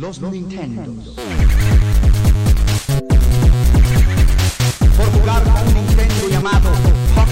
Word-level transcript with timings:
Los 0.00 0.18
Nintendo. 0.22 0.94
Por 4.96 5.06
jugar 5.12 5.42
con 5.42 5.68
un 5.68 5.74
Nintendo 5.74 6.28
llamado 6.30 6.70
Pokémon 7.14 7.29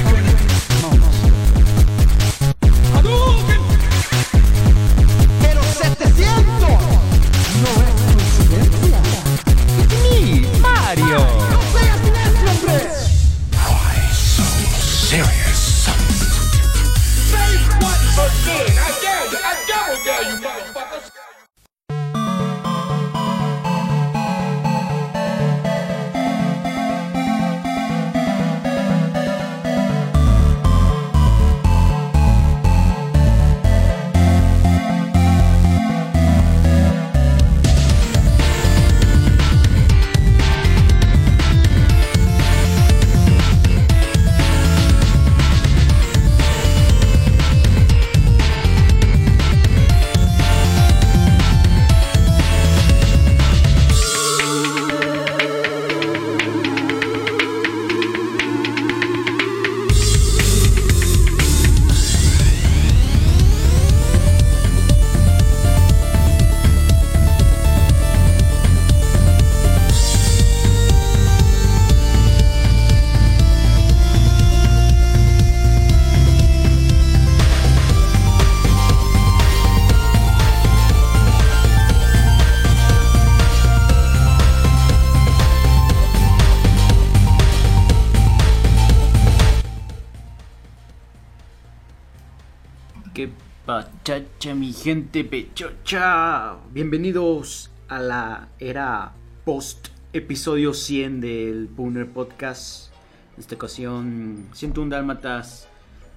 gente 94.83 95.25
pechocha! 95.25 96.57
Bienvenidos 96.73 97.71
a 97.89 97.99
la 97.99 98.49
era 98.61 99.13
post 99.45 99.89
episodio 100.13 100.73
100 100.73 101.21
del 101.21 101.69
Pooner 101.69 102.07
Podcast. 102.07 102.93
En 103.35 103.41
esta 103.41 103.57
ocasión, 103.57 104.47
101 104.53 104.91
Dálmatas. 104.91 105.69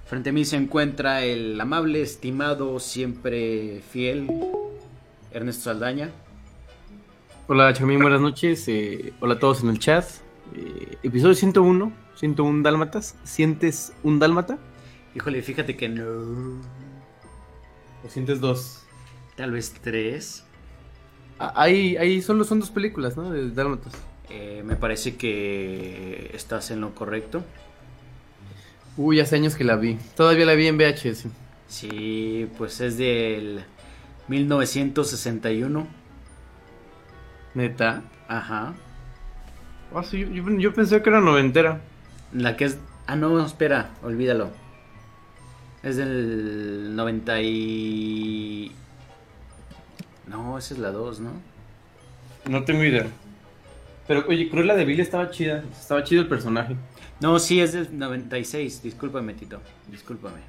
Frente 0.06 0.30
a 0.30 0.34
mí 0.34 0.46
se 0.46 0.58
encuentra 0.58 1.24
el 1.24 1.60
amable, 1.60 2.04
estimado, 2.04 2.80
siempre 2.80 3.82
fiel 3.90 4.28
Ernesto 5.32 5.64
Saldaña. 5.64 6.12
Hola 7.48 7.74
Charmín, 7.74 8.00
buenas 8.00 8.22
noches. 8.22 8.68
eh, 8.68 9.12
hola 9.22 9.36
a 9.36 9.40
todos 9.40 9.64
en 9.64 9.70
el 9.70 9.80
chat. 9.80 10.06
Eh, 10.56 10.98
episodio 11.02 11.34
101, 11.34 11.92
101 12.14 12.62
dálmatas. 12.62 13.16
¿Sientes 13.24 13.94
un 14.04 14.20
dálmata? 14.20 14.60
Híjole, 15.16 15.42
fíjate 15.42 15.76
que 15.76 15.90
no. 15.90 16.81
¿O 18.06 18.10
sientes 18.10 18.40
dos? 18.40 18.84
Tal 19.36 19.52
vez 19.52 19.74
tres. 19.82 20.44
Ah, 21.40 21.54
Ahí, 21.56 21.98
ahí 21.98 22.22
solo 22.22 22.44
son 22.44 22.60
dos 22.60 22.72
películas, 22.72 23.18
¿no? 23.18 23.32
De 23.32 23.50
dálmatas. 23.52 23.94
Eh, 24.30 24.64
me 24.66 24.76
parece 24.76 25.16
que 25.16 26.32
estás 26.34 26.72
en 26.72 26.82
lo 26.82 26.96
correcto. 26.96 27.44
Uy, 28.98 29.20
hace 29.20 29.36
años 29.36 29.56
que 29.56 29.64
la 29.64 29.76
vi. 29.76 29.98
Todavía 30.16 30.46
la 30.46 30.54
vi 30.54 30.68
en 30.68 30.78
VHS. 30.78 31.28
Sí, 31.68 32.50
pues 32.58 32.82
es 32.82 32.98
del 32.98 33.64
1961. 34.28 35.88
Neta. 37.54 38.04
Ajá. 38.28 38.74
Ah, 39.94 40.04
sí, 40.04 40.28
yo, 40.34 40.50
yo 40.58 40.74
pensé 40.74 41.02
que 41.02 41.10
era 41.10 41.22
noventera. 41.22 41.82
La 42.34 42.56
que 42.56 42.66
es... 42.66 42.78
Ah, 43.08 43.16
no, 43.16 43.44
espera, 43.46 43.90
olvídalo. 44.04 44.52
Es 45.84 45.98
del 45.98 46.96
90 46.96 47.42
y... 47.42 48.72
No, 50.28 50.58
esa 50.58 50.74
es 50.74 50.80
la 50.80 50.92
2, 50.92 51.20
¿no? 51.20 51.32
No 52.48 52.64
tengo 52.64 52.84
idea. 52.84 53.08
Pero 54.08 54.26
oye, 54.28 54.50
Cruella 54.50 54.76
de 54.76 54.86
Vil 54.86 55.00
estaba 55.00 55.30
chida. 55.30 55.64
Estaba 55.72 56.04
chido 56.04 56.22
el 56.22 56.28
personaje. 56.28 56.76
No, 57.20 57.38
sí, 57.40 57.62
es 57.62 57.74
del 57.74 57.98
96. 57.98 58.82
Discúlpame, 58.84 59.34
Tito. 59.34 59.60
Discúlpame. 59.90 60.40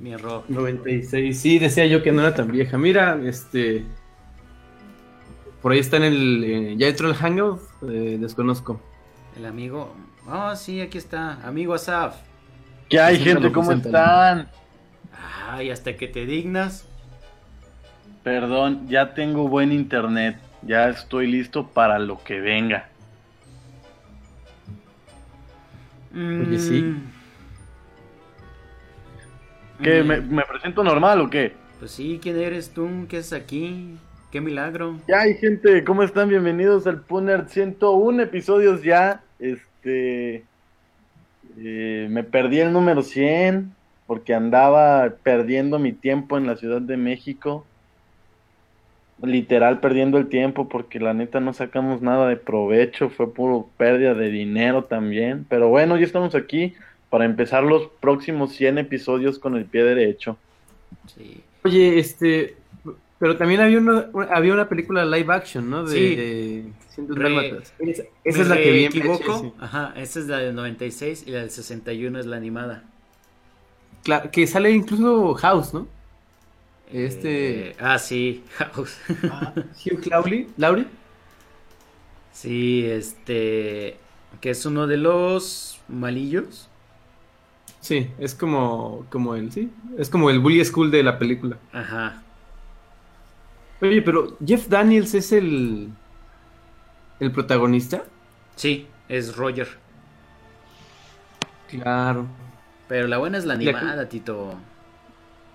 Mi 0.00 0.12
error. 0.12 0.44
96. 0.48 1.38
Sí, 1.38 1.58
decía 1.58 1.86
yo 1.86 2.02
que 2.02 2.12
no 2.12 2.20
era 2.22 2.34
tan 2.34 2.50
vieja. 2.50 2.76
Mira, 2.78 3.18
este. 3.24 3.84
Por 5.62 5.72
ahí 5.72 5.78
está 5.78 5.96
en 5.98 6.02
el. 6.04 6.44
eh, 6.44 6.74
ya 6.76 6.88
entró 6.88 7.08
el 7.08 7.14
Hangout. 7.14 7.60
eh, 7.88 8.16
desconozco. 8.20 8.80
El 9.36 9.46
amigo... 9.46 9.94
Ah, 10.26 10.54
sí, 10.56 10.80
aquí 10.80 10.98
está. 10.98 11.46
Amigo 11.46 11.74
Asaf. 11.74 12.16
¿Qué 12.88 13.00
hay, 13.00 13.18
gente? 13.18 13.50
¿Cómo 13.52 13.72
están? 13.72 14.48
Ay, 15.48 15.70
hasta 15.70 15.96
que 15.96 16.08
te 16.08 16.26
dignas. 16.26 16.86
Perdón, 18.22 18.88
ya 18.88 19.14
tengo 19.14 19.48
buen 19.48 19.72
internet. 19.72 20.38
Ya 20.62 20.88
estoy 20.88 21.26
listo 21.26 21.68
para 21.68 21.98
lo 21.98 22.22
que 22.22 22.40
venga. 22.40 22.88
Oye, 26.14 26.58
sí. 26.58 26.82
Mm, 26.82 27.12
¿Qué? 29.82 30.02
mm, 30.02 30.06
¿Me, 30.06 30.20
me 30.20 30.42
presento 30.44 30.82
normal 30.84 31.20
o 31.20 31.30
qué? 31.30 31.54
Pues 31.78 31.90
sí, 31.90 32.18
¿quién 32.22 32.38
eres 32.38 32.72
tú? 32.72 33.06
¿Qué 33.08 33.18
es 33.18 33.32
aquí? 33.32 33.98
¡Qué 34.30 34.40
milagro! 34.40 35.00
¿Qué 35.06 35.14
hay, 35.14 35.34
gente? 35.34 35.84
¿Cómo 35.84 36.02
están? 36.02 36.28
Bienvenidos 36.28 36.86
al 36.86 37.00
Puner 37.02 37.48
101 37.48 38.22
episodios 38.22 38.82
ya. 38.82 39.22
Este. 39.38 40.44
Eh, 41.58 42.06
me 42.10 42.24
perdí 42.24 42.60
el 42.60 42.72
número 42.72 43.02
100 43.02 43.72
porque 44.06 44.34
andaba 44.34 45.14
perdiendo 45.22 45.78
mi 45.78 45.92
tiempo 45.92 46.36
en 46.36 46.46
la 46.46 46.56
Ciudad 46.56 46.80
de 46.80 46.96
México. 46.96 47.64
Literal 49.22 49.80
perdiendo 49.80 50.18
el 50.18 50.28
tiempo 50.28 50.68
porque 50.68 51.00
la 51.00 51.14
neta 51.14 51.40
no 51.40 51.52
sacamos 51.52 52.02
nada 52.02 52.28
de 52.28 52.36
provecho, 52.36 53.08
fue 53.08 53.32
puro 53.32 53.68
pérdida 53.76 54.14
de 54.14 54.30
dinero 54.30 54.84
también. 54.84 55.46
Pero 55.48 55.68
bueno, 55.68 55.96
ya 55.96 56.04
estamos 56.04 56.34
aquí 56.34 56.74
para 57.08 57.24
empezar 57.24 57.62
los 57.62 57.88
próximos 58.00 58.52
100 58.54 58.78
episodios 58.78 59.38
con 59.38 59.56
el 59.56 59.64
pie 59.64 59.84
derecho. 59.84 60.36
Sí. 61.06 61.40
Oye, 61.62 61.98
este. 61.98 62.56
Pero 63.24 63.38
también 63.38 63.62
había 63.62 63.78
una, 63.78 64.06
una- 64.12 64.26
había 64.26 64.52
una 64.52 64.68
película 64.68 65.02
live 65.06 65.32
action, 65.32 65.70
¿no? 65.70 65.82
De, 65.84 65.90
Sí. 65.96 66.14
de 66.14 66.64
100 66.90 67.16
Re-. 67.16 67.56
Esa, 67.78 68.02
esa 68.22 68.38
¿Me 68.38 68.42
es 68.42 68.48
la 68.48 68.56
que 68.56 68.70
vi 68.70 68.84
equivoco? 68.84 69.40
VHS. 69.40 69.52
Ajá, 69.64 69.94
esa 69.96 70.20
es 70.20 70.26
la 70.26 70.36
del 70.40 70.54
96 70.54 71.24
y 71.26 71.30
la 71.30 71.38
del 71.40 71.50
61 71.50 72.18
es 72.20 72.26
la 72.26 72.36
animada. 72.36 72.84
Claro, 74.02 74.30
que 74.30 74.46
sale 74.46 74.72
incluso 74.72 75.32
House, 75.36 75.72
¿no? 75.72 75.88
Este- 76.92 77.70
Eh, 77.70 77.76
ah, 77.80 77.98
sí, 77.98 78.44
House. 78.58 78.98
Hugh 79.86 80.06
Laurie. 80.06 80.48
Laurie. 80.58 80.84
sí, 82.32 82.84
este... 82.84 83.96
Que 84.42 84.50
es 84.50 84.66
uno 84.66 84.86
de 84.86 84.98
los 84.98 85.80
malillos. 85.88 86.68
Sí, 87.80 88.08
es 88.18 88.34
como, 88.34 89.06
como 89.08 89.34
el, 89.34 89.50
sí, 89.50 89.70
es 89.96 90.10
como 90.10 90.28
el 90.28 90.40
bully 90.40 90.62
school 90.64 90.90
de 90.90 91.02
la 91.02 91.18
película. 91.18 91.56
Ajá. 91.72 92.20
Oye, 93.88 94.02
pero 94.02 94.36
Jeff 94.44 94.68
Daniels 94.68 95.14
es 95.14 95.32
el, 95.32 95.90
el 97.18 97.32
protagonista. 97.32 98.04
Sí, 98.56 98.88
es 99.08 99.36
Roger. 99.36 99.68
Claro. 101.66 102.26
Pero 102.86 103.06
la 103.08 103.18
buena 103.18 103.36
es 103.38 103.44
la 103.44 103.54
animada, 103.54 104.08
Tito. 104.08 104.64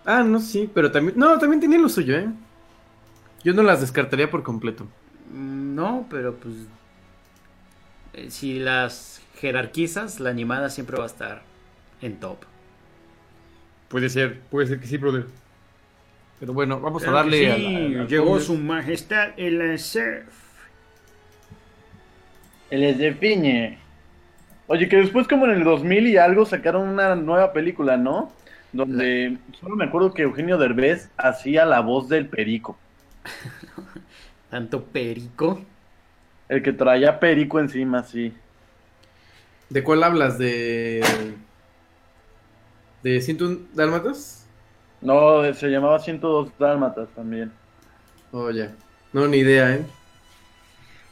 Ah, 0.06 0.24
no, 0.24 0.40
sí, 0.40 0.70
pero 0.74 0.92
también, 0.92 1.18
no, 1.18 1.38
también 1.40 1.60
tenía 1.62 1.78
lo 1.80 1.90
suyo, 1.90 2.16
¿eh? 2.18 2.30
Yo 3.44 3.54
no 3.54 3.64
las 3.64 3.82
descartaría 3.82 4.30
por 4.32 4.44
completo. 4.44 4.88
Mm, 5.32 5.76
No, 5.76 6.08
pero 6.10 6.36
pues... 6.40 6.56
eh, 8.14 8.30
Si 8.32 8.60
las 8.60 9.22
jerarquizas, 9.36 10.20
la 10.20 10.30
animada 10.30 10.70
siempre 10.70 10.98
va 10.98 11.04
a 11.04 11.08
estar 11.08 11.44
en 12.02 12.20
top. 12.20 12.40
Puede 13.90 14.10
ser, 14.10 14.42
puede 14.50 14.68
ser 14.68 14.80
que 14.80 14.88
sí, 14.88 14.98
brother. 14.98 15.26
Pero 16.40 16.54
bueno, 16.54 16.80
vamos 16.80 17.02
a 17.04 17.06
Claro 17.06 17.18
darle 17.18 17.38
sí, 17.40 17.46
a 17.46 17.58
la- 17.58 18.06
llegó 18.06 18.40
su 18.40 18.56
majestad 18.56 19.30
el 19.38 19.78
surf. 19.78 20.34
El 22.70 22.98
de 22.98 23.12
Piñe. 23.14 23.78
Oye, 24.68 24.88
que 24.88 24.98
después 24.98 25.28
como 25.28 25.46
en 25.46 25.52
el 25.52 25.64
2000 25.64 26.08
y 26.08 26.18
algo 26.18 26.46
sacaron 26.46 26.88
una 26.88 27.16
nueva 27.16 27.52
película, 27.52 27.98
¿no? 27.98 28.32
Donde 28.72 29.38
solo 29.60 29.76
me 29.76 29.86
acuerdo 29.86 30.14
que 30.14 30.22
Eugenio 30.22 30.58
Derbez 30.60 31.10
hacía 31.18 31.66
la 31.66 31.80
voz 31.82 32.08
del 32.08 32.28
perico. 32.28 32.78
Tanto 34.52 34.84
perico. 34.86 35.62
El 36.48 36.62
que 36.62 36.72
traía 36.74 37.20
perico 37.20 37.60
encima, 37.60 38.04
sí. 38.04 38.34
¿De 39.70 39.84
cuál 39.84 40.04
hablas? 40.04 40.38
¿De. 40.38 41.02
¿De 43.04 43.22
101 43.22 43.60
Dálmatas? 43.74 44.39
No, 45.02 45.54
se 45.54 45.68
llamaba 45.70 46.00
102 46.00 46.52
Dálmatas 46.60 47.10
también. 47.16 47.52
Oh, 48.32 48.50
ya. 48.52 48.74
No, 49.14 49.28
ni 49.28 49.38
idea, 49.38 49.76
¿eh? 49.76 49.86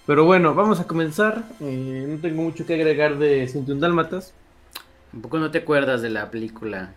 Pero 0.06 0.26
bueno, 0.26 0.54
vamos 0.54 0.80
a 0.80 0.88
comenzar. 0.88 1.44
Eh, 1.60 2.06
no 2.08 2.18
tengo 2.20 2.42
mucho 2.42 2.66
que 2.66 2.76
agregar 2.76 3.18
de 3.18 3.48
101 3.48 3.82
Dálmatas. 3.82 4.34
Tampoco 5.12 5.40
no 5.40 5.52
te 5.52 5.60
acuerdas 5.60 6.02
de 6.02 6.10
la 6.10 6.30
película. 6.30 6.94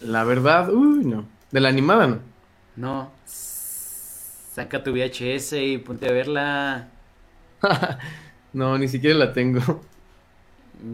La 0.00 0.24
verdad, 0.24 0.70
uy, 0.70 1.04
no. 1.04 1.26
De 1.50 1.60
la 1.60 1.68
animada, 1.68 2.06
no. 2.06 2.18
No. 2.76 3.10
Saca 3.24 4.82
tu 4.82 4.92
VHS 4.92 5.54
y 5.54 5.78
ponte 5.78 6.08
a 6.08 6.12
verla. 6.12 6.88
no, 8.52 8.78
ni 8.78 8.88
siquiera 8.88 9.16
la 9.18 9.32
tengo. 9.32 9.82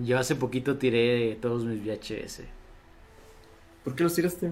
Yo 0.05 0.19
hace 0.19 0.37
poquito 0.37 0.77
tiré 0.77 1.37
todos 1.41 1.65
mis 1.65 1.85
VHS. 1.85 2.43
¿Por 3.85 3.95
qué 3.95 4.05
los 4.05 4.15
tiraste? 4.15 4.51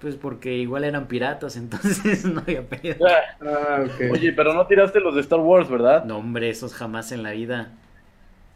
Pues 0.00 0.14
porque 0.14 0.54
igual 0.54 0.84
eran 0.84 1.08
piratas, 1.08 1.56
entonces 1.58 2.24
no 2.24 2.40
había 2.40 2.62
pedo. 2.66 3.06
Ah, 3.40 3.84
ok. 3.84 4.12
Oye, 4.12 4.32
pero 4.32 4.54
no 4.54 4.66
tiraste 4.66 5.00
los 5.00 5.14
de 5.14 5.20
Star 5.22 5.40
Wars, 5.40 5.68
¿verdad? 5.68 6.04
No, 6.04 6.18
hombre, 6.18 6.50
esos 6.50 6.74
jamás 6.74 7.12
en 7.12 7.22
la 7.22 7.32
vida. 7.32 7.72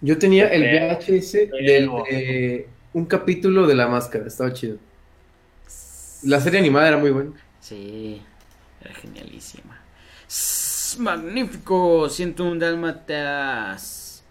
Yo 0.00 0.18
tenía 0.18 0.48
el 0.48 0.62
VHS 0.62 1.32
del, 1.50 1.90
de 2.10 2.68
un 2.92 3.06
capítulo 3.06 3.66
de 3.66 3.74
la 3.74 3.86
máscara, 3.88 4.26
estaba 4.26 4.52
chido. 4.52 4.78
La 6.24 6.40
serie 6.40 6.60
animada 6.60 6.88
era 6.88 6.98
muy 6.98 7.10
buena. 7.10 7.32
Sí, 7.60 8.20
era 8.80 8.94
genialísima. 8.94 9.80
Magnífico, 10.98 12.08
101 12.08 12.58
dálmatas. 12.58 14.24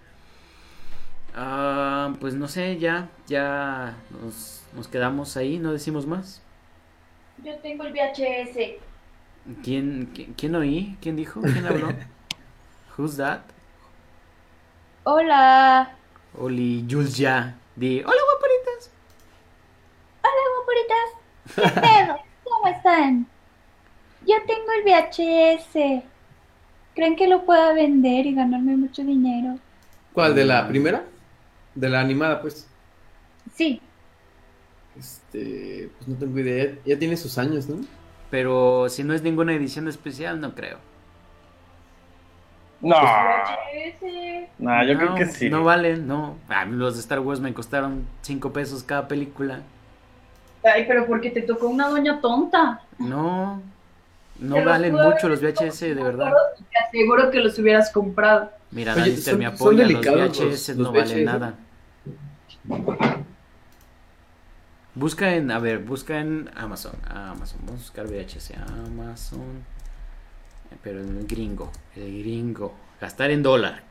Ah, 1.33 2.13
pues 2.19 2.35
no 2.35 2.47
sé, 2.47 2.77
ya, 2.77 3.09
ya 3.27 3.97
nos, 4.21 4.63
nos 4.75 4.87
quedamos 4.87 5.37
ahí, 5.37 5.57
no 5.57 5.71
decimos 5.71 6.05
más. 6.05 6.41
Yo 7.43 7.55
tengo 7.59 7.83
el 7.83 7.93
VHS. 7.93 8.57
¿Quién, 9.63 10.11
quién, 10.13 10.33
quién 10.33 10.55
oí? 10.55 10.97
¿Quién 11.01 11.15
dijo? 11.15 11.41
¿Quién 11.41 11.65
habló? 11.65 11.89
Who's 12.97 13.17
that? 13.17 13.41
Hola. 15.03 15.95
Oli, 16.39 16.85
Jules 16.89 17.17
ya. 17.17 17.55
Di, 17.75 18.01
hola 18.01 18.21
guaparitas. 18.29 18.91
Hola, 20.23 20.43
guapuritas. 20.55 21.73
¿Qué 21.73 21.81
pedo? 22.05 22.19
¿Cómo 22.43 22.67
están? 22.67 23.27
Yo 24.27 24.35
tengo 24.45 24.71
el 24.77 24.83
VHS. 24.83 26.03
¿Creen 26.93 27.15
que 27.15 27.27
lo 27.27 27.43
pueda 27.45 27.73
vender 27.73 28.27
y 28.27 28.35
ganarme 28.35 28.77
mucho 28.77 29.01
dinero? 29.03 29.57
¿Cuál? 30.13 30.35
¿De 30.35 30.45
la 30.45 30.67
primera? 30.67 31.03
De 31.73 31.89
la 31.89 32.01
animada, 32.01 32.41
pues. 32.41 32.67
Sí. 33.55 33.81
Este, 34.97 35.89
pues 35.97 36.07
no 36.07 36.15
tengo 36.15 36.39
idea. 36.39 36.73
Ya 36.85 36.97
tiene 36.99 37.17
sus 37.17 37.37
años, 37.37 37.67
¿no? 37.67 37.77
Pero 38.29 38.87
si 38.89 39.03
no 39.03 39.13
es 39.13 39.21
ninguna 39.23 39.53
edición 39.53 39.87
especial, 39.87 40.39
no 40.39 40.53
creo. 40.55 40.77
No. 42.81 42.95
VHS. 42.95 44.49
Nah, 44.57 44.83
yo 44.83 44.97
creo 44.97 45.09
No, 45.11 45.15
que 45.15 45.25
sí. 45.27 45.49
No 45.49 45.63
valen, 45.63 46.07
no. 46.07 46.37
A 46.49 46.65
mí 46.65 46.75
los 46.75 46.95
de 46.95 47.01
Star 47.01 47.19
Wars 47.19 47.39
me 47.39 47.53
costaron 47.53 48.05
5 48.21 48.51
pesos 48.53 48.83
cada 48.83 49.07
película. 49.07 49.61
Ay, 50.63 50.85
pero 50.87 51.05
porque 51.07 51.29
te 51.31 51.41
tocó 51.41 51.67
una 51.67 51.89
doña 51.89 52.19
tonta. 52.21 52.81
No, 52.99 53.61
no 54.39 54.63
valen 54.65 54.93
mucho 54.93 55.27
los 55.29 55.41
VHS, 55.41 55.81
de 55.95 56.03
verdad. 56.03 56.31
Te 56.71 56.77
aseguro 56.87 57.29
que 57.31 57.39
los 57.39 57.57
hubieras 57.59 57.91
comprado. 57.91 58.51
Mira, 58.71 58.93
Oye, 58.93 59.01
Danister 59.01 59.31
son- 59.33 59.39
me 59.39 59.45
son 59.45 59.55
apoya, 59.55 59.87
los 59.87 60.01
VHS 60.01 60.67
los- 60.69 60.77
no 60.77 60.83
los 60.83 60.93
valen 60.93 61.25
nada. 61.25 61.53
Busca 64.93 65.35
en, 65.35 65.51
a 65.51 65.59
ver, 65.59 65.79
busca 65.79 66.19
en 66.19 66.49
Amazon, 66.55 66.93
Amazon, 67.07 67.59
vamos 67.63 67.81
a 67.81 67.83
buscar 67.83 68.07
VHS, 68.07 68.51
Amazon, 68.85 69.63
pero 70.83 70.99
el 70.99 71.25
gringo, 71.27 71.71
el 71.95 72.19
gringo, 72.19 72.73
gastar 72.99 73.31
en 73.31 73.41
dólar. 73.41 73.83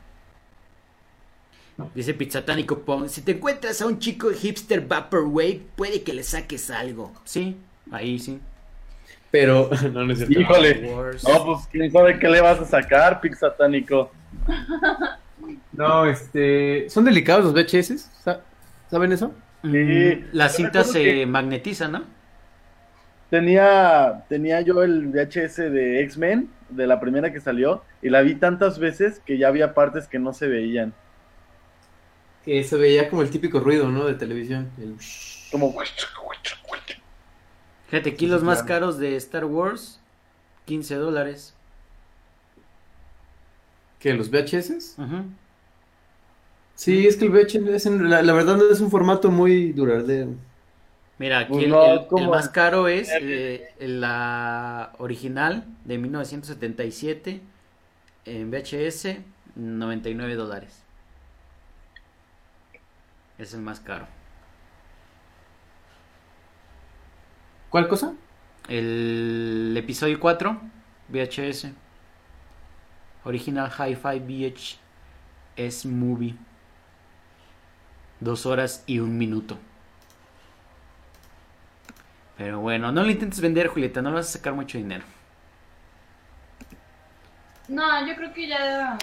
Dice 1.95 2.13
Pizzatánico 2.13 2.79
Pong, 2.79 3.07
si 3.07 3.21
te 3.21 3.31
encuentras 3.31 3.81
a 3.81 3.87
un 3.87 3.97
chico 3.97 4.29
hipster 4.29 4.85
Vaporwave, 4.87 5.61
puede 5.75 6.03
que 6.03 6.13
le 6.13 6.21
saques 6.23 6.69
algo. 6.69 7.11
Sí, 7.23 7.57
ahí 7.91 8.19
sí. 8.19 8.39
Pero, 9.31 9.69
no, 9.91 10.03
no 10.05 10.13
es 10.13 10.19
cierto. 10.19 10.39
Híjole. 10.39 10.81
No, 11.27 11.45
pues 11.45 11.67
quién 11.71 11.91
sabe 11.91 12.19
qué 12.19 12.27
le 12.29 12.41
vas 12.41 12.59
a 12.59 12.65
sacar, 12.65 13.19
Pixatánico. 13.21 14.11
No, 15.71 16.05
este. 16.05 16.87
Son 16.89 17.03
delicados 17.03 17.45
los 17.45 17.53
VHS. 17.53 17.97
sa- 18.23 18.41
¿Saben 18.91 19.11
eso? 19.13 19.33
Mm, 19.63 20.29
La 20.33 20.49
cinta 20.49 20.83
se 20.83 21.03
que- 21.03 21.25
magnetiza, 21.25 21.87
¿no? 21.87 22.03
Tenía, 23.29 24.25
tenía 24.27 24.59
yo 24.61 24.83
el 24.83 25.07
VHS 25.07 25.69
de 25.69 26.01
X-Men, 26.03 26.49
de 26.69 26.85
la 26.87 26.99
primera 26.99 27.31
que 27.31 27.39
salió, 27.39 27.83
y 28.01 28.09
la 28.09 28.21
vi 28.21 28.35
tantas 28.35 28.77
veces 28.77 29.21
que 29.25 29.37
ya 29.37 29.47
había 29.47 29.73
partes 29.73 30.07
que 30.07 30.19
no 30.19 30.33
se 30.33 30.47
veían. 30.47 30.93
Que 32.43 32.63
se 32.63 32.75
veía 32.75 33.09
como 33.09 33.21
el 33.21 33.29
típico 33.29 33.59
ruido, 33.59 33.89
¿no? 33.89 34.05
De 34.05 34.15
televisión. 34.15 34.69
El... 34.77 34.95
Como... 35.51 35.73
Fíjate, 37.87 38.09
aquí 38.11 38.25
Sí, 38.25 38.31
los 38.31 38.43
más 38.43 38.63
claro. 38.63 38.81
caros 38.85 38.97
de 38.99 39.15
Star 39.17 39.45
Wars, 39.45 39.99
15 40.65 40.95
dólares. 40.95 41.53
¿Qué? 43.99 44.13
¿Los 44.13 44.29
VHS? 44.31 44.95
Ujú. 44.97 45.25
Sí, 46.81 47.05
es 47.05 47.15
que 47.15 47.25
el 47.25 47.31
VHS, 47.31 47.75
es 47.75 47.85
en- 47.85 48.09
la, 48.09 48.23
la 48.23 48.33
verdad, 48.33 48.57
no 48.57 48.71
es 48.71 48.81
un 48.81 48.89
formato 48.89 49.29
muy 49.29 49.71
duradero. 49.71 50.31
Mira, 51.19 51.39
aquí 51.41 51.51
Pues 51.53 51.65
el, 51.65 51.69
no, 51.69 51.85
el- 51.85 51.99
es 51.99 52.05
como 52.07 52.23
el 52.23 52.29
más 52.31 52.49
caro 52.49 52.87
es 52.87 53.09
eh, 53.11 53.71
la 53.79 54.91
original 54.97 55.65
de 55.85 55.99
1977 55.99 57.41
en 58.25 58.49
VHS, 58.49 59.19
99 59.55 60.33
dólares. 60.33 60.81
Es 63.37 63.53
el 63.53 63.61
más 63.61 63.79
caro. 63.79 64.07
¿Cuál 67.69 67.87
cosa? 67.87 68.15
El 68.67 69.75
episodio 69.77 70.19
4, 70.19 70.59
VHS. 71.09 71.73
Original 73.23 73.69
Hi-Fi 73.71 74.19
VHS 74.19 75.85
Movie. 75.85 76.35
Dos 78.21 78.45
horas 78.45 78.83
y 78.87 78.99
un 78.99 79.17
minuto. 79.17 79.57
Pero 82.37 82.59
bueno, 82.59 82.91
no 82.91 83.03
lo 83.03 83.11
intentes 83.11 83.41
vender, 83.41 83.67
Julieta, 83.67 84.01
no 84.01 84.09
le 84.09 84.15
vas 84.15 84.29
a 84.29 84.37
sacar 84.37 84.53
mucho 84.53 84.77
dinero. 84.77 85.03
No, 87.67 88.07
yo 88.07 88.15
creo 88.15 88.33
que 88.33 88.47
ya. 88.47 88.97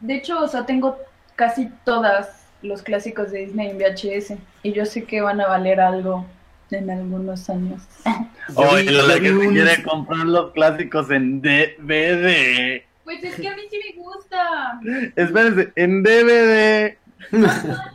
De 0.00 0.14
hecho, 0.16 0.40
o 0.40 0.48
sea, 0.48 0.66
tengo 0.66 0.98
casi 1.36 1.68
todas 1.84 2.46
los 2.62 2.82
clásicos 2.82 3.30
de 3.30 3.46
Disney 3.46 3.70
en 3.70 3.78
VHS. 3.78 4.34
Y 4.62 4.72
yo 4.72 4.84
sé 4.86 5.04
que 5.04 5.20
van 5.20 5.40
a 5.40 5.46
valer 5.48 5.80
algo 5.80 6.26
en 6.70 6.90
algunos 6.90 7.48
años. 7.50 7.82
Oye, 8.54 8.90
la 8.90 9.16
yo 9.16 9.22
que 9.22 9.28
se 9.28 9.34
un- 9.34 9.52
quiere 9.54 9.82
comprar 9.82 10.26
los 10.26 10.52
clásicos 10.52 11.10
en 11.10 11.40
DVD. 11.40 12.82
Pues 13.04 13.22
es 13.22 13.36
que 13.36 13.48
a 13.48 13.54
mí 13.56 13.62
sí 13.70 13.78
me 13.96 14.02
gusta. 14.02 14.80
Espérense, 15.16 15.72
en 15.76 16.02
DVD. 16.02 16.96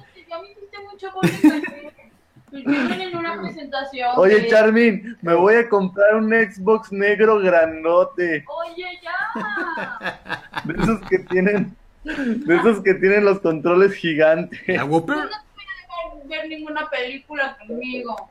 Mucho 2.51 2.93
en 2.93 3.15
una 3.17 3.39
presentación. 3.41 4.09
Oye, 4.17 4.41
de- 4.41 4.47
Charmin, 4.47 5.17
me 5.21 5.35
voy 5.35 5.55
a 5.55 5.69
comprar 5.69 6.15
un 6.15 6.29
Xbox 6.31 6.91
negro 6.91 7.39
grandote. 7.39 8.43
Oye, 8.47 8.85
ya. 9.03 10.19
De 10.65 10.73
esos 10.81 10.99
que 11.09 11.19
tienen. 11.19 11.75
De 12.03 12.55
esos 12.55 12.81
que 12.81 12.95
tienen 12.95 13.25
los 13.25 13.39
controles 13.39 13.93
gigantes. 13.93 14.59
¿La 14.67 14.83
Whopper? 14.85 15.15
No 15.17 15.23
dejar 15.25 16.27
ver 16.27 16.49
ninguna 16.49 16.89
película 16.89 17.55
conmigo. 17.67 18.29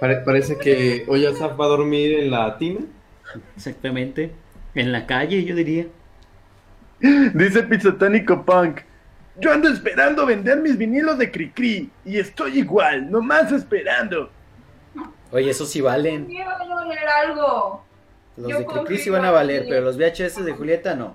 Pare- 0.00 0.16
parece 0.24 0.58
que 0.58 1.04
hoy 1.08 1.24
Asaf 1.26 1.58
va 1.58 1.64
a 1.64 1.68
dormir 1.68 2.18
en 2.18 2.30
la 2.30 2.58
tina. 2.58 2.80
Exactamente. 3.56 4.32
En 4.74 4.92
la 4.92 5.06
calle, 5.06 5.44
yo 5.44 5.54
diría. 5.54 5.86
Dice 7.00 7.62
Pizzatánico 7.62 8.44
Punk. 8.44 8.80
Yo 9.40 9.52
ando 9.52 9.68
esperando 9.68 10.26
vender 10.26 10.58
mis 10.58 10.76
vinilos 10.76 11.18
de 11.18 11.30
Cricri 11.30 11.90
y 12.04 12.18
estoy 12.18 12.58
igual, 12.58 13.10
nomás 13.10 13.50
esperando. 13.52 14.30
Oye, 15.32 15.50
esos 15.50 15.70
sí 15.70 15.80
valen. 15.80 16.26
Quiero 16.26 16.50
leer 16.86 17.08
algo. 17.08 17.84
Los 18.36 18.50
Yo 18.50 18.58
de 18.58 18.66
Cricri 18.66 18.98
sí 18.98 19.10
van 19.10 19.24
a 19.24 19.30
valer, 19.30 19.64
pero 19.68 19.80
los 19.82 19.96
VHS 19.96 20.44
de 20.44 20.52
Julieta 20.52 20.94
no. 20.94 21.14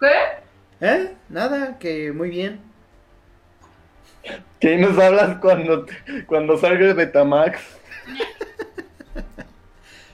¿Qué? 0.00 0.12
¿Eh? 0.80 1.14
Nada, 1.28 1.78
que 1.78 2.12
muy 2.12 2.28
bien. 2.30 2.60
¿Qué 4.60 4.76
nos 4.76 4.98
hablas 4.98 5.38
cuando, 5.38 5.84
te- 5.84 6.26
cuando 6.26 6.58
salga 6.58 6.92
Betamax? 6.92 7.60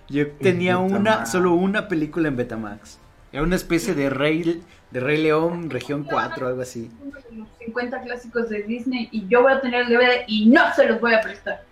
Yo 0.09 0.31
tenía 0.33 0.77
Betamax. 0.77 1.01
una, 1.01 1.27
solo 1.27 1.53
una 1.55 1.89
película 1.89 2.29
en 2.29 2.37
Betamax. 2.37 2.99
Era 3.33 3.43
una 3.43 3.57
especie 3.57 3.95
de 3.95 4.11
Rey, 4.11 4.63
de 4.93 5.01
Rey 5.01 5.23
León, 5.23 5.71
región 5.71 6.05
4, 6.05 6.47
algo 6.49 6.63
así. 6.63 6.91
Uno 7.03 7.19
de 7.31 7.37
los 7.37 7.49
50 7.59 8.03
clásicos 8.03 8.49
de 8.51 8.63
Disney 8.63 9.09
y 9.11 9.27
yo 9.27 9.43
voy 9.43 9.53
a 9.53 9.61
tener 9.61 9.83
el 9.83 9.89
DVD 9.89 10.25
y 10.27 10.47
no 10.47 10.63
se 10.75 10.87
los 10.87 11.01
voy 11.01 11.15
a 11.15 11.21
prestar. 11.21 11.65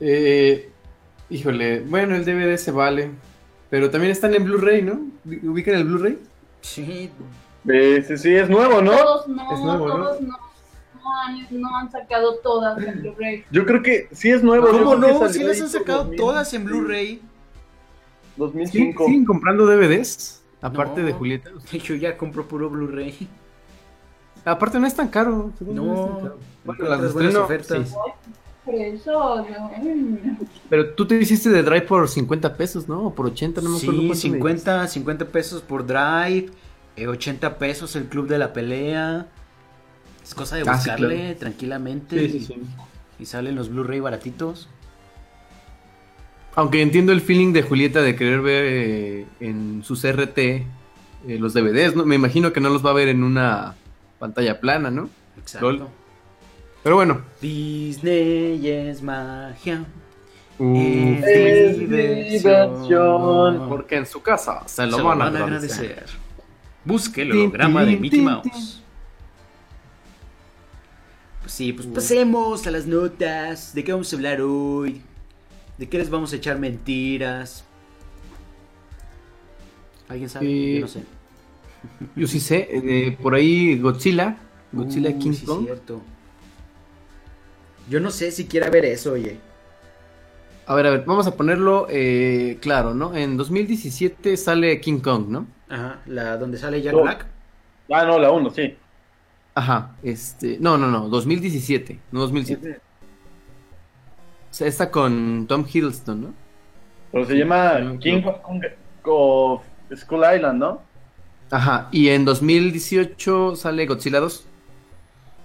Eh, 0.00 0.70
híjole, 1.30 1.80
bueno, 1.80 2.16
el 2.16 2.24
DVD 2.24 2.56
se 2.56 2.72
vale. 2.72 3.10
Pero 3.70 3.88
también 3.90 4.10
están 4.12 4.34
en 4.34 4.44
Blu-ray, 4.44 4.82
¿no? 4.82 5.00
¿Ubican 5.24 5.76
el 5.76 5.84
Blu-ray? 5.84 6.18
Sí, 6.60 7.10
Eh, 7.68 8.04
sí, 8.06 8.18
sí, 8.18 8.34
es 8.34 8.50
nuevo, 8.50 8.82
¿no? 8.82 8.90
Todos 8.90 9.28
no, 9.28 9.52
Es 9.54 9.60
nuevo, 9.60 9.88
¿no? 9.88 9.94
todos 10.04 10.20
no. 10.20 10.28
No 11.02 11.20
han, 11.20 11.46
no 11.60 11.76
han 11.76 11.90
sacado 11.90 12.36
todas 12.36 12.82
en 12.82 13.00
Blu-ray. 13.00 13.44
Yo 13.50 13.64
creo 13.64 13.82
que 13.82 14.08
sí 14.12 14.30
es 14.30 14.42
nuevo. 14.42 14.68
¿Cómo 14.68 14.96
no? 14.96 15.28
Sí 15.28 15.42
las 15.42 15.60
han 15.60 15.68
sacado 15.68 16.00
2000, 16.04 16.18
todas 16.18 16.52
en 16.54 16.64
Blu-ray. 16.64 17.22
2005. 18.36 19.06
¿Siguen 19.06 19.24
comprando 19.24 19.64
DVDs? 19.66 20.41
Aparte 20.62 21.00
No. 21.00 21.06
de 21.08 21.12
Julieta. 21.12 21.50
Yo 21.84 21.94
ya 21.96 22.16
compro 22.16 22.46
puro 22.48 22.70
Blu-ray. 22.70 23.28
Aparte 24.44 24.78
no 24.80 24.86
es 24.86 24.94
tan 24.94 25.08
caro. 25.08 25.52
No, 25.60 25.92
es 25.92 26.10
tan 26.10 26.20
caro. 26.22 26.38
Bueno, 26.64 26.84
las 26.88 26.98
buenas 27.12 27.30
estreno, 27.34 27.44
ofertas. 27.44 27.88
sí. 27.88 27.94
Eso, 28.64 29.44
mm. 29.44 30.36
Pero 30.70 30.94
tú 30.94 31.04
te 31.04 31.16
hiciste 31.18 31.50
de 31.50 31.64
Drive 31.64 31.82
por 31.82 32.08
50 32.08 32.56
pesos, 32.56 32.88
¿no? 32.88 33.06
O 33.08 33.14
por 33.14 33.26
80, 33.26 33.60
no 33.60 33.70
me 33.70 33.76
acuerdo. 33.76 33.92
Sí, 33.92 33.96
cuánto 33.98 34.14
me 34.14 34.14
50, 34.14 34.86
50 34.88 35.24
pesos 35.26 35.62
por 35.62 35.84
Drive, 35.84 36.46
eh, 36.94 37.08
80 37.08 37.58
pesos 37.58 37.96
el 37.96 38.04
Club 38.04 38.28
de 38.28 38.38
la 38.38 38.52
Pelea. 38.52 39.26
Es 40.22 40.32
cosa 40.32 40.54
de 40.56 40.62
Ah, 40.62 40.78
sí, 40.78 40.90
buscarle 40.90 41.16
claro. 41.24 41.38
tranquilamente 41.40 42.22
y, 42.22 42.28
Sí, 42.30 42.40
sí, 42.40 42.54
sí. 42.54 42.62
y 43.18 43.26
salen 43.26 43.56
los 43.56 43.68
Blu-ray 43.68 43.98
baratitos. 43.98 44.68
Aunque 46.54 46.82
entiendo 46.82 47.12
el 47.12 47.20
feeling 47.20 47.52
de 47.52 47.62
Julieta 47.62 48.02
de 48.02 48.14
querer 48.14 48.42
ver 48.42 48.64
eh, 48.66 49.26
en 49.40 49.82
sus 49.84 50.04
RT 50.04 50.38
eh, 50.38 50.64
los 51.38 51.54
DVDs, 51.54 51.96
¿no? 51.96 52.04
Me 52.04 52.14
imagino 52.14 52.52
que 52.52 52.60
no 52.60 52.68
los 52.68 52.84
va 52.84 52.90
a 52.90 52.94
ver 52.94 53.08
en 53.08 53.22
una 53.22 53.74
pantalla 54.18 54.60
plana, 54.60 54.90
¿no? 54.90 55.08
Exacto. 55.38 55.72
Lol. 55.72 55.88
Pero 56.82 56.96
bueno. 56.96 57.22
Disney 57.40 58.68
es 58.68 59.02
magia. 59.02 59.84
Es 60.58 61.78
diversión. 61.78 62.30
diversión. 62.30 63.68
porque 63.68 63.96
en 63.96 64.06
su 64.06 64.20
casa 64.20 64.62
se 64.66 64.86
lo 64.86 64.98
Se 64.98 65.02
van, 65.02 65.22
a 65.22 65.26
agradecer. 65.26 65.92
agradecer. 65.92 66.18
Busque 66.84 67.22
el 67.22 67.32
holograma 67.32 67.84
de 67.84 67.96
Mickey 67.96 68.20
Mouse. 68.20 68.82
Pues 71.40 71.52
sí, 71.52 71.72
pues 71.72 71.86
pasemos 71.88 72.66
a 72.66 72.70
las 72.70 72.86
notas. 72.86 73.74
¿De 73.74 73.82
qué 73.82 73.92
vamos 73.92 74.12
a 74.12 74.16
hablar 74.16 74.40
hoy? 74.42 75.02
¿De 75.78 75.88
qué 75.88 75.98
les 75.98 76.10
vamos 76.10 76.32
a 76.32 76.36
echar 76.36 76.58
mentiras? 76.58 77.64
¿Alguien 80.08 80.28
sabe? 80.28 80.46
Eh, 80.48 80.74
Yo 80.74 80.80
no 80.80 80.88
sé. 80.88 81.04
Yo 82.14 82.26
sí 82.26 82.40
sé, 82.40 82.68
eh, 82.70 83.18
por 83.20 83.34
ahí 83.34 83.78
Godzilla, 83.78 84.36
Godzilla 84.70 85.10
Uy, 85.10 85.18
King 85.18 85.32
sí, 85.32 85.44
Kong. 85.44 85.64
cierto. 85.64 86.02
Yo 87.88 88.00
no 88.00 88.10
sé 88.10 88.30
si 88.30 88.46
quiera 88.46 88.70
ver 88.70 88.84
eso, 88.84 89.12
oye. 89.12 89.38
A 90.66 90.74
ver, 90.74 90.86
a 90.86 90.90
ver, 90.90 91.04
vamos 91.04 91.26
a 91.26 91.36
ponerlo 91.36 91.86
eh, 91.90 92.58
claro, 92.60 92.94
¿no? 92.94 93.16
En 93.16 93.36
2017 93.36 94.36
sale 94.36 94.80
King 94.80 95.00
Kong, 95.00 95.28
¿no? 95.28 95.46
Ajá, 95.68 96.02
la 96.06 96.36
donde 96.36 96.58
sale 96.58 96.80
Jack. 96.82 96.94
Black. 96.94 97.26
Ah, 97.90 98.04
no, 98.04 98.18
la 98.18 98.30
1, 98.30 98.50
sí. 98.50 98.76
Ajá, 99.54 99.96
este, 100.02 100.58
no, 100.60 100.78
no, 100.78 100.88
no, 100.90 101.08
2017, 101.08 101.98
no 102.12 102.20
2007. 102.20 102.80
Está 104.60 104.90
con 104.90 105.46
Tom 105.48 105.64
Hiddleston, 105.70 106.22
¿no? 106.22 106.34
Pero 107.10 107.26
se 107.26 107.34
llama 107.34 107.78
no, 107.78 107.98
King 107.98 108.22
no. 108.22 108.38
of, 109.04 109.62
Skull 109.94 110.22
Island, 110.34 110.58
¿no? 110.58 110.82
Ajá, 111.50 111.88
y 111.92 112.08
en 112.08 112.24
2018 112.24 113.56
sale 113.56 113.86
Godzilla 113.86 114.20
2 114.20 114.46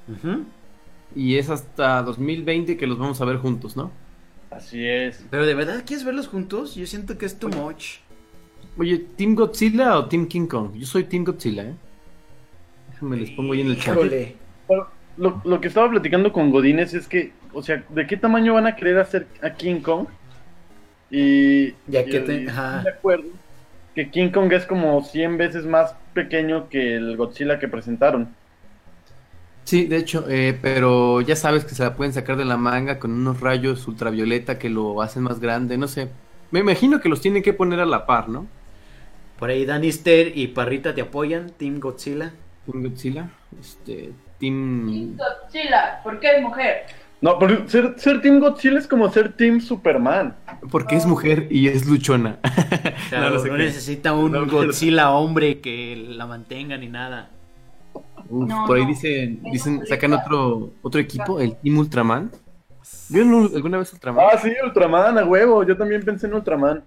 Ujú. 0.10 0.46
y 1.16 1.36
es 1.36 1.50
hasta 1.50 2.02
2020 2.04 2.78
que 2.78 2.88
los 2.88 2.98
vamos 2.98 3.20
a 3.20 3.26
ver 3.26 3.38
juntos, 3.38 3.76
¿no? 3.76 3.92
Así 4.50 4.88
es. 4.88 5.26
Pero 5.30 5.46
de 5.46 5.54
verdad, 5.54 5.84
¿quieres 5.86 6.06
verlos 6.06 6.28
juntos? 6.30 6.76
Yo 6.76 6.88
siento 6.88 7.18
que 7.18 7.26
es 7.26 7.38
too 7.38 7.50
much. 7.50 7.98
Oye, 8.78 9.00
¿Team 9.18 9.36
Godzilla 9.36 9.98
o 9.98 10.08
Team 10.08 10.28
King 10.28 10.48
Kong? 10.48 10.74
Yo 10.76 10.86
soy 10.86 11.04
Team 11.04 11.26
Godzilla, 11.26 11.64
¿eh? 11.64 11.76
Déjame 12.92 13.18
les 13.18 13.32
pongo 13.32 13.54
ahí 13.54 13.62
en 13.62 13.68
el 13.68 13.80
chat. 13.80 13.98
Pero 13.98 14.90
lo, 15.18 15.42
lo 15.44 15.62
que 15.62 15.68
estaba 15.68 15.90
platicando 15.90 16.32
con 16.32 16.52
Godínez 16.52 16.94
es 16.94 17.08
que, 17.08 17.34
o 17.58 17.64
sea, 17.64 17.86
¿de 17.90 18.08
qué 18.08 18.18
tamaño 18.18 18.54
van 18.54 18.68
a 18.68 18.76
querer 18.76 19.00
hacer 19.00 19.28
a 19.42 19.56
King 19.56 19.82
Kong? 19.82 20.08
Y. 21.10 21.72
Ya 21.88 22.06
que 22.06 22.20
te- 22.22 22.46
de 22.46 22.90
acuerdo 22.90 23.30
que 23.96 24.12
King 24.12 24.32
Kong 24.32 24.52
es 24.54 24.66
como 24.68 25.02
100 25.04 25.38
veces 25.38 25.66
más 25.66 25.96
pequeño 26.14 26.70
que 26.70 26.96
el 26.96 27.18
Godzilla 27.18 27.60
que 27.60 27.68
presentaron. 27.68 28.36
Sí, 29.66 29.86
de 29.86 29.98
hecho, 29.98 30.26
eh, 30.30 30.58
pero 30.62 31.20
ya 31.22 31.36
sabes 31.36 31.66
que 31.66 31.76
se 31.76 31.84
la 31.84 31.96
pueden 31.96 32.14
sacar 32.14 32.38
de 32.38 32.46
la 32.46 32.56
manga 32.56 33.00
con 33.00 33.12
unos 33.12 33.42
rayos 33.42 33.86
ultravioleta 33.88 34.58
que 34.58 34.70
lo 34.70 35.02
hacen 35.02 35.24
más 35.24 35.40
grande, 35.42 35.78
no 35.78 35.88
sé. 35.90 36.10
Me 36.52 36.60
imagino 36.62 37.02
que 37.02 37.10
los 37.10 37.20
tienen 37.20 37.44
que 37.44 37.54
poner 37.54 37.82
a 37.82 37.86
la 37.86 38.06
par, 38.06 38.30
¿no? 38.30 38.48
Por 39.38 39.50
ahí 39.50 39.66
Danister 39.66 40.32
y 40.38 40.48
Parrita 40.48 40.96
te 40.96 41.02
apoyan, 41.02 41.52
Team 41.52 41.80
Godzilla. 41.80 42.34
Team 42.66 42.84
Godzilla, 42.84 43.30
este, 43.60 44.14
Team... 44.40 45.18
Godzilla, 45.18 46.02
¿por 46.04 46.20
qué 46.20 46.38
es 46.38 46.42
mujer? 46.42 46.86
No, 47.20 47.40
pero 47.40 47.68
ser, 47.68 47.96
ser 47.98 48.22
Team 48.22 48.40
Godzilla 48.40 48.78
es 48.78 48.88
como 48.88 49.10
ser 49.12 49.34
Team 49.34 49.60
Superman. 49.60 50.36
Porque 50.70 50.96
es 50.96 51.06
mujer 51.06 51.48
y 51.50 51.68
es 51.68 51.88
luchona. 51.88 52.38
Claro, 53.10 53.44
no, 53.44 53.58
necesita 53.58 54.14
un 54.14 54.32
No, 54.34 54.46
Godzilla 54.46 55.10
hombre 55.12 55.60
que 55.62 55.96
la 56.10 56.26
mantenga 56.28 56.78
ni 56.78 56.90
nada. 56.90 57.32
Uf, 58.30 58.48
No, 58.48 58.66
por 58.68 58.78
ahí 58.78 58.84
no. 58.84 58.90
dicen, 58.90 59.42
dicen, 59.52 59.86
sacan 59.88 60.14
otro, 60.14 60.72
otro 60.82 61.00
equipo, 61.00 61.40
el 61.40 61.56
Team 61.58 61.78
Ultraman. 61.78 62.32
¿Vieron 63.10 63.34
un- 63.34 63.52
alguna 63.56 63.78
vez 63.78 63.92
Ultraman? 63.94 64.26
Ah, 64.34 64.38
sí, 64.38 64.52
Ultraman, 64.64 65.18
a 65.18 65.26
huevo. 65.26 65.64
Yo 65.64 65.76
también 65.78 66.04
pensé 66.04 66.28
en 66.28 66.34
Ultraman. 66.34 66.84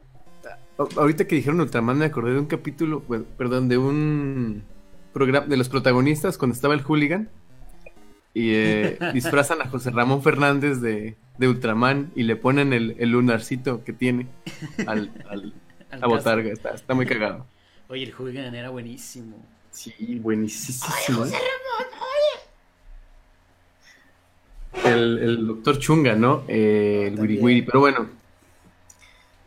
Ahorita 0.96 1.26
que 1.26 1.34
dijeron 1.36 1.60
Ultraman 1.60 1.98
me 1.98 2.04
acordé 2.06 2.32
de 2.34 2.38
un 2.38 2.46
capítulo, 2.46 3.02
bueno, 3.08 3.24
perdón, 3.36 3.68
de 3.68 3.78
un 3.78 4.62
programa 5.12 5.46
de 5.46 5.56
los 5.56 5.68
protagonistas 5.68 6.38
cuando 6.38 6.54
estaba 6.54 6.74
el 6.74 6.82
hooligan 6.82 7.28
y 8.34 8.52
eh, 8.54 8.98
disfrazan 9.14 9.60
a 9.62 9.68
José 9.68 9.90
Ramón 9.90 10.22
Fernández 10.22 10.80
de, 10.80 11.16
de 11.38 11.48
Ultraman 11.48 12.12
y 12.14 12.22
le 12.24 12.36
ponen 12.36 12.72
el, 12.72 12.96
el 12.98 13.10
lunarcito 13.10 13.82
que 13.84 13.92
tiene 13.92 14.26
al, 14.86 15.10
al- 15.28 15.52
Al 15.90 16.04
a 16.04 16.06
botarga. 16.06 16.52
Está, 16.52 16.70
está 16.70 16.94
muy 16.94 17.04
cagado. 17.04 17.46
Oye, 17.88 18.04
el 18.04 18.12
Hooligan 18.12 18.54
era 18.54 18.70
buenísimo. 18.70 19.36
Sí, 19.72 19.92
buenísimo. 20.22 21.24
¿eh? 21.26 21.30
El, 24.84 25.18
el 25.18 25.46
doctor 25.48 25.78
Chunga, 25.78 26.14
¿no? 26.14 26.44
Eh, 26.46 27.08
el 27.12 27.18
Wiri. 27.20 27.38
Wiri, 27.38 27.62
pero 27.62 27.80
bueno. 27.80 28.08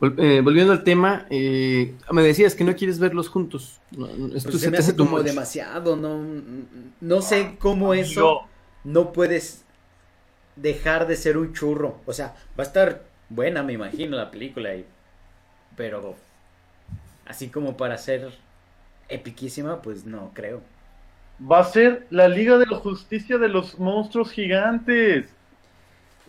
Vol- 0.02 0.16
eh, 0.18 0.42
volviendo 0.42 0.74
al 0.74 0.84
tema, 0.84 1.26
eh, 1.30 1.94
me 2.12 2.22
decías 2.24 2.56
que 2.56 2.66
no 2.66 2.76
quieres 2.76 3.00
verlos 3.00 3.30
juntos. 3.30 3.80
Esto 3.92 4.10
Pues 4.30 4.44
se 4.44 4.60
se 4.60 4.70
me 4.72 4.78
te 4.78 4.84
hace 4.84 4.96
como 4.98 5.12
much. 5.12 5.24
demasiado, 5.26 5.96
no, 5.96 6.22
no 7.00 7.22
sé 7.22 7.56
cómo 7.58 7.94
eso 7.94 8.14
Yo- 8.14 8.42
no 8.84 9.14
puedes 9.14 9.66
dejar 10.56 11.08
de 11.08 11.16
ser 11.18 11.38
un 11.38 11.54
churro. 11.54 11.98
O 12.06 12.14
sea, 12.14 12.36
va 12.60 12.64
a 12.64 12.68
estar 12.68 13.04
buena, 13.30 13.64
me 13.64 13.74
imagino, 13.74 14.18
la 14.18 14.32
película, 14.32 14.76
y- 14.76 14.86
pero 15.76 16.16
así 17.26 17.50
como 17.50 17.78
para 17.78 17.98
ser 17.98 18.32
epiquísima, 19.10 19.82
pues 19.82 20.06
no 20.06 20.32
creo. 20.34 20.62
Va 21.52 21.60
a 21.60 21.64
ser 21.64 22.08
la 22.10 22.28
Liga 22.28 22.58
de 22.58 22.66
la 22.66 22.78
Justicia 22.78 23.38
de 23.38 23.50
los 23.50 23.80
Monstruos 23.80 24.32
Gigantes. 24.32 25.30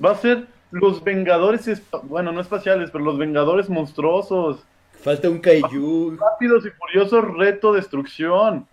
Va 0.05 0.13
a 0.13 0.17
ser 0.17 0.47
los 0.71 1.05
Vengadores, 1.05 1.71
bueno, 2.05 2.33
no 2.33 2.41
espaciales, 2.41 2.91
pero 2.91 3.05
los 3.05 3.19
Vengadores 3.19 3.69
monstruosos. 3.71 4.65
Falta 5.03 5.29
un 5.29 5.39
kaiju. 5.41 6.17
Rápidos 6.17 6.67
y 6.67 6.71
Furiosos 6.71 7.25
Reto 7.37 7.73
Destrucción. 7.73 8.67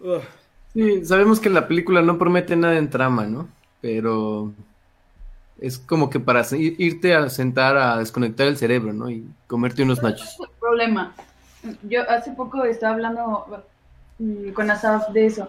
Ugh. 0.00 0.22
Sí, 0.78 1.04
sabemos 1.04 1.40
que 1.40 1.50
la 1.50 1.66
película 1.66 2.02
no 2.02 2.18
promete 2.18 2.54
nada 2.54 2.76
en 2.76 2.88
trama, 2.88 3.26
¿no? 3.26 3.48
Pero 3.80 4.52
es 5.60 5.76
como 5.76 6.08
que 6.08 6.20
para 6.20 6.46
irte 6.52 7.16
a 7.16 7.28
sentar 7.30 7.76
a 7.76 7.98
desconectar 7.98 8.46
el 8.46 8.56
cerebro, 8.56 8.92
¿no? 8.92 9.10
Y 9.10 9.26
comerte 9.48 9.82
unos 9.82 10.00
nachos. 10.00 10.34
Es 10.34 10.38
el 10.38 10.50
problema. 10.60 11.16
Yo 11.82 12.08
hace 12.08 12.30
poco 12.30 12.62
estaba 12.62 12.94
hablando 12.94 13.64
mm, 14.20 14.50
con 14.50 14.70
Asaf 14.70 15.08
de 15.08 15.26
eso. 15.26 15.48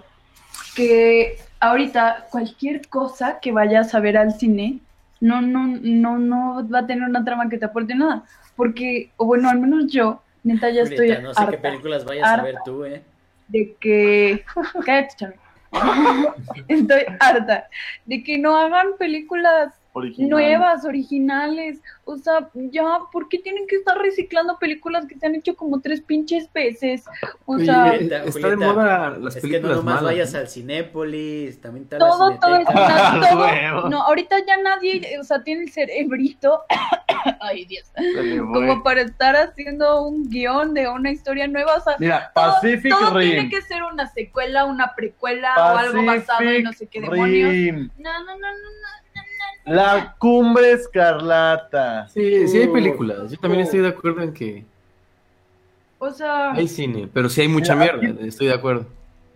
Que 0.75 1.37
ahorita 1.59 2.25
cualquier 2.31 2.87
cosa 2.87 3.39
que 3.39 3.51
vayas 3.51 3.93
a 3.93 3.99
ver 3.99 4.17
al 4.17 4.33
cine, 4.33 4.79
no, 5.19 5.43
no, 5.43 5.67
no, 5.67 6.17
no 6.17 6.67
va 6.67 6.79
a 6.79 6.87
tener 6.87 7.07
una 7.07 7.23
trama 7.23 7.49
que 7.49 7.59
te 7.59 7.65
aporte 7.65 7.93
nada. 7.93 8.23
Porque, 8.55 9.11
o 9.17 9.25
bueno, 9.25 9.47
al 9.47 9.59
menos 9.59 9.91
yo, 9.91 10.23
neta, 10.43 10.71
ya 10.71 10.81
estoy 10.81 11.09
no 11.21 11.35
sé 11.35 11.39
qué 11.39 11.55
harta 11.55 11.61
películas 11.61 12.03
vayas 12.03 12.27
a 12.27 12.41
ver 12.41 12.55
tú, 12.65 12.83
¿eh? 12.83 13.03
De 13.49 13.75
que. 13.79 14.43
Cállate. 14.85 15.33
Estoy 16.67 17.05
harta 17.19 17.69
de 18.05 18.23
que 18.23 18.37
no 18.39 18.57
hagan 18.57 18.97
películas 18.97 19.78
Original. 19.93 20.29
nuevas, 20.29 20.85
originales. 20.85 21.81
O 22.05 22.17
sea, 22.17 22.49
ya, 22.53 22.99
¿por 23.11 23.27
qué 23.29 23.39
tienen 23.39 23.67
que 23.67 23.75
estar 23.75 23.97
reciclando 23.97 24.57
películas 24.59 25.05
que 25.05 25.15
se 25.17 25.25
han 25.25 25.35
hecho 25.35 25.55
como 25.55 25.79
tres 25.81 26.01
pinches 26.01 26.51
veces? 26.53 27.05
O 27.45 27.55
Oye, 27.55 27.65
sea, 27.65 27.91
Julieta, 27.91 28.23
está 28.23 28.49
de 28.49 28.55
moda 28.55 29.09
las 29.19 29.35
Es 29.35 29.41
que 29.41 29.47
no 29.47 29.51
películas 29.51 29.77
nomás 29.77 29.95
malas, 29.95 30.03
vayas 30.03 30.33
¿no? 30.33 30.39
al 30.39 30.47
Cinépolis, 30.47 31.61
también 31.61 31.83
está 31.83 31.97
la 31.99 32.07
todo, 32.09 32.39
todo, 32.39 32.55
es 32.55 32.67
una- 32.67 33.29
todo. 33.71 33.89
No, 33.89 34.01
ahorita 34.03 34.37
ya 34.45 34.57
nadie, 34.57 35.17
o 35.19 35.23
sea, 35.23 35.43
tiene 35.43 35.63
el 35.63 35.71
cerebrito. 35.71 36.63
Ay, 37.41 37.65
Dios. 37.65 37.91
Como 38.53 38.81
para 38.83 39.01
estar 39.01 39.35
haciendo 39.35 40.03
un 40.07 40.29
guion 40.29 40.73
de 40.73 40.87
una 40.87 41.11
historia 41.11 41.47
nueva. 41.47 41.75
O 41.75 41.81
sea, 41.81 41.95
Mira, 41.99 42.31
todo, 42.33 42.45
Pacific 42.53 42.91
todo 42.91 43.17
Rim. 43.17 43.29
tiene 43.31 43.49
que 43.49 43.61
ser 43.61 43.83
una 43.83 44.07
secuela, 44.07 44.65
una 44.65 44.93
precuela 44.95 45.53
o 45.57 45.77
algo 45.77 46.05
basado 46.05 46.41
en 46.49 46.63
no 46.63 46.73
sé 46.73 46.87
qué 46.87 47.01
demonios. 47.01 47.51
Rim. 47.51 47.89
No, 47.97 48.13
no, 48.19 48.25
no, 48.25 48.35
no, 48.37 48.47
no. 48.47 49.08
La 49.69 50.15
cumbre 50.17 50.71
escarlata. 50.71 52.07
Sí, 52.09 52.47
sí 52.47 52.57
hay 52.57 52.67
películas. 52.67 53.29
Yo 53.31 53.37
también 53.37 53.61
estoy 53.63 53.81
de 53.81 53.89
acuerdo 53.89 54.23
en 54.23 54.33
que 54.33 54.65
O 55.99 56.09
sea, 56.09 56.53
hay 56.53 56.67
cine, 56.67 57.07
pero 57.13 57.29
sí 57.29 57.41
hay 57.41 57.47
mucha 57.47 57.75
Mira, 57.75 57.95
mierda. 57.97 58.25
Estoy 58.25 58.47
de 58.47 58.53
acuerdo. 58.53 58.87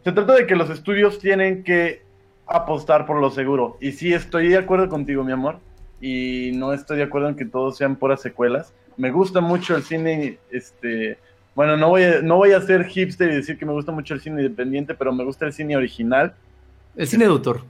Se 0.04 0.12
trata 0.12 0.34
de 0.34 0.48
que 0.48 0.56
los 0.56 0.72
estudios 0.72 1.20
tienen 1.20 1.64
que 1.64 2.02
apostar 2.48 3.06
por 3.06 3.22
lo 3.22 3.30
seguro. 3.30 3.78
Y 3.80 3.92
sí, 3.92 4.12
estoy 4.12 4.48
de 4.50 4.58
acuerdo 4.58 4.90
contigo, 4.90 5.24
mi 5.24 5.32
amor. 5.32 5.60
Y 6.02 6.52
no 6.56 6.74
estoy 6.74 6.98
de 6.98 7.04
acuerdo 7.04 7.30
en 7.30 7.36
que 7.36 7.46
todos 7.46 7.78
sean 7.78 7.96
puras 7.96 8.20
secuelas. 8.22 8.74
Me 8.98 9.12
gusta 9.12 9.40
mucho 9.40 9.76
el 9.76 9.84
cine, 9.84 10.40
este... 10.52 11.18
Bueno, 11.56 11.78
no 11.78 11.90
voy, 11.90 12.04
a, 12.04 12.22
no 12.24 12.38
voy 12.38 12.54
a 12.54 12.62
ser 12.62 12.86
hipster 12.86 13.32
y 13.32 13.36
decir 13.36 13.60
que 13.60 13.66
me 13.68 13.72
gusta 13.74 13.92
mucho 13.92 14.16
el 14.16 14.22
cine 14.22 14.42
independiente, 14.42 14.96
pero 14.96 15.14
me 15.14 15.24
gusta 15.24 15.46
el 15.46 15.54
cine 15.54 15.78
original 15.78 16.34
El 16.96 17.06
cine 17.08 17.26
de 17.26 17.30
autor. 17.32 17.62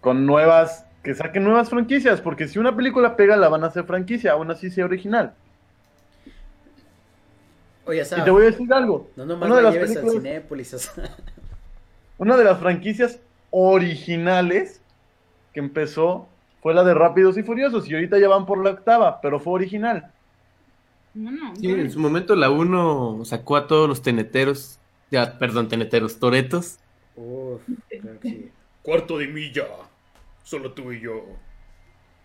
con 0.00 0.26
nuevas... 0.26 0.86
Que 1.02 1.14
saquen 1.14 1.44
nuevas 1.44 1.68
franquicias, 1.68 2.20
porque 2.20 2.46
si 2.48 2.58
una 2.58 2.76
película 2.76 3.16
pega, 3.16 3.36
la 3.36 3.48
van 3.48 3.64
a 3.64 3.68
hacer 3.68 3.84
franquicia, 3.84 4.32
aún 4.32 4.50
así 4.50 4.70
sea 4.70 4.84
original. 4.84 5.34
Oye, 7.84 8.02
Y 8.02 8.22
te 8.22 8.30
voy 8.30 8.42
a 8.42 8.46
decir 8.46 8.72
algo. 8.72 9.10
no 9.16 9.26
nomás 9.26 9.46
una 9.48 9.56
de 9.56 9.62
la 9.62 9.70
las 9.70 9.78
películas- 9.78 10.12
Cinépolis. 10.14 10.74
o 10.74 10.78
sea. 10.78 11.04
Una 12.18 12.36
de 12.36 12.44
las 12.44 12.60
franquicias 12.60 13.18
originales 13.50 14.80
que 15.52 15.58
empezó 15.58 16.28
fue 16.62 16.72
la 16.72 16.84
de 16.84 16.94
Rápidos 16.94 17.36
y 17.36 17.42
Furiosos 17.42 17.88
y 17.90 17.94
ahorita 17.94 18.16
ya 18.20 18.28
van 18.28 18.46
por 18.46 18.62
la 18.62 18.70
octava, 18.70 19.20
pero 19.20 19.40
fue 19.40 19.54
original. 19.54 20.12
no, 21.14 21.32
no, 21.32 21.56
Sí, 21.56 21.68
en 21.68 21.90
su 21.90 21.98
momento 21.98 22.36
la 22.36 22.50
1 22.50 23.24
sacó 23.24 23.56
a 23.56 23.66
todos 23.66 23.88
los 23.88 24.02
teneteros. 24.02 24.78
Ya, 25.10 25.36
perdón, 25.38 25.68
teneteros, 25.68 26.20
toretos. 26.20 26.78
Uf, 27.16 27.60
claro 28.00 28.20
que 28.20 28.28
sí. 28.28 28.50
Cuarto 28.82 29.18
de 29.18 29.26
milla. 29.26 29.64
Solo 30.42 30.72
tú 30.72 30.92
y 30.92 31.00
yo. 31.00 31.24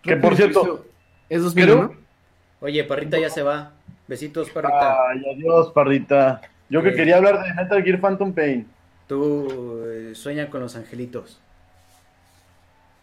Que 0.02 0.16
por 0.16 0.36
cierto, 0.36 0.86
Es 1.28 1.42
2000, 1.42 1.64
creo-. 1.64 1.94
Oye, 2.60 2.84
Parrita 2.84 3.18
ya 3.18 3.30
se 3.30 3.42
va. 3.42 3.72
Besitos, 4.06 4.50
Parrita. 4.50 5.08
Ay, 5.10 5.22
adiós, 5.34 5.70
parrita. 5.72 6.40
Yo 6.70 6.82
que 6.82 6.88
Eh. 6.90 6.94
quería 6.94 7.16
hablar 7.18 7.42
de 7.42 7.54
Metal 7.54 7.82
Gear 7.82 8.00
Phantom 8.00 8.32
Pain. 8.32 8.66
Tú 9.06 9.84
eh, 9.86 10.14
sueña 10.14 10.48
con 10.50 10.60
los 10.62 10.74
angelitos. 10.76 11.38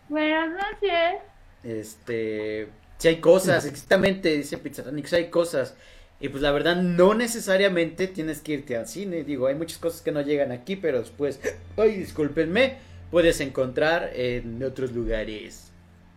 Buenas 0.10 0.50
noches. 0.50 1.22
Este, 1.64 2.68
si 2.98 3.08
hay 3.08 3.18
cosas, 3.18 3.66
exactamente, 3.66 4.30
dice 4.36 4.58
Pizzatanix, 4.58 5.14
hay 5.14 5.30
cosas. 5.30 5.76
Y 6.20 6.30
pues 6.30 6.42
la 6.42 6.52
verdad, 6.52 6.76
no 6.78 7.14
necesariamente 7.14 8.08
tienes 8.08 8.42
que 8.42 8.54
irte 8.54 8.78
al 8.78 8.88
cine. 8.88 9.24
Digo, 9.24 9.48
hay 9.48 9.56
muchas 9.56 9.78
cosas 9.80 10.02
que 10.02 10.12
no 10.12 10.22
llegan 10.22 10.52
aquí, 10.52 10.76
pero 10.76 11.00
después, 11.00 11.40
ay, 11.78 11.98
discúlpenme, 11.98 12.78
puedes 13.16 13.40
encontrar 13.40 14.10
en 14.14 14.62
otros 14.62 14.92
lugares. 14.92 15.72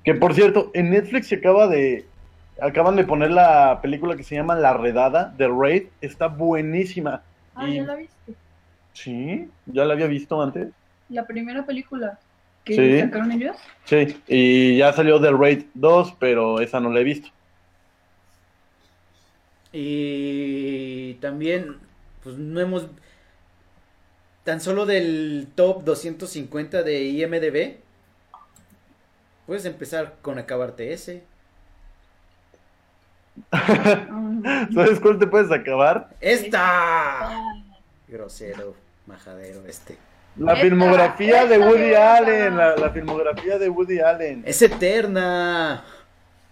Que 0.04 0.14
por 0.14 0.34
cierto, 0.34 0.72
en 0.74 0.90
Netflix 0.90 1.28
se 1.28 1.36
acaba 1.36 1.68
de. 1.68 2.04
Acaban 2.60 2.96
de 2.96 3.04
poner 3.04 3.30
la 3.30 3.78
película 3.80 4.16
que 4.16 4.24
se 4.24 4.34
llama 4.34 4.56
La 4.56 4.74
Redada, 4.74 5.32
de 5.38 5.46
Raid. 5.46 5.84
Está 6.00 6.26
buenísima. 6.26 7.22
Ah, 7.54 7.68
Y- 7.68 7.76
ya 7.76 7.84
la 7.84 7.94
viste. 7.94 8.34
Sí, 8.94 9.48
ya 9.66 9.84
la 9.84 9.94
había 9.94 10.08
visto 10.08 10.42
antes. 10.42 10.70
La 11.08 11.24
primera 11.24 11.64
película 11.64 12.18
que 12.64 12.74
Sí. 12.74 13.00
sacaron 13.00 13.30
ellos. 13.30 13.56
Sí, 13.84 14.20
y 14.26 14.78
ya 14.78 14.92
salió 14.92 15.20
The 15.20 15.30
Raid 15.30 15.66
2, 15.74 16.14
pero 16.18 16.58
esa 16.58 16.80
no 16.80 16.90
la 16.92 16.98
he 16.98 17.04
visto. 17.04 17.28
Y 19.72 21.14
también, 21.20 21.76
pues 22.24 22.36
no 22.38 22.58
hemos... 22.58 22.88
Tan 24.48 24.62
solo 24.62 24.86
del 24.86 25.46
top 25.54 25.84
250 25.84 26.82
de 26.82 27.02
IMDB, 27.02 27.76
puedes 29.46 29.66
empezar 29.66 30.14
con 30.22 30.38
acabarte 30.38 30.94
ese. 30.94 31.22
¿Sabes 33.52 35.00
cuál 35.00 35.18
te 35.18 35.26
puedes 35.26 35.52
acabar? 35.52 36.08
¡Esta! 36.22 37.28
Grosero, 38.08 38.74
majadero 39.06 39.66
este. 39.66 39.98
La 40.38 40.54
Esta, 40.54 40.64
filmografía 40.64 41.44
de 41.44 41.58
Woody. 41.58 41.92
Allen, 41.92 42.56
la, 42.56 42.74
la 42.74 42.88
filmografía 42.88 43.58
de 43.58 43.68
Woody 43.68 44.00
Allen. 44.00 44.44
Es 44.46 44.62
eterna. 44.62 45.84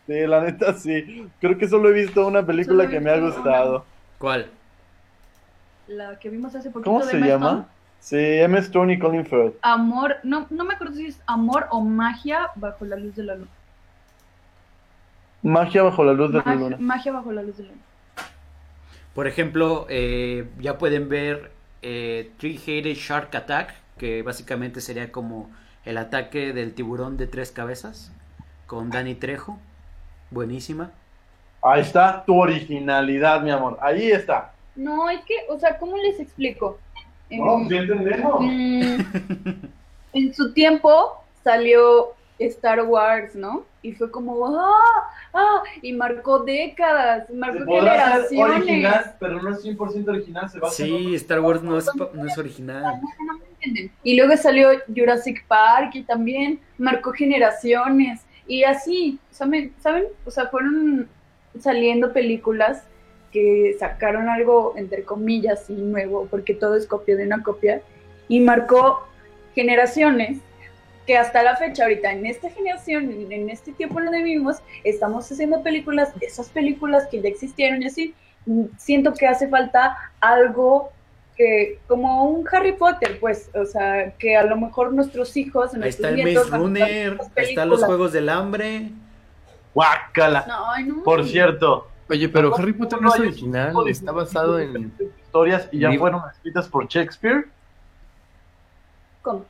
Sí, 0.07 0.27
la 0.27 0.43
neta 0.43 0.75
sí. 0.75 1.31
Creo 1.41 1.57
que 1.57 1.67
solo 1.67 1.89
he 1.89 1.95
visto 1.95 2.27
una 2.27 2.45
película 2.45 2.85
Solo 2.85 2.91
que 2.91 3.01
me 3.01 3.11
ha 3.11 3.19
gustado. 3.21 3.87
¿Cuál? 4.19 4.51
La 5.89 6.19
que 6.19 6.29
vimos 6.29 6.55
hace 6.55 6.69
poquito 6.69 6.91
¿Cómo 6.91 7.03
de 7.03 7.11
se 7.11 7.21
llama? 7.21 7.71
Sí, 8.07 8.17
M. 8.17 8.57
Stone 8.61 8.93
y 8.93 8.99
Colin 9.01 9.27
Firth. 9.27 9.57
Amor, 9.63 10.19
no, 10.23 10.47
no 10.51 10.65
me 10.65 10.75
acuerdo 10.75 10.95
si 10.95 11.07
es 11.07 11.21
amor 11.27 11.67
o 11.71 11.81
magia 11.81 12.53
bajo 12.55 12.85
la 12.85 12.95
luz 12.95 13.17
de 13.17 13.25
la 13.25 13.35
luna. 13.35 13.51
Magia 15.43 15.83
bajo 15.83 16.05
la 16.05 16.13
luz 16.13 16.33
de 16.33 16.41
la 16.41 16.55
luna. 16.55 16.77
magia 16.79 17.11
bajo 17.11 17.33
la 17.33 17.43
luz 17.43 17.57
de 17.57 17.65
la 17.65 17.71
luna. 17.71 17.83
Por 19.13 19.27
ejemplo, 19.27 19.87
eh, 19.89 20.49
ya 20.61 20.79
pueden 20.79 21.09
ver 21.09 21.51
eh, 21.83 22.31
Three-Headed 22.39 22.95
Shark 22.95 23.35
Attack, 23.35 23.75
que 23.99 24.23
básicamente 24.23 24.81
sería 24.81 25.11
como 25.11 25.51
el 25.85 25.99
ataque 25.99 26.53
del 26.53 26.75
tiburón 26.75 27.17
de 27.17 27.27
tres 27.27 27.51
cabezas, 27.51 28.13
con 28.69 28.91
Danny 28.91 29.17
Trejo. 29.17 29.59
Buenísima. 30.31 30.93
Ahí 31.61 31.81
está 31.81 32.25
tu 32.25 32.41
originalidad, 32.41 33.41
mi 33.41 33.51
amor. 33.51 33.79
Ahí 33.81 34.13
está. 34.13 34.53
No, 34.77 35.11
es 35.11 35.25
que, 35.25 35.35
o 35.49 35.59
sea, 35.59 35.77
¿cómo 35.77 35.97
les 35.97 36.21
explico? 36.21 36.79
Ya 37.31 37.79
entendemos. 37.79 38.41
mm, 38.41 39.01
en 40.13 40.35
su 40.35 40.53
tiempo 40.53 41.23
salió 41.43 42.15
Star 42.39 42.83
Wars, 42.83 43.35
¿no? 43.35 43.65
Y 43.83 43.93
fue 43.93 44.11
como, 44.11 44.47
¡ah! 44.47 45.11
¡ah! 45.33 45.63
Y 45.81 45.93
marcó 45.93 46.41
décadas, 46.41 47.31
marcó 47.31 47.81
generaciones. 47.81 49.07
pero 49.19 49.43
no 49.43 49.51
es 49.51 49.65
100% 49.65 50.09
original. 50.09 50.51
Se 50.51 50.61
Sí, 50.71 51.15
Star 51.15 51.41
Wars 51.41 51.63
no 51.63 51.79
es, 51.79 51.87
no 52.13 52.27
es 52.27 52.37
original. 52.37 53.01
Y 54.03 54.17
luego 54.17 54.37
salió 54.37 54.71
Jurassic 54.95 55.47
Park 55.47 55.95
y 55.95 56.03
también 56.03 56.61
marcó 56.79 57.13
generaciones. 57.13 58.23
Y 58.47 58.65
así, 58.65 59.19
¿saben? 59.31 59.73
¿saben? 59.81 60.05
O 60.25 60.31
sea, 60.31 60.47
fueron 60.49 61.09
saliendo 61.59 62.13
películas 62.13 62.85
que 63.37 63.77
sacaron 63.79 64.31
algo, 64.31 64.73
entre 64.79 65.05
comillas, 65.05 65.69
y 65.69 65.75
nuevo, 65.75 66.27
porque 66.31 66.55
todo 66.55 66.75
es 66.75 66.87
copia 66.87 67.17
de 67.17 67.27
una 67.27 67.43
copia, 67.43 67.83
y 68.29 68.41
marcó 68.41 69.07
generaciones 69.55 70.39
que 71.07 71.19
hasta 71.19 71.43
la 71.43 71.55
fecha, 71.55 71.83
ahorita 71.83 72.13
en 72.13 72.25
esta 72.25 72.49
generación, 72.49 73.11
en, 73.31 73.51
este 73.51 73.73
tiempo 73.73 74.01
en 74.01 74.07
el 74.07 74.13
que 74.13 74.23
vivimos, 74.23 74.57
estamos 74.85 75.31
haciendo 75.31 75.63
películas, 75.63 76.19
de 76.19 76.25
esas 76.25 76.49
películas 76.49 77.09
que 77.11 77.21
ya 77.21 77.29
existieron 77.29 77.83
y 77.83 77.89
así, 77.89 78.15
mm, 78.47 78.65
siento 78.79 79.13
que 79.13 79.27
hace 79.27 79.49
falta 79.49 79.99
algo 80.19 80.91
que, 81.37 81.79
como 81.89 82.25
un 82.25 82.49
Harry 82.51 82.73
Potter, 82.73 83.19
pues, 83.21 83.51
o 83.55 83.67
sea, 83.67 84.15
que 84.19 84.35
a 84.35 84.45
lo 84.45 84.57
mejor 84.57 84.95
nuestros 84.95 85.37
hijos, 85.37 85.75
Ahí 85.75 85.81
nuestros 85.81 86.07
está 86.07 86.09
el 86.09 86.25
nietos 86.25 86.51
Maze 86.51 86.63
Runner, 86.63 87.19
ahí 87.37 87.45
están 87.51 87.69
los. 87.69 87.85
Juegos 87.85 88.15
del 88.15 88.31
Hambre. 88.31 88.93
Guácala. 89.75 90.47
No, 90.49 90.71
ay, 90.71 90.85
no. 90.85 91.03
Por 91.03 91.27
cierto, 91.27 91.87
Oye, 92.09 92.29
pero 92.29 92.55
Harry 92.57 92.73
Potter 92.73 93.01
no 93.03 93.13
es 93.13 93.21
original, 93.21 93.75
está 93.89 94.13
basado 94.13 94.61
en... 94.61 94.93
historias 95.25 95.69
y 95.73 95.81
ya 95.81 95.93
fueron 95.99 96.23
escritas 96.31 96.69
por 96.69 96.87
Shakespeare. 96.87 97.49
¿Cómo? 99.23 99.45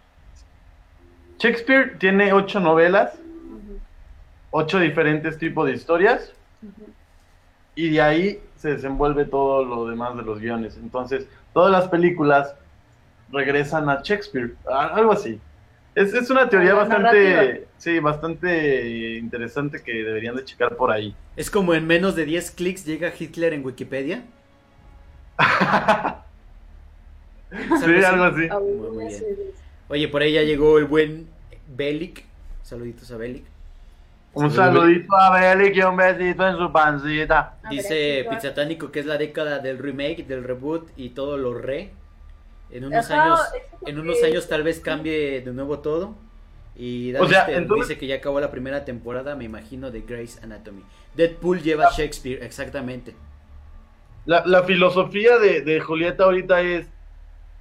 Shakespeare 1.38 1.99
tiene 1.99 2.33
ocho 2.33 2.61
novelas, 2.61 3.19
ocho 4.51 4.79
diferentes 4.79 5.37
tipos 5.38 5.66
de 5.66 5.75
historias, 5.75 6.33
y 7.75 7.90
de 7.90 8.01
ahí 8.01 8.42
se 8.57 8.71
desenvuelve 8.71 9.27
todo 9.27 9.62
lo 9.62 9.87
demás 9.87 10.16
de 10.16 10.23
los 10.23 10.40
guiones. 10.40 10.79
Entonces, 10.79 11.29
todas 11.53 11.71
las 11.71 11.88
películas 11.88 12.55
regresan 13.31 13.90
a 13.90 14.01
Shakespeare, 14.03 14.55
algo 14.66 15.12
así. 15.12 15.38
Es, 15.96 16.12
es 16.12 16.28
una 16.28 16.46
teoría 16.46 16.74
bastante, 16.74 17.30
narrativa. 17.32 17.66
sí, 17.78 17.98
bastante 18.00 19.16
interesante 19.16 19.82
que 19.82 19.94
deberían 19.94 20.37
de 20.37 20.44
checar 20.44 20.76
por 20.76 20.92
ahí. 20.92 21.16
Es 21.37 21.50
como 21.50 21.72
en 21.72 21.87
menos 21.87 22.14
de 22.14 22.26
10 22.26 22.50
clics 22.50 22.85
llega 22.85 23.11
Hitler 23.18 23.54
en 23.54 23.64
Wikipedia. 23.64 24.22
¿Es 27.50 27.80
sí, 27.82 28.04
algo 28.04 28.24
así. 28.24 28.46
Muy, 28.92 29.06
bien. 29.06 29.22
Oye, 29.88 30.09
por 30.09 30.20
ahí 30.20 30.35
ya 30.35 30.42
llegó 30.42 30.76
el 30.76 30.85
buen 30.85 31.28
Belic. 31.66 32.26
Saluditos 32.62 33.11
a 33.11 33.16
Belic. 33.16 33.44
Un 34.35 34.50
saludito 34.50 35.16
a 35.16 35.40
Belic 35.40 35.76
y 35.76 35.80
un 35.80 35.96
besito 35.96 36.46
en 36.46 36.59
su 36.59 36.70
pancita. 36.72 37.56
Dice. 37.70 38.26
Pizzatánico 38.28 38.92
que 38.92 39.00
es 39.00 39.06
la 39.06 39.16
década 39.16 39.61
del 39.61 39.78
remake, 39.78 40.26
del 40.26 40.44
reboot 40.44 40.90
y 40.94 41.09
todo 41.11 41.38
lo 41.38 41.54
re. 41.54 41.90
En 42.70 42.85
unos 42.85 43.11
Ajá, 43.11 43.22
años, 43.24 43.40
en 43.87 43.98
unos 44.00 44.16
que- 44.18 44.26
años 44.26 44.48
tal 44.48 44.62
vez 44.62 44.81
cambie 44.81 45.40
de 45.40 45.52
nuevo 45.52 45.79
todo. 45.79 46.14
Y 46.74 47.14
O 47.14 47.26
sea, 47.29 47.46
entonces- 47.50 47.88
dice 47.88 47.98
que 48.00 48.07
ya 48.07 48.16
acabó 48.16 48.38
la 48.40 48.50
primera 48.50 48.85
temporada, 48.85 49.35
me 49.35 49.44
imagino, 49.44 49.90
de 49.90 50.02
Grey's 50.02 50.42
Anatomy. 50.42 50.83
Deadpool 51.14 51.62
lleva 51.62 51.90
Shakespeare, 51.96 52.42
exactamente. 52.44 53.14
La, 54.26 54.44
la 54.44 54.62
filosofía 54.64 55.38
de, 55.38 55.62
de 55.62 55.81
Julieta 55.81 56.24
ahorita 56.24 56.61
es 56.61 56.87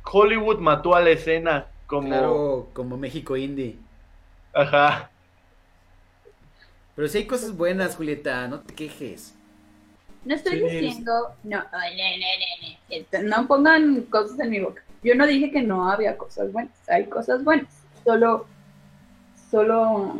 Hollywood 0.04 0.60
mató 0.60 0.96
a 0.96 1.02
la 1.02 1.12
escena 1.12 1.68
como 1.88 2.08
Claro, 2.10 2.70
como 2.74 2.98
México 2.98 3.38
Indie. 3.38 3.78
ajá. 4.54 5.10
Pero 6.96 7.08
si 7.08 7.20
hay 7.20 7.26
cosas 7.28 7.56
buenas, 7.56 7.96
Julieta, 7.96 8.48
no 8.48 8.62
te 8.62 8.74
quejes. 8.74 9.36
No 10.24 10.34
estoy 10.34 10.60
Sí, 10.60 10.66
diciendo, 10.80 11.12
no, 11.44 11.64
ne, 11.96 12.18
ne. 12.18 12.80
Este, 12.90 13.22
no 13.22 13.48
pongan 13.48 14.02
cosas 14.04 14.40
en 14.40 14.50
mi 14.50 14.60
boca. 14.60 14.82
Yo 15.06 15.14
no 15.14 15.28
dije 15.28 15.52
que 15.52 15.62
no 15.62 15.88
había 15.88 16.18
cosas 16.18 16.52
buenas, 16.52 16.74
hay 16.88 17.06
cosas 17.06 17.44
buenas. 17.44 17.68
Solo, 18.04 18.48
solo, 19.52 20.16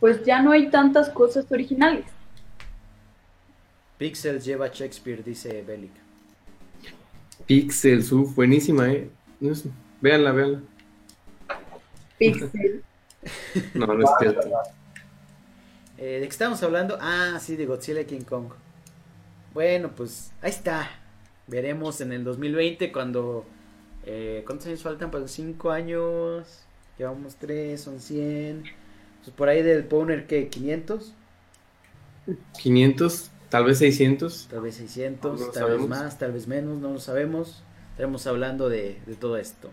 pues 0.00 0.24
ya 0.24 0.42
no 0.42 0.50
hay 0.50 0.68
tantas 0.68 1.10
cosas 1.10 1.46
originales. 1.52 2.06
Pixels 3.98 4.44
lleva 4.44 4.66
Shakespeare, 4.66 5.22
dice 5.22 5.62
Belic. 5.62 5.92
Pixels, 7.46 8.10
uf, 8.10 8.34
buenísima, 8.34 8.88
eh. 8.88 9.08
Véanla, 10.00 10.32
véanla. 10.32 10.60
Pixel. 12.18 12.82
No, 13.74 13.86
no 13.86 14.02
es 14.02 14.10
cierto. 14.18 14.48
Eh, 15.98 16.18
¿De 16.20 16.22
qué 16.22 16.32
estamos 16.32 16.60
hablando? 16.64 16.98
Ah, 17.00 17.38
sí, 17.38 17.54
de 17.54 17.66
Godzilla 17.66 18.00
y 18.00 18.06
King 18.06 18.22
Kong. 18.22 18.46
Bueno, 19.52 19.90
pues 19.94 20.32
ahí 20.40 20.50
está. 20.50 20.88
Veremos 21.50 22.00
en 22.00 22.12
el 22.12 22.24
2020 22.24 22.92
cuando... 22.92 23.46
eh, 24.04 24.42
¿Cuántos 24.46 24.68
años 24.68 24.82
faltan? 24.82 25.10
Pues 25.10 25.30
5 25.32 25.70
años. 25.70 26.68
Llevamos 26.98 27.36
3, 27.38 27.80
son 27.82 28.00
100. 28.00 28.70
Pues 29.24 29.34
por 29.36 29.48
ahí 29.48 29.62
del 29.62 29.86
Powner 29.86 30.26
que 30.26 30.48
500, 30.50 31.14
500, 32.56 33.30
tal 33.48 33.64
vez 33.64 33.78
600. 33.78 34.48
tal 34.48 34.60
vez 34.60 34.76
600, 34.76 35.40
No 35.40 35.46
lo 35.46 35.52
tal 35.52 35.66
vez 35.66 35.86
más, 35.86 36.18
tal 36.18 36.32
vez 36.32 36.46
menos, 36.46 36.78
no 36.80 36.92
lo 36.92 37.00
sabemos. 37.00 37.64
Estaremos 37.92 38.26
hablando 38.26 38.68
de, 38.68 39.02
de 39.06 39.16
todo 39.16 39.36
esto. 39.38 39.70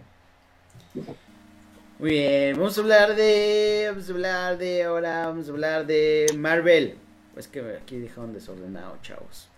Muy 2.00 2.12
bien, 2.12 2.58
vamos 2.58 2.78
a 2.78 2.82
hablar 2.82 3.16
de. 3.16 3.88
Vamos 3.90 4.10
a 4.10 4.14
hablar 4.14 4.58
de. 4.58 4.84
Ahora 4.84 5.28
vamos 5.28 5.48
a 5.48 5.52
hablar 5.52 5.86
de 5.88 6.28
Marvel. 6.38 6.98
Pues 7.34 7.48
que 7.48 7.60
aquí 7.78 7.98
dejaron 8.00 8.34
desordenado, 8.34 8.98
chavos. 9.02 9.50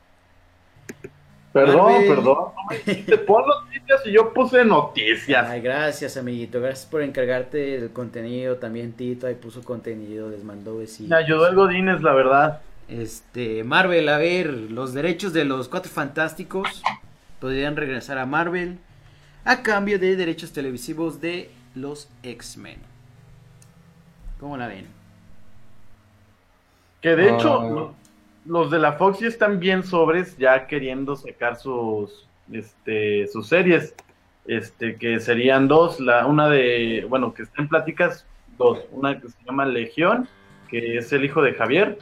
Perdón, 1.54 1.92
Marvel. 1.92 2.08
perdón. 2.08 2.38
Dijiste, 2.86 3.18
pon 3.18 3.44
noticias 3.48 4.02
y 4.06 4.12
yo 4.12 4.34
puse 4.34 4.64
noticias. 4.64 5.48
Ay, 5.50 5.62
gracias, 5.62 6.16
amiguito. 6.18 6.62
Gracias 6.62 6.86
por 6.86 7.02
encargarte 7.02 7.58
del 7.80 7.92
contenido. 7.92 8.58
También 8.58 8.94
Tito 8.94 9.26
ahí 9.26 9.34
puso 9.36 9.64
contenido, 9.64 10.30
les 10.30 10.44
mandó 10.44 10.78
besitos. 10.78 11.10
Me 11.10 11.16
ayudó 11.16 11.48
el 11.48 11.56
Godínez, 11.56 12.02
la 12.02 12.14
verdad. 12.14 12.62
Este, 12.88 13.64
Marvel, 13.64 14.10
a 14.10 14.18
ver, 14.20 14.48
los 14.52 14.94
derechos 14.94 15.34
de 15.34 15.46
los 15.46 15.70
cuatro 15.70 15.92
fantásticos 15.92 16.82
podrían 17.40 17.76
regresar 17.76 18.18
a 18.20 18.26
Marvel 18.26 18.78
a 19.46 19.64
cambio 19.64 19.98
de 19.98 20.16
derechos 20.16 20.52
televisivos 20.54 21.20
de 21.22 21.50
los 21.76 22.10
X-Men. 22.24 22.78
¿Cómo 24.40 24.56
la 24.58 24.68
ven? 24.68 24.86
Que 27.02 27.16
de 27.16 27.30
Ah. 27.30 27.36
hecho, 27.36 27.62
lo- 27.70 27.94
los 28.50 28.72
de 28.72 28.80
la 28.80 28.94
Fox 28.94 29.20
ya 29.20 29.28
están 29.28 29.60
bien 29.60 29.84
sobres, 29.84 30.36
ya 30.38 30.66
queriendo 30.66 31.16
sacar 31.16 31.56
sus, 31.56 32.28
este, 32.52 33.28
sus 33.28 33.48
series. 33.48 33.94
Este, 34.48 34.98
que 34.98 35.20
serían 35.20 35.68
dos, 35.68 36.00
la, 36.00 36.26
una 36.26 36.50
de, 36.50 37.06
bueno, 37.08 37.32
que 37.36 37.44
está 37.44 37.62
en 37.62 37.68
pláticas, 37.68 38.26
dos. 38.58 38.80
Una 38.92 39.22
que 39.22 39.30
se 39.30 39.38
llama 39.46 39.68
Legión, 39.68 40.28
que 40.68 40.98
es 40.98 41.14
el 41.14 41.24
hijo 41.24 41.44
de 41.44 41.54
Javier, 41.54 42.00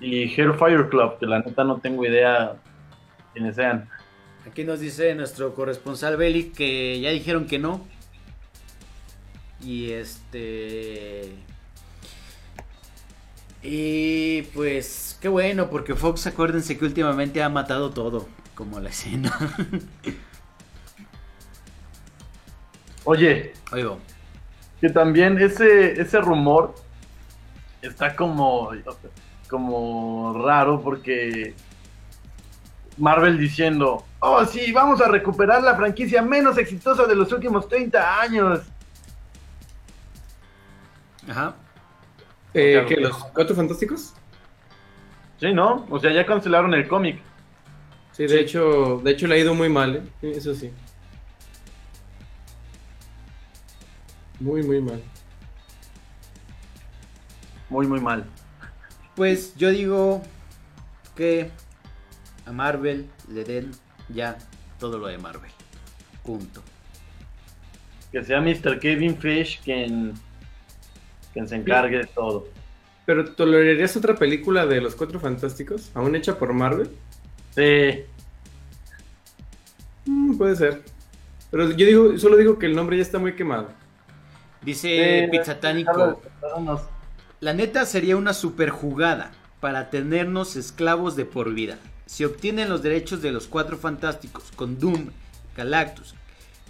y 0.00 0.32
Hellfire 0.32 0.88
Club, 0.88 1.18
que 1.18 1.26
la 1.26 1.40
neta 1.40 1.64
no 1.64 1.78
tengo 1.78 2.06
idea 2.06 2.54
quiénes 3.32 3.56
sean. 3.56 3.88
Aquí 4.46 4.62
nos 4.62 4.78
dice 4.78 5.12
nuestro 5.16 5.52
corresponsal 5.56 6.16
Belly 6.16 6.50
que 6.50 7.00
ya 7.00 7.10
dijeron 7.10 7.46
que 7.46 7.58
no. 7.58 7.84
Y 9.60 9.90
este. 9.90 11.32
Y 13.62 14.42
pues 14.54 15.16
qué 15.20 15.28
bueno, 15.28 15.70
porque 15.70 15.94
Fox 15.94 16.26
acuérdense 16.26 16.76
que 16.76 16.84
últimamente 16.84 17.42
ha 17.42 17.48
matado 17.48 17.90
todo, 17.90 18.28
como 18.54 18.80
la 18.80 18.88
escena. 18.88 19.32
Oye, 23.04 23.52
Oigo, 23.72 23.98
que 24.80 24.88
también 24.88 25.38
ese, 25.38 26.00
ese 26.00 26.20
rumor 26.20 26.74
está 27.80 28.16
como, 28.16 28.70
como 29.48 30.42
raro 30.44 30.80
porque 30.80 31.54
Marvel 32.98 33.38
diciendo, 33.38 34.04
oh 34.20 34.44
sí, 34.44 34.72
vamos 34.72 35.00
a 35.00 35.08
recuperar 35.08 35.62
la 35.62 35.76
franquicia 35.76 36.22
menos 36.22 36.58
exitosa 36.58 37.06
de 37.06 37.14
los 37.14 37.32
últimos 37.32 37.68
30 37.68 38.20
años. 38.20 38.60
ajá. 41.28 41.54
Eh, 42.54 42.78
Ok, 42.78 42.88
¿qué, 42.88 42.94
ok. 42.94 43.00
¿Los 43.00 43.24
cuatro 43.32 43.56
fantásticos? 43.56 44.14
Sí, 45.38 45.52
¿no? 45.52 45.86
O 45.90 45.98
sea, 45.98 46.12
ya 46.12 46.24
cancelaron 46.26 46.72
el 46.74 46.86
cómic. 46.86 47.20
Sí, 48.12 48.26
de 48.26 48.40
hecho, 48.40 49.00
de 49.02 49.10
hecho 49.12 49.26
le 49.26 49.36
ha 49.36 49.38
ido 49.38 49.54
muy 49.54 49.68
mal, 49.68 49.96
¿eh? 49.96 50.02
Sí, 50.20 50.30
Eso 50.30 50.54
sí. 50.54 50.70
Muy, 54.38 54.62
muy 54.62 54.80
mal. 54.80 55.02
Muy, 57.70 57.86
muy 57.86 58.00
mal. 58.00 58.26
Pues 59.14 59.54
yo 59.56 59.70
digo 59.70 60.22
que 61.16 61.50
a 62.44 62.52
Marvel 62.52 63.08
le 63.28 63.44
den 63.44 63.70
ya 64.08 64.36
todo 64.78 64.98
lo 64.98 65.06
de 65.06 65.18
Marvel. 65.18 65.50
Punto. 66.24 66.62
Que 68.10 68.22
sea 68.22 68.40
Mr. 68.40 68.78
Kevin 68.78 69.16
Fish 69.16 69.60
quien, 69.62 70.12
quien 71.32 71.48
se 71.48 71.56
encargue 71.56 71.98
de 71.98 72.06
todo. 72.06 72.48
¿Pero 73.04 73.32
tolerarías 73.32 73.96
otra 73.96 74.14
película 74.14 74.66
de 74.66 74.80
los 74.80 74.94
cuatro 74.94 75.18
fantásticos? 75.18 75.90
¿Aún 75.94 76.14
hecha 76.14 76.38
por 76.38 76.52
Marvel? 76.52 76.90
Sí. 77.54 78.04
Mm, 80.06 80.36
puede 80.36 80.56
ser. 80.56 80.82
Pero 81.50 81.70
yo 81.70 81.86
digo, 81.86 82.18
solo 82.18 82.36
digo 82.36 82.58
que 82.58 82.66
el 82.66 82.76
nombre 82.76 82.96
ya 82.96 83.02
está 83.02 83.18
muy 83.18 83.34
quemado. 83.34 83.68
Dice 84.62 85.28
Sí, 85.30 85.36
Pizzatánico. 85.36 86.22
La 87.40 87.52
neta 87.52 87.84
sería 87.84 88.16
una 88.16 88.34
super 88.34 88.70
jugada 88.70 89.32
para 89.60 89.90
tenernos 89.90 90.54
esclavos 90.54 91.16
de 91.16 91.24
por 91.24 91.52
vida. 91.52 91.78
Si 92.06 92.24
obtienen 92.24 92.68
los 92.68 92.82
derechos 92.82 93.20
de 93.22 93.32
los 93.32 93.48
cuatro 93.48 93.76
fantásticos 93.76 94.52
con 94.54 94.78
Doom, 94.78 95.10
Galactus, 95.56 96.14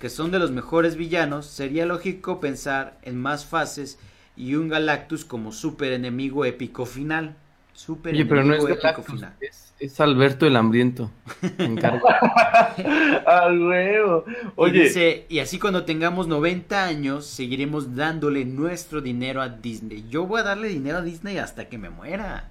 que 0.01 0.09
son 0.09 0.31
de 0.31 0.39
los 0.39 0.51
mejores 0.51 0.97
villanos, 0.97 1.47
sería 1.47 1.87
lógico 1.87 2.41
pensar 2.41 2.99
en 3.03 3.21
más 3.21 3.45
fases 3.45 3.99
y 4.37 4.55
un 4.55 4.69
Galactus 4.69 5.25
como 5.25 5.53
super 5.53 5.93
enemigo 5.93 6.45
épico 6.45 6.87
final. 6.87 7.37
Super 7.75 8.13
Oye, 8.15 8.27
pero 8.27 8.45
no 8.45 8.55
es 8.55 8.65
Galactus, 8.65 9.07
final. 9.07 9.35
es, 9.41 9.73
es 9.81 9.99
Alberto 10.01 10.47
el 10.47 10.57
Hambriento. 10.57 11.11
¡Ah, 13.27 13.49
huevo! 13.51 14.25
Y 14.27 14.33
Oye, 14.57 14.83
dice, 14.85 15.27
y 15.29 15.39
así 15.39 15.59
cuando 15.59 15.85
tengamos 15.85 16.27
90 16.29 16.85
años, 16.85 17.27
seguiremos 17.27 17.95
dándole 17.97 18.45
nuestro 18.45 19.01
dinero 19.01 19.41
a 19.43 19.49
Disney. 19.49 20.05
Yo 20.11 20.27
voy 20.27 20.41
a 20.41 20.45
darle 20.45 20.69
dinero 20.69 20.99
a 20.99 21.03
Disney 21.03 21.39
hasta 21.39 21.69
que 21.69 21.79
me 21.79 21.91
muera. 21.91 22.49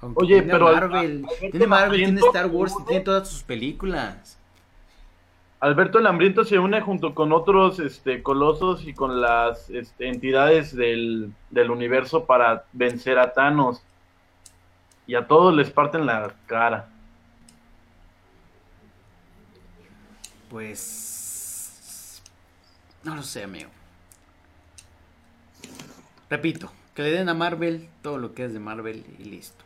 Aunque 0.00 0.24
Oye, 0.24 0.40
tenga 0.40 0.52
pero 0.54 0.68
al- 0.68 0.74
Marvel, 0.74 1.24
tiene 1.50 1.66
Marvel, 1.66 2.00
tiene 2.02 2.20
Star 2.20 2.46
Wars, 2.46 2.74
¿no? 2.78 2.84
tiene 2.86 3.04
todas 3.04 3.28
sus 3.28 3.42
películas. 3.42 4.38
Alberto 5.62 6.00
el 6.00 6.44
se 6.44 6.58
une 6.58 6.80
junto 6.80 7.14
con 7.14 7.32
otros 7.32 7.78
este, 7.78 8.20
colosos 8.20 8.84
y 8.84 8.94
con 8.94 9.20
las 9.20 9.70
este, 9.70 10.08
entidades 10.08 10.74
del 10.74 11.34
universo 11.70 12.24
para 12.26 12.64
vencer 12.72 13.16
a 13.20 13.32
Thanos. 13.32 13.80
Y 15.06 15.14
a 15.14 15.28
todos 15.28 15.54
les 15.54 15.70
parten 15.70 16.04
la 16.04 16.34
cara. 16.46 16.88
Pues... 20.50 22.20
No 23.04 23.14
lo 23.14 23.22
sé, 23.22 23.44
amigo. 23.44 23.70
repito, 26.28 26.72
que 26.92 27.02
le 27.02 27.12
den 27.12 27.28
a 27.28 27.34
Marvel 27.34 27.88
todo 28.02 28.18
lo 28.18 28.34
que 28.34 28.46
es 28.46 28.52
de 28.52 28.58
Marvel 28.58 29.04
y 29.16 29.26
listo. 29.26 29.64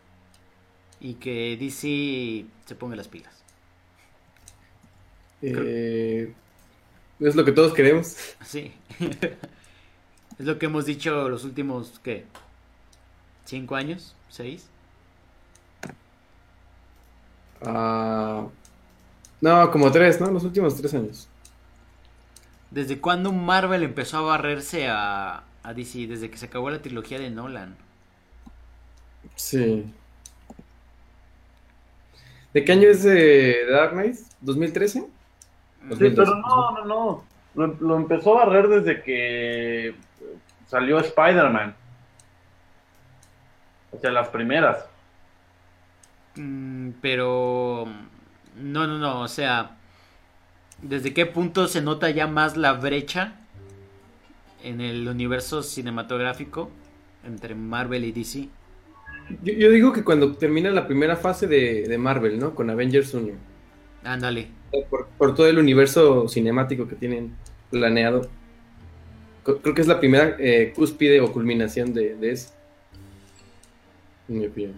Y 1.00 1.14
que 1.14 1.56
DC 1.56 2.44
se 2.66 2.74
ponga 2.74 2.96
las 2.96 3.08
pilas. 3.08 3.35
Eh, 5.54 6.32
es 7.20 7.36
lo 7.36 7.44
que 7.44 7.52
todos 7.52 7.72
queremos. 7.72 8.16
Sí. 8.44 8.72
es 9.00 10.46
lo 10.46 10.58
que 10.58 10.66
hemos 10.66 10.86
dicho 10.86 11.28
los 11.28 11.44
últimos, 11.44 12.00
¿qué? 12.02 12.24
¿Cinco 13.44 13.76
años? 13.76 14.14
¿Seis? 14.28 14.68
Ah, 17.62 18.46
no, 19.40 19.70
como 19.70 19.90
tres, 19.92 20.20
¿no? 20.20 20.30
Los 20.30 20.44
últimos 20.44 20.76
tres 20.76 20.94
años. 20.94 21.28
¿Desde 22.70 23.00
cuándo 23.00 23.32
Marvel 23.32 23.84
empezó 23.84 24.18
a 24.18 24.22
barrerse 24.22 24.88
a, 24.88 25.44
a 25.62 25.74
DC? 25.74 26.06
Desde 26.08 26.30
que 26.30 26.38
se 26.38 26.46
acabó 26.46 26.70
la 26.70 26.82
trilogía 26.82 27.18
de 27.18 27.30
Nolan. 27.30 27.76
Sí. 29.36 29.84
¿De 32.52 32.64
qué 32.64 32.72
año 32.72 32.88
es 32.88 33.02
de 33.02 33.66
Dark 33.70 33.92
Knight? 33.92 34.16
¿2013? 34.42 35.06
Sí, 35.90 36.10
pero 36.10 36.24
no, 36.24 36.72
no, 36.72 36.84
no. 36.84 37.24
Lo, 37.54 37.66
lo 37.80 37.96
empezó 37.96 38.38
a 38.38 38.44
barrer 38.44 38.68
desde 38.68 39.02
que 39.02 39.94
salió 40.66 40.98
Spider-Man. 40.98 41.74
O 43.92 43.98
sea, 43.98 44.10
las 44.10 44.28
primeras. 44.28 44.86
Mm, 46.36 46.90
pero... 47.00 47.86
No, 48.56 48.86
no, 48.86 48.98
no, 48.98 49.20
o 49.20 49.28
sea... 49.28 49.72
¿Desde 50.82 51.14
qué 51.14 51.24
punto 51.24 51.68
se 51.68 51.80
nota 51.80 52.10
ya 52.10 52.26
más 52.26 52.58
la 52.58 52.74
brecha 52.74 53.32
en 54.62 54.82
el 54.82 55.08
universo 55.08 55.62
cinematográfico 55.62 56.70
entre 57.24 57.54
Marvel 57.54 58.04
y 58.04 58.12
DC? 58.12 58.48
Yo, 59.42 59.54
yo 59.54 59.70
digo 59.70 59.92
que 59.94 60.04
cuando 60.04 60.36
termina 60.36 60.70
la 60.70 60.86
primera 60.86 61.16
fase 61.16 61.46
de, 61.46 61.88
de 61.88 61.98
Marvel, 61.98 62.38
¿no? 62.38 62.54
Con 62.54 62.68
Avengers 62.68 63.14
1. 63.14 63.32
Ándale. 64.04 64.48
Por, 65.18 65.34
todo 65.34 65.46
el 65.46 65.58
universo 65.58 66.28
cinemático 66.28 66.86
que 66.88 66.96
tienen 66.96 67.34
planeado. 67.70 68.28
Creo 69.44 69.74
que 69.74 69.80
es 69.80 69.86
la 69.86 70.00
primera 70.00 70.36
eh, 70.38 70.72
cúspide 70.74 71.20
o 71.20 71.32
culminación 71.32 71.94
de, 71.94 72.16
de 72.16 72.32
eso. 72.32 72.52
En 74.28 74.38
mi 74.40 74.46
opinión. 74.46 74.74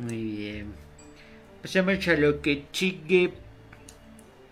Muy 0.00 0.22
bien. 0.22 0.72
Pasamos 1.62 2.08
a 2.08 2.14
lo 2.14 2.40
que 2.40 2.64
sigue. 2.72 3.32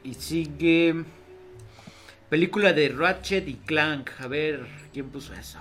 Y 0.05 0.15
sigue. 0.15 1.05
Película 2.29 2.73
de 2.73 2.91
Ratchet 2.91 3.49
y 3.49 3.55
Clank. 3.55 4.11
A 4.21 4.29
ver, 4.29 4.67
¿quién 4.93 5.09
puso 5.09 5.33
eso? 5.35 5.59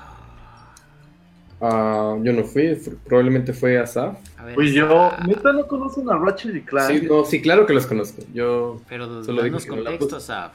Ah, 1.59 2.15
yo 2.21 2.33
no 2.33 2.43
fui, 2.43 2.79
probablemente 3.05 3.51
fue 3.51 3.79
Asaf. 3.79 4.17
A 4.37 4.45
ver, 4.45 4.55
Pues 4.55 4.73
yo, 4.73 5.11
¿neta 5.25 5.51
no 5.53 5.65
conocen 5.67 6.09
a 6.09 6.17
Ratchet 6.17 6.55
y 6.55 6.61
Clank? 6.61 6.91
Sí, 6.91 7.07
no, 7.07 7.25
sí, 7.25 7.41
claro 7.41 7.65
que 7.65 7.73
los 7.73 7.87
conozco. 7.87 8.21
Yo. 8.33 8.79
Pero 8.87 9.23
Solo 9.23 9.41
danos 9.41 9.63
digo 9.63 9.75
que 9.75 9.81
no 9.81 9.83
la 9.83 9.89
contexto, 9.91 10.19
Saf. 10.19 10.53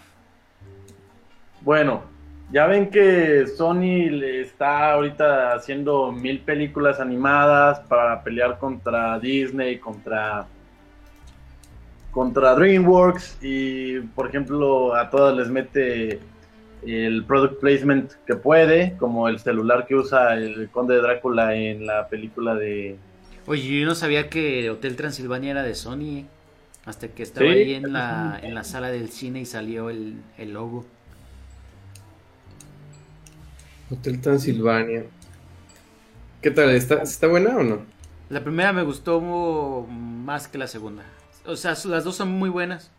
Bueno, 1.63 2.03
ya 2.53 2.67
ven 2.67 2.91
que 2.91 3.47
Sony 3.47 4.11
le 4.11 4.43
está 4.43 4.93
ahorita 4.93 5.55
haciendo 5.55 6.13
mil 6.13 6.41
películas 6.41 7.01
animadas 7.01 7.81
para 7.81 8.23
pelear 8.23 8.59
contra 8.59 9.19
Disney, 9.19 9.79
contra 9.79 10.47
contra 12.11 12.55
DreamWorks 12.55 13.39
y 13.41 14.01
por 14.01 14.29
ejemplo 14.29 14.95
a 14.95 15.09
todas 15.09 15.35
les 15.35 15.49
mete 15.49 16.21
el 16.83 17.27
product 17.27 17.61
placement 17.61 18.13
que 18.27 18.37
puede, 18.37 18.97
como 18.99 19.29
el 19.29 19.39
celular 19.39 19.87
que 19.87 19.95
usa 19.97 20.35
el 20.37 20.71
Conde 20.71 20.95
de 20.97 21.03
Drácula 21.03 21.55
en 21.57 21.87
la 21.87 22.09
película 22.09 22.55
de 22.57 23.01
Oye, 23.47 23.81
yo 23.81 23.87
no 23.87 23.95
sabía 23.95 24.29
que 24.31 24.71
Hotel 24.71 24.97
Transilvania 24.97 25.51
era 25.53 25.63
de 25.63 25.75
Sony. 25.75 26.01
eh, 26.21 26.31
Hasta 26.85 27.15
que 27.15 27.23
estaba 27.23 27.53
Sí, 27.53 27.53
ahí 27.53 27.75
en 27.75 27.93
la, 27.93 28.39
en 28.43 28.55
la 28.55 28.65
sala 28.65 28.91
del 28.91 29.11
cine 29.11 29.41
y 29.41 29.47
salió 29.47 29.91
el, 29.91 30.25
el 30.37 30.53
logo. 30.53 30.93
Hotel 33.89 34.21
Transilvania. 34.21 35.13
¿Qué 36.41 36.51
tal? 36.51 36.71
¿Está, 36.71 37.03
¿Está 37.03 37.27
buena 37.29 37.57
o 37.57 37.63
no? 37.63 37.87
La 38.29 38.43
primera 38.43 38.73
me 38.73 38.83
gustó 38.83 39.21
más 39.89 40.49
que 40.49 40.59
la 40.59 40.67
segunda. 40.67 41.05
O 41.45 41.57
sea, 41.57 41.75
las 41.85 42.05
dos 42.05 42.17
son 42.17 42.29
muy 42.31 42.51
buenas. 42.51 42.91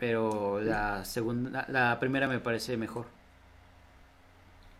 Pero 0.00 0.60
la 0.60 1.04
segunda, 1.04 1.66
la, 1.68 1.90
la 1.90 2.00
primera 2.00 2.26
me 2.26 2.40
parece 2.40 2.76
mejor. 2.76 3.06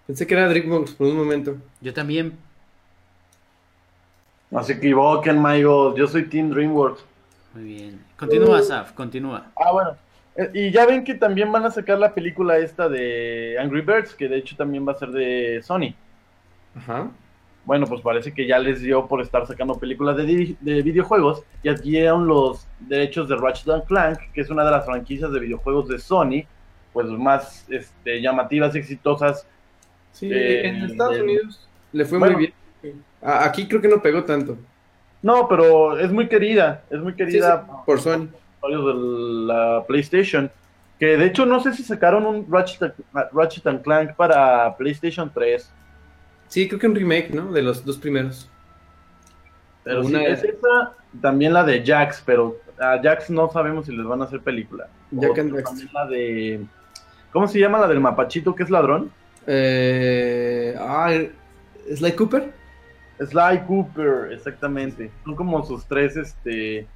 Pensé 0.06 0.26
que 0.26 0.34
era 0.34 0.48
DreamWorks 0.48 0.92
por 0.92 1.06
un 1.08 1.16
momento. 1.16 1.56
Yo 1.80 1.92
también. 1.94 2.36
No 4.50 4.62
se 4.64 4.72
equivoquen, 4.72 5.44
amigos, 5.46 5.94
yo 5.96 6.06
soy 6.08 6.24
Team 6.28 6.50
DreamWorks. 6.50 7.04
Muy 7.54 7.64
bien. 7.64 8.04
Continúa, 8.16 8.62
Saf, 8.62 8.92
continúa. 8.92 9.46
Ah, 9.56 9.72
bueno. 9.72 9.96
Eh, 10.36 10.50
Y 10.54 10.70
ya 10.72 10.86
ven 10.86 11.04
que 11.04 11.14
también 11.14 11.52
van 11.52 11.64
a 11.64 11.70
sacar 11.70 11.98
la 11.98 12.14
película 12.14 12.58
esta 12.58 12.88
de 12.88 13.56
Angry 13.60 13.82
Birds, 13.82 14.14
que 14.14 14.28
de 14.28 14.38
hecho 14.38 14.56
también 14.56 14.86
va 14.86 14.92
a 14.92 14.98
ser 14.98 15.10
de 15.10 15.60
Sony. 15.62 15.94
Ajá. 16.74 17.10
Bueno, 17.64 17.86
pues 17.86 18.00
parece 18.00 18.32
que 18.32 18.46
ya 18.46 18.58
les 18.58 18.80
dio 18.80 19.06
por 19.06 19.20
estar 19.20 19.46
sacando 19.46 19.74
películas 19.78 20.16
de, 20.16 20.56
de 20.60 20.82
videojuegos 20.82 21.42
y 21.62 21.68
adquirieron 21.68 22.26
los 22.26 22.66
derechos 22.80 23.28
de 23.28 23.36
Ratchet 23.36 23.68
and 23.68 23.84
Clank, 23.84 24.18
que 24.32 24.40
es 24.40 24.50
una 24.50 24.64
de 24.64 24.70
las 24.70 24.84
franquicias 24.86 25.30
de 25.30 25.38
videojuegos 25.40 25.88
de 25.88 25.98
Sony, 25.98 26.44
pues 26.92 27.06
más 27.08 27.66
este, 27.68 28.20
llamativas, 28.20 28.74
exitosas. 28.74 29.46
Sí, 30.12 30.28
Eh, 30.32 30.66
en 30.68 30.76
Estados 30.84 31.18
Unidos 31.20 31.68
le 31.92 32.04
fue 32.04 32.18
Bueno. 32.18 32.36
muy 32.38 32.52
bien. 32.82 33.04
Aquí 33.22 33.68
creo 33.68 33.80
que 33.80 33.88
no 33.88 34.00
pegó 34.02 34.24
tanto. 34.24 34.56
No, 35.22 35.46
pero 35.46 35.98
es 35.98 36.10
muy 36.10 36.28
querida, 36.28 36.82
es 36.88 36.98
muy 36.98 37.14
querida 37.14 37.64
sí, 37.66 37.72
por 37.84 38.00
Sony. 38.00 38.26
de 38.62 38.94
la 39.46 39.84
PlayStation. 39.86 40.50
Que 40.98 41.16
de 41.16 41.26
hecho 41.26 41.46
no 41.46 41.60
sé 41.60 41.72
si 41.74 41.82
sacaron 41.82 42.24
un 42.26 42.46
Ratchet, 42.50 42.94
Ratchet 43.32 43.66
and 43.66 43.82
Clank 43.82 44.14
para 44.16 44.74
PlayStation 44.76 45.30
3. 45.32 45.70
Sí, 46.50 46.66
creo 46.68 46.80
que 46.80 46.86
un 46.88 46.96
remake, 46.96 47.30
¿no? 47.30 47.52
De 47.52 47.62
los 47.62 47.84
dos 47.84 47.96
primeros. 47.96 48.50
Pero 49.84 50.00
Una 50.04 50.18
sí, 50.18 50.24
es- 50.26 50.44
es 50.44 50.54
esa, 50.54 50.92
también 51.22 51.52
la 51.52 51.64
de 51.64 51.84
Jax, 51.86 52.22
pero 52.26 52.58
a 52.78 53.00
Jax 53.02 53.30
no 53.30 53.50
sabemos 53.50 53.86
si 53.86 53.96
les 53.96 54.04
van 54.04 54.20
a 54.20 54.24
hacer 54.24 54.40
película. 54.40 54.88
Jack 55.12 55.38
and 55.38 55.54
la 55.92 56.06
de... 56.06 56.60
¿Cómo 57.32 57.46
se 57.46 57.60
llama 57.60 57.78
la 57.78 57.86
del 57.86 58.00
mapachito 58.00 58.54
que 58.54 58.64
es 58.64 58.70
ladrón? 58.70 59.12
Eh, 59.46 60.74
ah, 60.78 61.12
Sly 61.94 62.12
Cooper. 62.12 62.52
Sly 63.20 63.60
Cooper, 63.68 64.32
exactamente. 64.32 65.10
Son 65.24 65.36
como 65.36 65.64
sus 65.64 65.86
tres 65.86 66.16
este, 66.16 66.86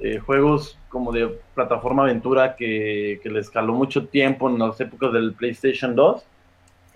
eh, 0.00 0.18
juegos 0.18 0.78
como 0.88 1.12
de 1.12 1.38
plataforma 1.54 2.02
aventura 2.02 2.56
que, 2.56 3.20
que 3.22 3.30
les 3.30 3.48
caló 3.50 3.72
mucho 3.72 4.08
tiempo 4.08 4.50
en 4.50 4.58
las 4.58 4.80
épocas 4.80 5.12
del 5.12 5.32
PlayStation 5.32 5.94
2. 5.94 6.24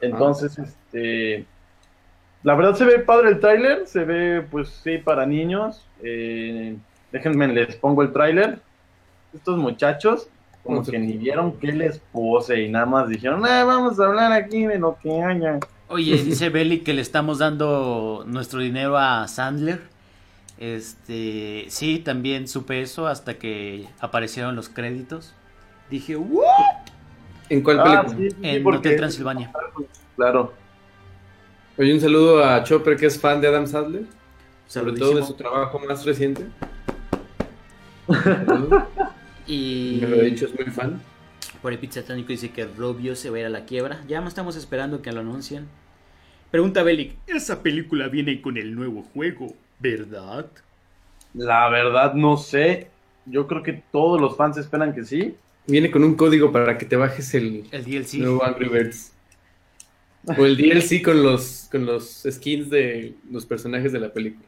Entonces, 0.01 0.59
este... 0.59 1.47
La 2.43 2.55
verdad 2.55 2.75
se 2.77 2.85
ve 2.85 3.01
padre 3.01 3.31
el 3.31 3.41
tráiler, 3.41 3.87
se 3.87 4.05
ve 4.05 4.43
pues 4.51 4.69
sí 4.83 4.99
para 4.99 5.27
niños. 5.27 5.85
Eh, 6.03 6.77
déjenme 7.13 7.49
les 7.49 7.77
pongo 7.77 8.03
el 8.03 8.13
tráiler. 8.13 8.61
Estos 9.35 9.59
muchachos 9.59 10.29
como 10.63 10.77
¿Cómo 10.79 10.85
se- 10.85 10.93
que 10.93 10.99
ni 10.99 11.17
vieron 11.17 11.53
que 11.59 11.73
les 11.73 11.99
pose 11.99 12.61
y 12.63 12.69
nada 12.69 12.87
más 12.87 13.09
dijeron, 13.09 13.45
ah, 13.47 13.65
vamos 13.65 13.99
a 14.01 14.07
hablar 14.07 14.33
aquí 14.33 14.67
de 14.67 14.79
lo 14.79 14.97
que 15.03 15.23
haya. 15.23 15.59
Oye, 15.89 16.17
dice 16.23 16.49
Belly 16.51 16.81
que 16.81 16.93
le 16.95 17.01
estamos 17.03 17.39
dando 17.39 18.25
nuestro 18.27 18.61
dinero 18.61 18.97
a 18.99 19.27
Sandler. 19.29 19.81
Este, 20.59 21.67
sí, 21.69 21.99
también 22.01 22.49
supe 22.49 22.83
eso 22.83 23.07
hasta 23.07 23.35
que 23.35 23.87
aparecieron 24.01 24.57
los 24.57 24.69
créditos. 24.69 25.35
Dije, 25.91 26.17
¿what? 26.17 26.45
¿En 27.49 27.63
cuál 27.63 27.81
Ah, 27.81 27.85
película? 27.85 28.17
sí, 28.19 28.31
sí, 28.31 28.37
En 28.43 28.67
Hotel 28.67 28.97
Transilvania. 28.97 29.53
Claro. 30.17 30.53
Oye, 31.79 31.95
un 31.95 32.01
saludo 32.01 32.45
a 32.45 32.63
Chopper, 32.65 32.97
que 32.97 33.07
es 33.07 33.21
fan 33.21 33.41
de 33.41 33.49
Adam 33.49 33.67
Sandler. 33.67 34.05
Sobre 34.67 34.93
todo 34.93 35.15
de 35.17 35.23
su 35.23 35.35
trabajo 35.35 35.79
más 35.79 36.05
reciente. 36.05 36.45
Saludos. 38.09 38.85
Y 39.47 39.99
Me 40.03 40.09
lo 40.09 40.17
he 40.17 40.25
dicho, 40.27 40.47
es 40.47 40.55
muy 40.55 40.67
fan. 40.67 41.01
por 41.63 41.73
el 41.73 41.79
pizza 41.79 42.03
tánico 42.03 42.29
dice 42.29 42.51
que 42.51 42.67
Robio 42.67 43.17
se 43.17 43.31
va 43.31 43.37
a 43.37 43.41
ir 43.41 43.47
a 43.47 43.51
la 43.51 43.65
quiebra. 43.65 44.03
Ya 44.07 44.21
no 44.21 44.29
estamos 44.29 44.57
esperando 44.57 45.01
que 45.03 45.13
lo 45.13 45.21
anuncien. 45.21 45.67
Pregunta 46.51 46.83
Bellic, 46.83 47.17
esa 47.27 47.63
película 47.63 48.09
viene 48.09 48.41
con 48.43 48.57
el 48.57 48.75
nuevo 48.75 49.03
juego, 49.15 49.55
¿verdad? 49.79 50.47
La 51.35 51.69
verdad 51.69 52.15
no 52.15 52.37
sé. 52.37 52.89
Yo 53.27 53.47
creo 53.47 53.63
que 53.63 53.83
todos 53.93 54.21
los 54.21 54.37
fans 54.37 54.57
esperan 54.57 54.95
que 54.95 55.05
sí. 55.05 55.37
Viene 55.67 55.91
con 55.91 56.03
un 56.03 56.15
código 56.15 56.51
para 56.51 56.77
que 56.79 56.87
te 56.87 56.97
bajes 56.97 57.35
el 57.35 57.67
El 57.71 57.85
DLC. 57.85 58.15
nuevo 58.15 58.45
Angry 58.45 58.69
Birds. 58.69 59.13
O 60.37 60.45
el 60.47 60.57
DLC 60.57 61.03
con 61.03 61.23
los, 61.23 61.69
con 61.71 61.87
los 61.87 62.25
skins 62.31 62.69
de 62.71 63.15
los 63.31 63.47
personajes 63.47 63.93
de 63.93 64.01
la 64.01 64.09
película. 64.13 64.45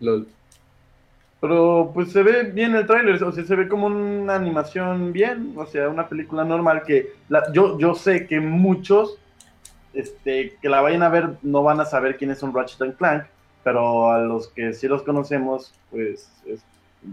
LOL. 0.00 0.26
Pero 1.40 1.90
pues 1.92 2.12
se 2.12 2.22
ve 2.22 2.44
bien 2.44 2.74
el 2.76 2.86
tráiler, 2.86 3.22
o 3.22 3.32
sea, 3.32 3.44
se 3.44 3.56
ve 3.56 3.66
como 3.68 3.86
una 3.86 4.34
animación 4.36 5.12
bien, 5.12 5.52
o 5.56 5.66
sea, 5.66 5.88
una 5.88 6.08
película 6.08 6.44
normal 6.44 6.82
que 6.86 7.12
la- 7.28 7.52
yo, 7.52 7.78
yo 7.78 7.94
sé 7.94 8.26
que 8.26 8.40
muchos 8.40 9.18
este, 9.94 10.56
que 10.62 10.68
la 10.70 10.80
vayan 10.80 11.02
a 11.02 11.08
ver 11.10 11.30
no 11.42 11.62
van 11.62 11.80
a 11.80 11.84
saber 11.84 12.16
quién 12.16 12.30
es 12.30 12.42
un 12.42 12.54
Ratchet 12.54 12.80
and 12.80 12.96
Clank, 12.96 13.24
pero 13.62 14.10
a 14.10 14.20
los 14.22 14.48
que 14.48 14.72
sí 14.72 14.88
los 14.88 15.02
conocemos, 15.02 15.74
pues, 15.90 16.30
es- 16.46 16.62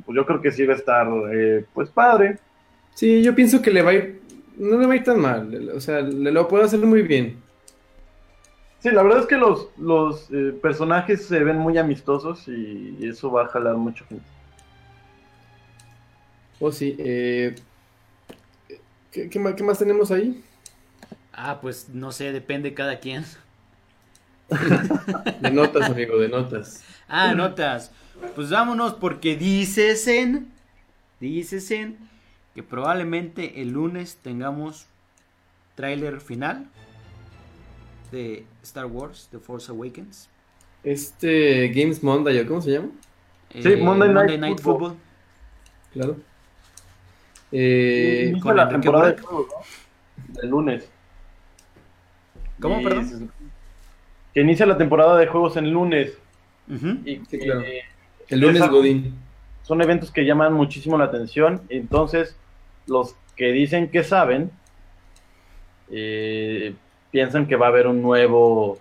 pues 0.06 0.16
yo 0.16 0.26
creo 0.26 0.42
que 0.42 0.52
sí 0.52 0.66
va 0.66 0.74
a 0.76 0.78
estar, 0.78 1.08
eh, 1.34 1.66
pues 1.74 1.90
padre. 1.90 2.38
Sí, 2.94 3.22
yo 3.24 3.34
pienso 3.36 3.62
que 3.62 3.72
le 3.72 3.82
va 3.82 3.90
a 3.92 3.94
ir. 3.96 4.22
No 4.58 4.78
le 4.78 4.86
va 4.86 4.94
a 4.94 4.96
ir 4.98 5.04
tan 5.04 5.20
mal. 5.20 5.72
O 5.74 5.80
sea, 5.82 6.02
le 6.02 6.32
lo 6.32 6.48
puede 6.48 6.66
hacer 6.66 6.80
muy 6.82 7.02
bien. 7.02 7.38
Sí, 8.82 8.90
la 8.92 9.04
verdad 9.04 9.20
es 9.22 9.26
que 9.28 9.38
los, 9.38 9.68
los 9.78 10.30
eh, 10.32 10.58
personajes 10.62 11.26
se 11.26 11.44
ven 11.44 11.58
muy 11.58 11.78
amistosos 11.78 12.48
y, 12.48 12.96
y 13.00 13.10
eso 13.10 13.30
va 13.32 13.44
a 13.44 13.48
jalar 13.48 13.76
mucho 13.76 14.06
gente. 14.06 14.24
Oh, 16.62 16.72
sí. 16.72 16.96
eh, 16.98 17.56
¿qué, 19.12 19.30
qué 19.30 19.40
más, 19.40 19.56
qué 19.56 19.64
más 19.64 19.80
tenemos 19.80 20.12
ahí? 20.12 20.44
Ah, 21.34 21.60
pues 21.62 21.90
no 21.90 22.12
sé, 22.12 22.32
depende 22.32 22.74
cada 22.74 23.00
quien. 23.00 23.26
De 25.42 25.52
notas, 25.52 25.90
amigo, 25.90 26.18
de 26.18 26.28
notas. 26.28 26.84
Ah, 27.08 27.34
notas. 27.34 27.92
Pues 28.36 28.50
vámonos 28.50 28.94
porque 28.94 29.36
dicesen, 29.38 30.52
dicesen 31.20 31.98
que 32.56 32.64
probablemente 32.64 33.62
el 33.62 33.70
lunes 33.70 34.18
tengamos 34.22 34.88
tráiler 35.76 36.20
final 36.20 36.68
de 38.12 38.46
Star 38.64 38.86
Wars, 38.86 39.28
The 39.32 39.40
Force 39.40 39.72
Awakens. 39.72 40.30
Este 40.84 41.68
Games 41.70 42.02
Monday, 42.04 42.40
¿o 42.40 42.48
¿cómo 42.48 42.62
se 42.62 42.72
llama? 42.72 42.90
Sí, 43.54 43.76
Monday 43.78 44.38
Night 44.38 44.60
Football. 44.62 44.96
Claro. 45.94 46.18
Eh, 47.52 48.34
con 48.42 48.56
la 48.56 48.64
Enrique 48.64 48.82
temporada 48.82 49.12
de 49.12 49.22
¿no? 49.22 49.46
Del 50.30 50.50
lunes. 50.50 50.90
¿Cómo, 52.62 52.80
Y 52.80 52.84
perdón? 52.84 53.32
Que 54.34 54.42
inicia 54.42 54.66
la 54.66 54.78
temporada 54.78 55.18
de 55.18 55.28
juegos 55.28 55.58
en 55.58 55.72
lunes. 55.72 56.18
Y 56.68 57.22
Sí, 57.30 57.40
claro. 57.40 57.64
el 58.28 58.40
lunes 58.40 58.58
Esa- 58.58 58.68
Godín. 58.68 59.16
son 59.64 59.82
eventos 59.82 60.12
que 60.12 60.24
llaman 60.26 60.54
muchísimo 60.54 60.98
la 60.98 61.06
atención. 61.06 61.62
Entonces, 61.70 62.36
los 62.86 63.16
que 63.36 63.48
dicen 63.52 63.90
que 63.90 64.04
saben, 64.04 64.52
eh, 65.90 66.76
piensan 67.12 67.48
que 67.48 67.56
va 67.56 67.68
a 67.68 67.70
haber 67.70 67.88
un 67.88 68.02
nuevo, 68.02 68.78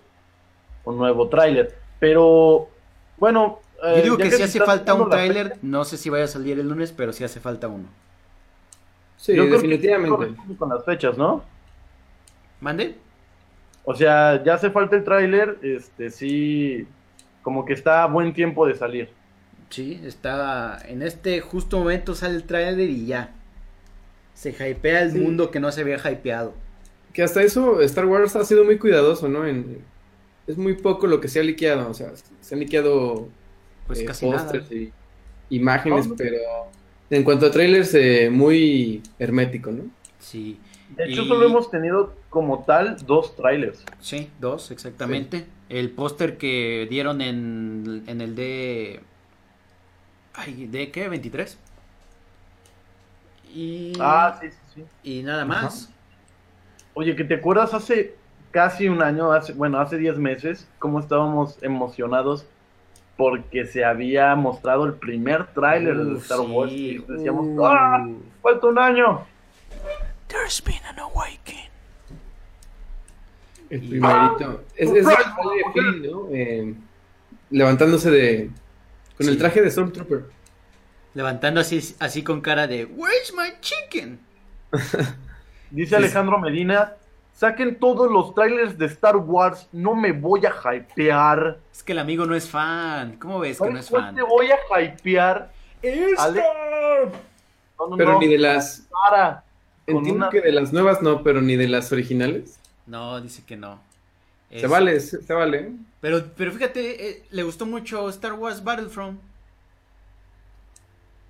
un 0.85 0.97
nuevo 0.97 1.27
tráiler. 1.29 1.75
Pero, 1.99 2.69
bueno. 3.17 3.59
eh, 3.83 3.95
Yo 3.97 4.03
digo 4.03 4.17
que 4.17 4.31
si 4.31 4.43
hace 4.43 4.59
falta 4.59 4.93
un 4.93 5.09
tráiler, 5.09 5.57
no 5.61 5.83
sé 5.85 5.97
si 5.97 6.09
vaya 6.09 6.25
a 6.25 6.27
salir 6.27 6.59
el 6.59 6.67
lunes, 6.69 6.91
pero 6.91 7.11
sí 7.13 7.23
hace 7.23 7.39
falta 7.39 7.67
uno. 7.67 7.87
Sí, 9.17 9.35
yo 9.35 9.43
creo 9.43 9.59
que 9.59 9.67
definitivamente. 9.67 10.15
corresponde 10.15 10.55
con 10.55 10.69
las 10.69 10.85
fechas, 10.85 11.17
¿no? 11.17 11.43
¿Mande? 12.61 12.95
O 13.83 13.93
sea, 13.95 14.41
ya 14.43 14.53
hace 14.53 14.69
falta 14.69 14.95
el 14.95 15.03
tráiler, 15.03 15.57
este 15.61 16.09
sí, 16.09 16.87
como 17.41 17.65
que 17.65 17.73
está 17.73 18.03
a 18.03 18.07
buen 18.07 18.33
tiempo 18.33 18.65
de 18.67 18.75
salir. 18.75 19.09
Sí, 19.69 20.01
está 20.03 20.79
en 20.87 21.01
este 21.01 21.41
justo 21.41 21.79
momento 21.79 22.15
sale 22.15 22.35
el 22.35 22.43
tráiler 22.43 22.89
y 22.89 23.05
ya. 23.07 23.31
Se 24.33 24.51
hypea 24.51 25.01
el 25.01 25.11
Sí. 25.11 25.19
mundo 25.19 25.51
que 25.51 25.59
no 25.59 25.71
se 25.71 25.81
había 25.81 25.97
hypeado. 25.97 26.53
Que 27.13 27.23
hasta 27.23 27.41
eso 27.41 27.81
Star 27.81 28.05
Wars 28.05 28.35
ha 28.35 28.45
sido 28.45 28.63
muy 28.63 28.77
cuidadoso, 28.77 29.27
¿no? 29.27 29.45
En- 29.47 29.79
es 30.47 30.57
muy 30.57 30.73
poco 30.73 31.05
lo 31.07 31.19
que 31.21 31.27
se 31.27 31.39
ha 31.39 31.43
liqueado. 31.43 31.89
O 31.89 31.93
sea, 31.93 32.11
se 32.41 32.53
han 32.55 32.59
liqueado 32.59 33.27
Pues 33.87 33.99
eh, 33.99 34.05
casi 34.05 34.27
nada. 34.29 34.43
pósters 34.43 34.71
y 34.71 34.91
imágenes, 35.49 36.05
No, 36.05 36.11
no. 36.11 36.17
pero 36.17 36.37
en 37.09 37.23
cuanto 37.23 37.47
a 37.47 37.51
trailers, 37.51 37.93
eh, 37.95 38.29
muy 38.31 39.01
hermético, 39.19 39.71
¿no? 39.71 39.83
Sí, 40.19 40.59
De 40.95 41.05
hecho, 41.05 41.21
Y- 41.21 41.27
solo 41.27 41.45
hemos 41.45 41.69
tenido 41.69 42.15
como 42.31 42.63
tal 42.65 42.97
dos 43.05 43.35
trailers. 43.35 43.83
sí, 43.99 44.29
dos, 44.39 44.71
exactamente. 44.71 45.45
El 45.69 45.91
póster 45.91 46.37
que 46.37 46.87
dieron 46.89 47.21
en, 47.21 48.03
en 48.07 48.21
el 48.21 48.35
de... 48.35 48.99
Ay, 50.33 50.65
¿de 50.65 50.89
qué? 50.89 51.07
¿23? 51.09 51.57
Y, 53.53 53.93
Ah, 53.99 54.37
sí, 54.41 54.47
sí, 54.49 54.57
sí. 54.75 54.83
y 55.03 55.21
nada 55.23 55.45
más. 55.45 55.89
Oye, 56.93 57.15
¿que 57.15 57.23
te 57.23 57.35
acuerdas 57.35 57.73
hace 57.73 58.15
casi 58.51 58.87
un 58.89 59.01
año, 59.01 59.31
hace, 59.31 59.53
bueno, 59.53 59.79
hace 59.79 59.97
10 59.97 60.17
meses, 60.17 60.67
cómo 60.79 60.99
estábamos 60.99 61.57
emocionados 61.61 62.45
porque 63.15 63.65
se 63.65 63.83
había 63.83 64.33
mostrado 64.35 64.85
el 64.85 64.93
primer 64.93 65.47
tráiler 65.47 65.97
de 65.97 66.17
Star 66.19 66.39
Wars? 66.41 66.71
sí. 66.71 67.03
Y 67.07 67.11
decíamos, 67.11 67.45
Uh. 67.47 67.65
¡ah! 67.65 68.07
¡Falta 68.41 68.67
un 68.67 68.79
año! 68.79 69.25
There's 70.27 70.63
been 70.63 70.83
an 70.89 70.99
awakening. 70.99 71.69
El 73.69 73.81
primerito. 73.81 74.63
Es, 74.75 74.91
es 74.91 75.05
sale 75.05 75.63
Flynn, 75.73 76.11
¿no? 76.11 76.27
Eh, 76.31 76.73
levantándose 77.51 78.09
de. 78.09 78.49
Con 79.17 79.27
el 79.27 79.37
traje 79.37 79.61
de 79.61 79.69
Stormtrooper. 79.69 80.25
Levantando 81.13 81.59
así, 81.61 81.95
así 81.99 82.23
con 82.23 82.41
cara 82.41 82.67
de 82.67 82.85
Where's 82.85 83.33
my 83.33 83.49
chicken? 83.61 84.19
Dice 85.71 85.89
Sí. 85.89 85.95
Alejandro 85.95 86.39
Medina, 86.39 86.93
saquen 87.33 87.79
todos 87.79 88.11
los 88.11 88.33
trailers 88.33 88.77
de 88.77 88.85
Star 88.87 89.17
Wars, 89.17 89.67
no 89.71 89.95
me 89.95 90.11
voy 90.11 90.41
a 90.45 90.53
hypear. 90.73 91.59
Es 91.71 91.83
que 91.83 91.91
el 91.93 91.99
amigo 91.99 92.25
no 92.25 92.35
es 92.35 92.49
fan. 92.49 93.17
¿Cómo 93.17 93.39
ves 93.39 93.57
que 93.59 93.65
no 93.69 93.81
¿Sabes 93.81 93.85
es 93.85 93.91
fan? 93.91 94.15
te 94.15 94.21
voy 94.23 94.47
a 94.51 94.81
hypear? 94.81 95.51
Ale- 96.17 96.43
No, 97.79 97.87
no, 97.87 97.95
Pero 97.97 98.13
no, 98.13 98.19
ni 98.19 98.27
de 98.27 98.37
las. 98.37 98.87
para. 98.91 99.43
Con 99.85 99.97
Entiendo 99.97 100.25
una- 100.25 100.29
que 100.29 100.41
de 100.41 100.51
las 100.51 100.73
nuevas 100.73 101.01
no, 101.01 101.23
pero 101.23 101.41
ni 101.41 101.55
de 101.55 101.67
las 101.69 101.91
originales. 101.91 102.59
No, 102.85 103.21
dice 103.21 103.43
que 103.45 103.55
no. 103.55 103.79
Se 104.51 104.67
vale, 104.67 104.99
se, 104.99 105.21
se 105.21 105.33
vale. 105.33 105.71
Pero, 106.01 106.23
pero 106.35 106.51
fíjate, 106.51 107.09
eh, 107.09 107.23
le 107.29 107.43
gustó 107.43 107.65
mucho 107.65 108.09
Star 108.09 108.33
Wars 108.33 108.63
Battlefront. 108.63 109.19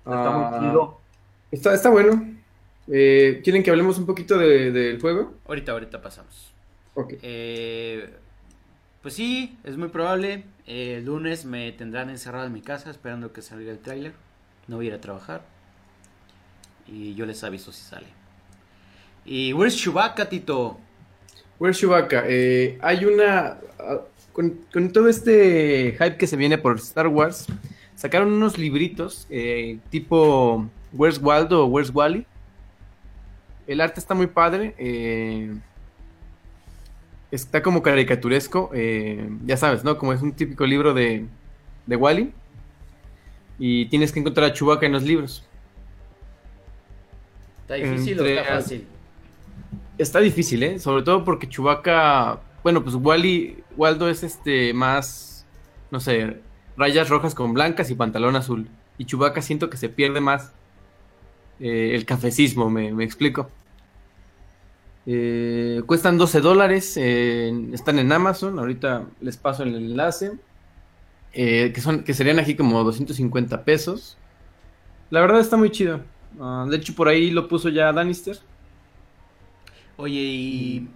Está 0.04 0.26
Ah, 0.26 0.50
muy 0.58 0.68
chido. 0.68 1.00
Está, 1.52 1.74
está 1.74 1.90
bueno. 1.90 2.24
Eh, 2.92 3.40
¿Quieren 3.44 3.62
que 3.62 3.70
hablemos 3.70 3.98
un 3.98 4.06
poquito 4.06 4.36
de- 4.38 4.70
del 4.72 5.00
juego? 5.00 5.34
Ahorita, 5.46 5.72
ahorita 5.72 6.02
pasamos. 6.02 6.52
Ok. 6.94 7.14
Eh, 7.22 8.10
pues 9.02 9.14
sí, 9.14 9.56
es 9.64 9.76
muy 9.76 9.88
probable. 9.88 10.44
eh, 10.66 10.96
el 10.98 11.04
lunes 11.06 11.44
me 11.44 11.72
tendrán 11.72 12.10
encerrado 12.10 12.46
en 12.46 12.52
mi 12.52 12.60
casa 12.62 12.90
esperando 12.90 13.32
que 13.32 13.42
salga 13.42 13.70
el 13.72 13.78
tráiler. 13.80 14.12
No 14.68 14.76
voy 14.76 14.86
a 14.86 14.88
ir 14.88 14.94
a 14.94 15.00
trabajar. 15.00 15.42
Y 16.86 17.14
yo 17.14 17.26
les 17.26 17.42
aviso 17.44 17.72
si 17.72 17.82
sale. 17.82 18.06
¿Y 19.24 19.52
where's 19.52 19.76
Chewbacca, 19.76 20.28
Tito? 20.28 20.78
Where's 21.58 21.78
Chewbacca? 21.78 22.24
Eh, 22.26 22.78
hay 22.82 23.04
una. 23.04 23.58
ah, 23.78 24.00
con, 24.32 24.60
con 24.72 24.92
todo 24.92 25.08
este 25.08 25.92
hype 25.98 26.16
que 26.16 26.26
se 26.26 26.36
viene 26.36 26.56
por 26.56 26.76
Star 26.76 27.08
Wars, 27.08 27.46
sacaron 27.96 28.32
unos 28.32 28.58
libritos 28.58 29.26
eh, 29.28 29.78
tipo 29.90 30.68
Where's 30.92 31.18
Waldo 31.20 31.64
o 31.64 31.66
Where's 31.66 31.90
Wally. 31.92 32.26
El 33.66 33.80
arte 33.80 34.00
está 34.00 34.14
muy 34.14 34.26
padre. 34.26 34.74
eh, 34.78 35.54
está 37.30 37.62
como 37.62 37.82
caricaturesco. 37.82 38.70
eh, 38.74 39.28
ya 39.44 39.56
sabes, 39.56 39.84
¿no? 39.84 39.98
Como 39.98 40.12
es 40.12 40.22
un 40.22 40.32
típico 40.32 40.66
libro 40.66 40.94
de, 40.94 41.26
de 41.86 41.96
Wally. 41.96 42.32
Y 43.58 43.86
tienes 43.86 44.12
que 44.12 44.20
encontrar 44.20 44.50
a 44.50 44.52
Chewbacca 44.52 44.86
en 44.86 44.92
los 44.92 45.02
libros. 45.02 45.44
¿Está 47.62 47.74
difícil 47.74 48.20
o 48.20 48.24
está 48.24 48.44
fácil? 48.54 48.86
Está 49.98 50.20
difícil, 50.20 50.62
¿eh? 50.62 50.78
Sobre 50.78 51.02
todo 51.02 51.24
porque 51.24 51.48
Chewbacca, 51.48 52.40
bueno, 52.62 52.82
pues 52.82 52.96
Wally, 52.96 53.62
Waldo 53.76 54.08
es 54.08 54.22
este 54.22 54.72
más, 54.72 55.46
no 55.90 56.00
sé, 56.00 56.40
rayas 56.76 57.10
rojas 57.10 57.34
con 57.34 57.52
blancas 57.52 57.90
y 57.90 57.94
pantalón 57.94 58.34
azul. 58.34 58.66
Y 58.96 59.04
Chewbacca 59.04 59.42
siento 59.42 59.70
que 59.70 59.76
se 59.76 59.88
pierde 59.90 60.20
más 60.20 60.52
eh, 61.60 61.92
el 61.94 62.04
cafecismo, 62.04 62.70
me, 62.70 62.92
me 62.92 63.04
explico. 63.04 63.50
Eh, 65.06 65.82
cuestan 65.86 66.18
12 66.18 66.40
dólares, 66.40 66.96
eh, 66.96 67.52
están 67.72 67.98
en 67.98 68.12
Amazon, 68.12 68.58
ahorita 68.58 69.06
les 69.20 69.36
paso 69.36 69.62
el 69.62 69.74
enlace, 69.74 70.32
eh, 71.32 71.72
que, 71.74 71.80
son, 71.80 72.04
que 72.04 72.14
serían 72.14 72.38
aquí 72.38 72.54
como 72.54 72.84
250 72.84 73.64
pesos. 73.64 74.16
La 75.10 75.20
verdad 75.20 75.40
está 75.40 75.56
muy 75.56 75.70
chido. 75.70 76.00
Ah, 76.38 76.66
de 76.68 76.76
hecho, 76.76 76.94
por 76.94 77.08
ahí 77.08 77.30
lo 77.30 77.48
puso 77.48 77.68
ya 77.70 77.92
Danister. 77.92 78.38
Oye, 79.96 80.20
y. 80.20 80.88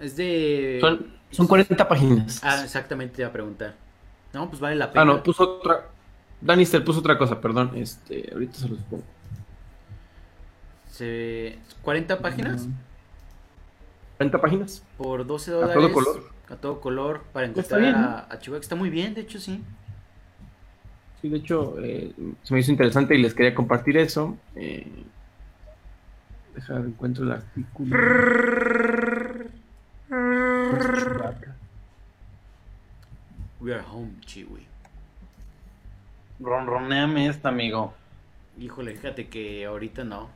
Es 0.00 0.16
de. 0.16 0.78
Son, 0.80 1.06
son 1.30 1.46
40 1.46 1.88
páginas. 1.88 2.40
Ah, 2.42 2.62
exactamente, 2.64 3.16
te 3.16 3.22
iba 3.22 3.28
a 3.28 3.32
preguntar. 3.32 3.74
No, 4.32 4.48
pues 4.48 4.60
vale 4.60 4.76
la 4.76 4.90
pena. 4.90 5.02
Ah, 5.02 5.04
no, 5.04 5.22
puso 5.22 5.58
otra. 5.58 5.88
Danister 6.40 6.84
puso 6.84 7.00
otra 7.00 7.18
cosa, 7.18 7.40
perdón. 7.40 7.72
Este, 7.74 8.30
ahorita 8.32 8.54
se 8.54 8.68
los 8.68 8.78
pongo. 8.80 9.04
Se- 10.96 11.58
¿40 11.84 12.18
páginas? 12.20 12.68
40 14.16 14.40
páginas. 14.40 14.82
Por 14.96 15.26
12 15.26 15.50
A 15.50 15.54
dólares. 15.54 15.74
todo 15.74 15.92
color. 15.92 16.30
A 16.48 16.56
todo 16.56 16.80
color. 16.80 17.22
Para 17.32 17.46
encontrar 17.46 17.80
bien, 17.80 17.94
a, 17.94 18.26
a 18.30 18.38
Chewbacca. 18.38 18.62
Está 18.62 18.76
muy 18.76 18.88
bien, 18.88 19.12
de 19.14 19.20
hecho, 19.22 19.38
sí. 19.38 19.62
Sí, 21.20 21.28
de 21.28 21.36
hecho, 21.38 21.76
eh, 21.82 22.12
se 22.42 22.54
me 22.54 22.60
hizo 22.60 22.70
interesante 22.70 23.14
y 23.14 23.18
les 23.22 23.34
quería 23.34 23.54
compartir 23.54 23.96
eso. 23.98 24.36
Eh, 24.54 24.86
deja, 26.54 26.76
encuentro 26.76 27.24
el 27.24 27.32
artículo. 27.32 27.96
We 33.60 33.72
are 33.74 33.84
home, 33.90 34.12
Chiwi. 34.24 34.66
Ronroneame 36.40 37.28
esta, 37.28 37.48
amigo. 37.48 37.94
Híjole, 38.58 38.94
fíjate 38.94 39.28
que 39.28 39.64
ahorita 39.66 40.04
no. 40.04 40.28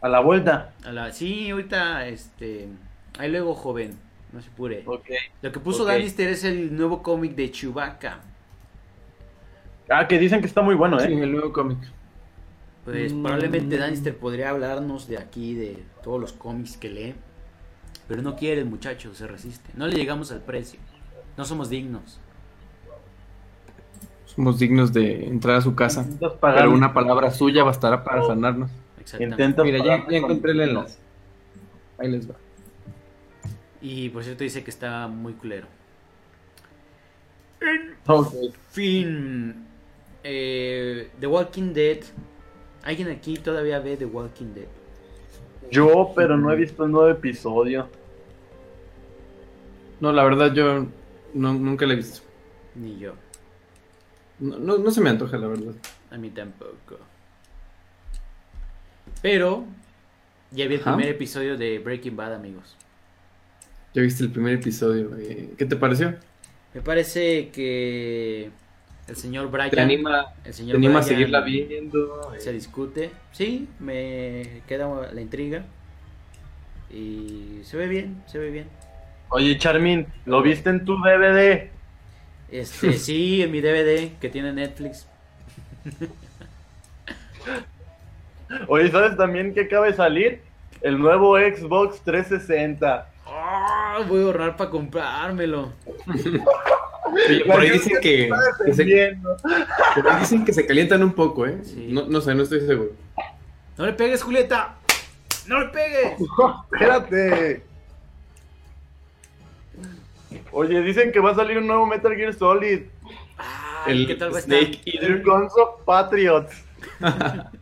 A 0.00 0.08
la 0.08 0.20
vuelta. 0.20 0.72
A 0.84 0.92
la... 0.92 1.12
Sí, 1.12 1.50
ahorita, 1.50 2.06
este... 2.06 2.68
Ahí 3.18 3.30
luego, 3.30 3.54
joven. 3.54 3.96
No 4.32 4.40
se 4.40 4.48
apure. 4.48 4.82
Ok. 4.86 5.06
Lo 5.42 5.52
que 5.52 5.60
puso. 5.60 5.84
Danister 5.84 6.28
es 6.28 6.44
el 6.44 6.74
nuevo 6.76 7.02
cómic 7.02 7.34
de 7.34 7.50
Chewbacca. 7.50 8.20
Ah, 9.88 10.06
que 10.06 10.18
dicen 10.18 10.40
que 10.40 10.46
está 10.46 10.62
muy 10.62 10.76
bueno, 10.76 11.00
Sí, 11.00 11.12
¿eh? 11.12 11.22
el 11.22 11.32
nuevo 11.32 11.52
cómic. 11.52 11.78
Pues 12.84 13.12
Mm. 13.12 13.22
probablemente 13.22 13.76
Danister 13.76 14.16
podría 14.16 14.50
hablarnos 14.50 15.08
de 15.08 15.18
aquí, 15.18 15.54
de 15.54 15.82
todos 16.02 16.20
los 16.20 16.32
cómics 16.32 16.76
que 16.76 16.88
lee. 16.88 17.14
Pero 18.06 18.22
no 18.22 18.36
quiere 18.36 18.60
el 18.60 18.66
muchacho, 18.68 19.14
se 19.14 19.26
resiste. 19.26 19.70
No 19.74 19.86
le 19.86 19.96
llegamos 19.96 20.30
al 20.32 20.40
precio. 20.40 20.78
No 21.36 21.44
somos 21.44 21.68
dignos. 21.68 22.20
Somos 24.26 24.58
dignos 24.60 24.92
de 24.92 25.26
entrar 25.26 25.56
a 25.56 25.60
su 25.60 25.74
casa. 25.74 26.06
Pero 26.40 26.70
una 26.72 26.94
palabra 26.94 27.30
suya 27.32 27.64
bastará 27.64 28.04
para 28.04 28.22
sanarnos. 28.22 28.70
Exactamente. 29.14 29.42
Intentas 29.42 29.64
Mira, 29.64 29.84
ya, 29.84 30.16
encontré 30.16 30.52
el 30.52 30.60
enlace. 30.60 30.98
Ahí 31.98 32.10
les 32.10 32.30
va. 32.30 32.34
Y 33.82 34.08
por 34.10 34.22
cierto 34.22 34.44
dice 34.44 34.62
que 34.62 34.70
está 34.70 35.08
muy 35.08 35.32
culero. 35.32 35.66
Ok. 38.06 38.34
Fin. 38.70 39.66
Eh, 40.22 41.10
The 41.18 41.26
Walking 41.26 41.72
Dead. 41.72 41.98
¿Alguien 42.82 43.08
aquí 43.08 43.36
todavía 43.36 43.80
ve 43.80 43.96
The 43.96 44.06
Walking 44.06 44.54
Dead? 44.54 44.68
Yo, 45.70 46.12
pero 46.14 46.36
no 46.36 46.52
he 46.52 46.56
visto 46.56 46.84
el 46.84 46.92
nuevo 46.92 47.08
episodio. 47.08 47.88
No, 50.00 50.12
la 50.12 50.24
verdad 50.24 50.52
yo 50.54 50.86
no, 51.34 51.52
nunca 51.52 51.86
la 51.86 51.94
he 51.94 51.96
visto. 51.96 52.22
Ni 52.74 52.98
yo. 52.98 53.14
No, 54.38 54.58
no, 54.58 54.78
no 54.78 54.90
se 54.90 55.00
me 55.00 55.10
antoja, 55.10 55.36
la 55.36 55.48
verdad. 55.48 55.74
A 56.10 56.16
mí 56.16 56.30
tampoco. 56.30 56.98
Pero 59.22 59.66
ya 60.50 60.66
vi 60.68 60.74
el 60.76 60.80
Ajá. 60.80 60.84
primer 60.84 61.08
episodio 61.08 61.56
de 61.56 61.78
Breaking 61.80 62.16
Bad, 62.16 62.34
amigos. 62.34 62.76
Ya 63.94 64.02
viste 64.02 64.24
el 64.24 64.32
primer 64.32 64.54
episodio. 64.54 65.16
eh, 65.18 65.54
¿Qué 65.58 65.66
te 65.66 65.76
pareció? 65.76 66.18
Me 66.74 66.82
parece 66.82 67.50
que 67.50 68.50
el 69.08 69.16
señor 69.16 69.50
Brian, 69.50 69.70
¿Te 69.70 69.80
anima, 69.80 70.34
el 70.44 70.52
te 70.52 70.52
señor 70.54 70.76
anima 70.76 71.00
a 71.00 71.02
Bryan 71.02 71.02
seguirla 71.02 71.40
viendo? 71.42 72.32
se 72.38 72.52
discute. 72.52 73.10
Sí, 73.32 73.68
me 73.78 74.62
queda 74.66 75.12
la 75.12 75.20
intriga. 75.20 75.64
Y 76.90 77.60
se 77.64 77.76
ve 77.76 77.86
bien, 77.88 78.22
se 78.26 78.38
ve 78.38 78.50
bien. 78.50 78.68
Oye, 79.30 79.56
Charmin, 79.56 80.06
¿lo 80.26 80.42
viste 80.42 80.68
en 80.70 80.84
tu 80.84 80.96
DVD? 80.98 81.70
Este, 82.48 82.98
sí, 82.98 83.42
en 83.42 83.50
mi 83.50 83.60
DVD 83.60 84.18
que 84.18 84.28
tiene 84.28 84.52
Netflix. 84.52 85.06
Oye, 88.68 88.90
¿sabes 88.90 89.16
también 89.16 89.54
que 89.54 89.62
acaba 89.62 89.86
de 89.86 89.94
salir? 89.94 90.40
El 90.82 90.98
nuevo 90.98 91.36
Xbox 91.36 92.00
360. 92.02 93.06
Ah, 93.26 93.98
voy 94.08 94.22
a 94.22 94.24
ahorrar 94.24 94.56
para 94.56 94.70
comprármelo. 94.70 95.72
Oye, 96.06 97.44
por 97.46 97.60
ahí 97.60 97.70
dicen 97.70 97.98
que, 98.00 98.30
que 98.64 98.74
se, 98.74 99.18
por 99.94 100.08
ahí 100.08 100.20
dicen 100.20 100.44
que 100.44 100.52
se 100.52 100.66
calientan 100.66 101.02
un 101.02 101.12
poco, 101.12 101.46
¿eh? 101.46 101.58
Sí. 101.62 101.88
No, 101.90 102.06
no 102.06 102.20
sé, 102.20 102.34
no 102.34 102.42
estoy 102.42 102.60
seguro. 102.60 102.90
No 103.76 103.86
le 103.86 103.92
pegues, 103.92 104.22
Julieta. 104.22 104.76
No 105.46 105.60
le 105.60 105.68
pegues. 105.68 106.12
Espérate. 106.72 107.62
Oye, 110.52 110.82
dicen 110.82 111.12
que 111.12 111.20
va 111.20 111.30
a 111.30 111.34
salir 111.34 111.58
un 111.58 111.66
nuevo 111.66 111.86
Metal 111.86 112.14
Gear 112.14 112.34
Solid. 112.34 112.82
Ay, 113.84 114.06
¿Qué 114.06 114.14
tal 114.16 114.32
va 114.32 114.36
a 114.36 114.40
estar? 114.40 114.58
Snake 114.58 114.80
The 114.84 114.90
Eater. 114.90 115.22
Guns 115.22 115.52
of 115.56 115.84
Patriots. 115.84 116.64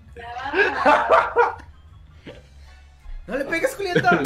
No 3.27 3.37
le 3.37 3.45
pegues, 3.45 3.75
Julieta. 3.77 4.23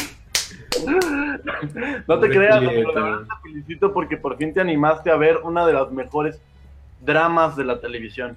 No 2.07 2.20
te 2.20 2.29
creas, 2.31 2.57
Julieta. 2.57 2.73
amigo, 2.73 2.93
la 2.93 3.01
verdad 3.03 3.27
te 3.27 3.51
felicito 3.51 3.93
porque 3.93 4.16
por 4.16 4.37
fin 4.37 4.55
te 4.55 4.61
animaste 4.61 5.11
a 5.11 5.16
ver 5.16 5.39
una 5.39 5.66
de 5.66 5.73
las 5.73 5.91
mejores 5.91 6.41
dramas 7.01 7.57
de 7.57 7.64
la 7.64 7.81
televisión. 7.81 8.37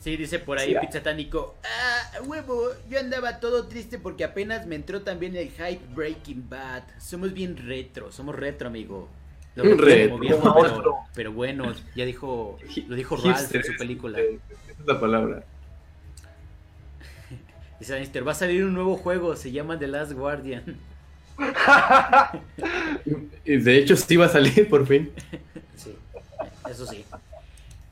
Sí, 0.00 0.16
dice 0.16 0.38
por 0.38 0.58
ahí 0.58 0.70
Sí, 0.70 0.76
ah. 0.76 0.80
Pizza 0.80 1.02
Tánico. 1.02 1.56
Ah, 1.64 2.20
huevo, 2.24 2.70
yo 2.88 3.00
andaba 3.00 3.40
todo 3.40 3.66
triste 3.66 3.98
porque 3.98 4.24
apenas 4.24 4.66
me 4.66 4.76
entró 4.76 5.02
también 5.02 5.36
el 5.36 5.50
hype 5.50 5.82
Breaking 5.94 6.48
Bad. 6.48 6.84
Somos 6.98 7.32
bien 7.32 7.56
retro, 7.56 8.10
somos 8.12 8.34
retro, 8.34 8.68
amigo. 8.68 9.08
Lo 9.56 9.64
retro, 9.76 10.18
viejo, 10.18 10.54
pero, 10.62 10.94
pero 11.14 11.32
bueno, 11.32 11.72
ya 11.96 12.04
dijo, 12.04 12.58
lo 12.86 12.94
dijo 12.94 13.16
Ralph 13.16 13.54
en 13.54 13.64
su 13.64 13.76
película. 13.76 14.18
Esa 14.20 14.80
es 14.80 14.86
la 14.86 15.00
palabra. 15.00 15.42
Dice 17.78 17.92
Danister, 17.92 18.26
va 18.26 18.32
a 18.32 18.34
salir 18.34 18.64
un 18.64 18.74
nuevo 18.74 18.96
juego, 18.96 19.36
se 19.36 19.52
llama 19.52 19.78
The 19.78 19.86
Last 19.86 20.12
Guardian. 20.12 20.76
De 23.44 23.78
hecho, 23.78 23.96
sí 23.96 24.16
va 24.16 24.26
a 24.26 24.28
salir 24.28 24.68
por 24.68 24.86
fin. 24.86 25.10
Sí, 25.76 25.94
eso 26.68 26.86
sí. 26.86 27.04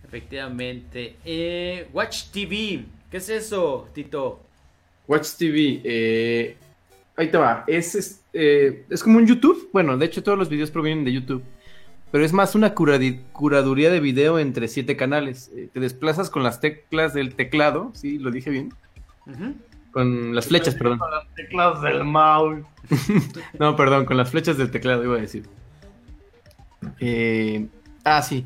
Efectivamente. 0.05 1.17
Eh, 1.25 1.89
Watch 1.93 2.31
TV, 2.33 2.85
¿qué 3.11 3.17
es 3.19 3.29
eso, 3.29 3.89
Tito? 3.95 4.41
Watch 5.07 5.31
TV. 5.37 5.81
eh, 5.85 6.57
ahí 7.17 7.31
te 7.31 7.39
va. 7.39 7.65
Es, 7.67 7.95
es, 7.95 8.21
eh, 8.33 8.85
es 8.91 9.03
como 9.03 9.19
un 9.19 9.27
YouTube. 9.27 9.69
Bueno, 9.73 9.97
de 9.97 10.07
hecho, 10.07 10.23
todos 10.23 10.39
los 10.39 10.49
videos 10.49 10.71
provienen 10.71 11.05
de 11.05 11.13
YouTube. 11.13 11.43
Pero 12.13 12.25
es 12.25 12.33
más 12.33 12.55
una 12.55 12.73
curaduría 12.75 13.91
de 13.91 14.01
video 14.01 14.39
entre 14.39 14.69
siete 14.69 14.97
canales. 14.97 15.51
Eh, 15.55 15.69
te 15.73 15.81
desplazas 15.81 16.31
con 16.31 16.43
las 16.43 16.61
teclas 16.61 17.15
del 17.15 17.35
teclado. 17.35 17.93
Sí, 17.95 18.19
lo 18.19 18.31
dije 18.31 18.51
bien. 18.51 18.73
Ujú. 19.27 19.55
Con 19.97 20.35
las 20.35 20.49
flechas, 20.49 20.75
perdón. 20.75 20.99
Con 20.99 21.11
las 21.11 21.35
teclas 21.35 21.81
del 21.81 22.05
mouse. 22.05 22.67
No, 23.59 23.75
perdón, 23.77 24.05
con 24.05 24.19
las 24.19 24.31
flechas 24.31 24.59
del 24.59 24.71
teclado 24.71 25.03
iba 25.03 25.17
a 25.17 25.21
decir. 25.23 25.49
Eh, 27.01 27.67
ah, 28.05 28.21
sí. 28.21 28.45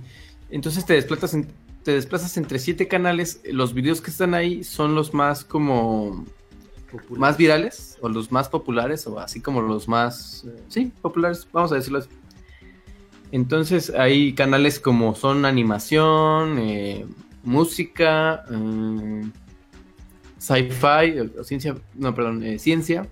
Entonces 0.49 0.87
te 0.87 0.93
desplazas, 0.95 1.35
en- 1.35 1.49
te 1.83 1.91
desplazas 1.91 2.37
entre 2.37 2.61
siete 2.61 2.87
canales. 2.87 3.41
Los 3.51 3.75
videos 3.75 4.01
que 4.01 4.13
están 4.13 4.35
ahí 4.35 4.63
son 4.63 4.95
los 4.95 5.13
más 5.13 5.45
como 5.45 6.25
más 7.11 7.37
virales 7.37 7.99
o 8.01 8.09
los 8.09 8.31
más 8.31 8.49
populares 8.49 9.05
o 9.09 9.19
así 9.19 9.41
como 9.41 9.61
los 9.61 9.89
más 9.89 10.45
eh, 10.47 10.63
sí 10.69 10.93
populares 11.03 11.47
vamos 11.53 11.71
a 11.71 11.77
decirlo 11.77 11.99
así 12.01 12.09
entonces 13.31 13.91
hay 13.91 14.33
canales 14.35 14.81
como 14.81 15.15
son 15.15 15.45
animación 15.45 16.59
eh, 16.59 17.07
música 17.45 18.45
eh, 18.51 19.23
sci-fi 20.41 21.19
o- 21.39 21.45
ciencia 21.45 21.75
no 21.95 22.15
perdón 22.15 22.43
eh, 22.43 22.59
ciencia 22.59 23.07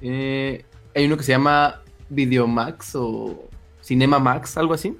eh, 0.00 0.64
hay 0.94 1.06
uno 1.06 1.16
que 1.16 1.22
se 1.22 1.32
llama 1.32 1.80
Videomax 2.10 2.96
o 2.96 3.48
Cinema 3.80 4.18
Max 4.18 4.56
algo 4.56 4.74
así 4.74 4.94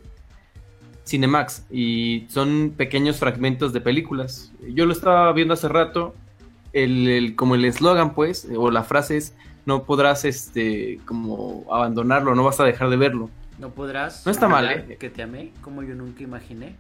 Cinemax 1.05 1.67
y 1.71 2.27
son 2.29 2.75
pequeños 2.77 3.17
fragmentos 3.19 3.73
de 3.73 3.81
películas 3.81 4.53
yo 4.75 4.87
lo 4.87 4.93
estaba 4.93 5.33
viendo 5.33 5.55
hace 5.55 5.69
rato 5.69 6.15
el, 6.73 7.07
el- 7.09 7.37
como 7.37 7.55
el 7.55 7.67
eslogan, 7.67 8.15
pues, 8.15 8.49
o 8.57 8.71
la 8.71 8.83
frase 8.83 9.19
es, 9.19 9.35
no 9.67 9.83
podrás, 9.85 10.25
este, 10.25 10.99
como 11.05 11.67
abandonarlo, 11.71 12.35
no 12.35 12.45
vas 12.45 12.61
a 12.61 12.65
dejar 12.65 12.89
de 12.89 12.97
verlo. 12.97 13.29
No 13.59 13.69
podrás. 13.73 14.25
No 14.25 14.33
está 14.33 14.49
mal, 14.49 14.67
¿eh? 14.71 14.97
Que 14.99 15.11
te 15.11 15.23
amé, 15.23 15.53
como 15.61 15.83
yo 15.83 15.95
nunca 15.95 16.23
imaginé. 16.23 16.75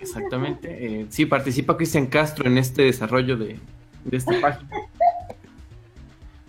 Exactamente. 0.00 0.68
Eh, 1.00 1.06
sí, 1.08 1.24
participa 1.24 1.78
Cristian 1.78 2.08
Castro 2.08 2.46
en 2.46 2.58
este 2.58 2.82
desarrollo 2.82 3.38
de, 3.38 3.58
de 4.04 4.16
esta 4.16 4.32
página. 4.40 4.68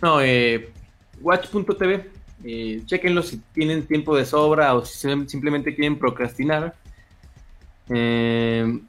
No, 0.00 0.20
eh, 0.20 0.72
watch.tv, 1.20 2.10
eh, 2.44 2.82
chequenlo 2.86 3.22
si 3.22 3.38
tienen 3.52 3.86
tiempo 3.86 4.16
de 4.16 4.24
sobra 4.24 4.74
o 4.74 4.84
si 4.84 4.98
sim- 5.08 5.26
simplemente 5.28 5.74
quieren 5.74 5.98
procrastinar. 5.98 6.74
Eh, 7.88 8.80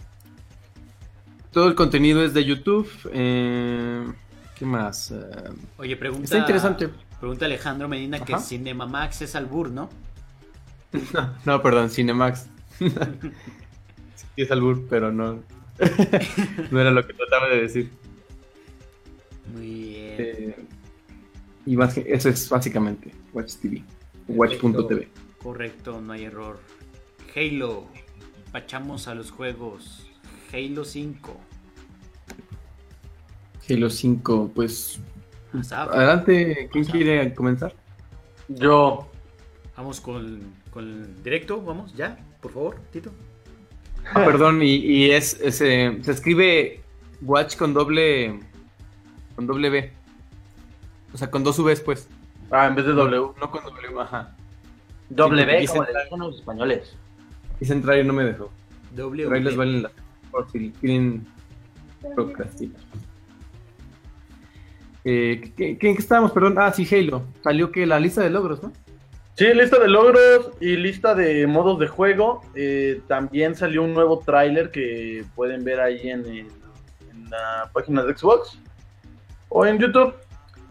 todo 1.51 1.67
el 1.67 1.75
contenido 1.75 2.23
es 2.23 2.33
de 2.33 2.43
YouTube. 2.45 2.89
eh, 3.11 4.05
¿Qué 4.55 4.65
más? 4.65 5.11
Eh, 5.11 5.15
Oye, 5.77 5.95
pregunta. 5.97 6.23
está 6.23 6.37
interesante. 6.37 6.89
Pregunta 7.19 7.45
Alejandro 7.45 7.87
Medina 7.87 8.19
que 8.23 8.33
Ajá. 8.33 8.43
Cinema 8.43 8.85
Max 8.85 9.21
es 9.21 9.35
albur, 9.35 9.69
¿no? 9.71 9.89
No, 11.13 11.33
no, 11.45 11.61
perdón, 11.61 11.89
Cinemax. 11.89 12.47
sí 12.79 12.87
es 14.37 14.51
albur, 14.51 14.85
pero 14.89 15.11
no. 15.11 15.39
no 16.71 16.79
era 16.79 16.91
lo 16.91 17.05
que 17.05 17.13
trataba 17.13 17.47
de 17.49 17.61
decir. 17.61 17.91
Muy 19.51 19.67
bien. 19.67 20.15
Eh, 20.17 20.55
y 21.65 21.77
más 21.77 21.93
que 21.93 22.05
eso 22.07 22.29
es 22.29 22.49
básicamente 22.49 23.11
Watch 23.33 23.55
TV. 23.55 23.83
Watch.tv. 24.27 25.07
Correcto, 25.41 26.01
no 26.01 26.13
hay 26.13 26.25
error. 26.25 26.59
Halo. 27.35 27.87
Pachamos 28.51 29.07
a 29.07 29.15
los 29.15 29.31
juegos. 29.31 30.07
Halo 30.51 30.85
5. 30.85 31.37
Halo 33.69 33.89
5, 33.89 34.51
pues. 34.53 34.99
Asaf, 35.53 35.89
Adelante, 35.91 36.69
¿quién 36.71 36.85
quiere 36.85 37.33
comenzar? 37.33 37.73
Yo. 38.47 39.09
Vamos 39.75 40.01
con, 40.01 40.39
con 40.69 40.87
el 40.87 41.23
directo, 41.23 41.61
vamos, 41.61 41.93
ya, 41.95 42.17
por 42.41 42.51
favor, 42.51 42.79
Tito. 42.91 43.11
Ah, 44.05 44.23
perdón, 44.25 44.61
y, 44.61 44.75
y 44.75 45.11
es, 45.11 45.39
es, 45.41 45.61
eh, 45.61 45.97
se 46.01 46.11
escribe 46.11 46.81
Watch 47.21 47.55
con 47.55 47.73
doble 47.73 48.39
con 49.35 49.47
doble 49.47 49.69
B. 49.69 49.91
O 51.13 51.17
sea, 51.17 51.29
con 51.29 51.43
dos 51.43 51.57
Vs, 51.63 51.81
pues. 51.81 52.07
Ah, 52.51 52.67
en 52.67 52.75
vez 52.75 52.85
de 52.85 52.93
W. 52.93 53.31
No 53.39 53.51
con 53.51 53.63
W, 53.63 53.99
ajá. 54.01 54.35
Doble 55.09 55.45
B, 55.45 55.65
como 55.67 55.83
le 55.83 55.89
dicen 55.91 56.19
los 56.19 56.35
españoles. 56.39 56.95
Quise 57.59 57.73
entrar 57.73 57.97
y 57.99 58.03
no 58.03 58.13
me 58.13 58.23
dejó. 58.23 58.51
W. 58.95 59.23
Pero 59.25 59.35
ahí 59.35 59.43
les 59.43 59.55
valen 59.55 59.83
las 59.83 59.91
por 60.31 60.49
si 60.51 60.71
quieren 60.79 61.25
procrastinar. 62.15 62.81
Eh, 65.05 65.51
¿qué, 65.55 65.77
qué, 65.77 65.77
qué 65.77 65.89
estábamos? 65.91 66.31
Perdón. 66.31 66.55
Ah, 66.57 66.71
sí, 66.71 66.87
Halo. 66.93 67.23
Salió 67.43 67.71
que 67.71 67.85
la 67.85 67.99
lista 67.99 68.21
de 68.21 68.29
logros, 68.29 68.63
¿no? 68.63 68.71
Sí, 69.35 69.45
lista 69.53 69.79
de 69.79 69.87
logros 69.87 70.51
y 70.61 70.75
lista 70.77 71.15
de 71.15 71.45
modos 71.47 71.79
de 71.79 71.87
juego. 71.87 72.41
Eh, 72.55 73.01
también 73.07 73.55
salió 73.55 73.83
un 73.83 73.93
nuevo 73.93 74.19
tráiler 74.19 74.71
que 74.71 75.25
pueden 75.35 75.63
ver 75.63 75.79
ahí 75.79 76.09
en, 76.09 76.25
el- 76.25 76.47
en 77.11 77.29
la 77.29 77.69
página 77.73 78.03
de 78.03 78.15
Xbox 78.15 78.59
o 79.55 79.65
en 79.65 79.77
YouTube. 79.79 80.13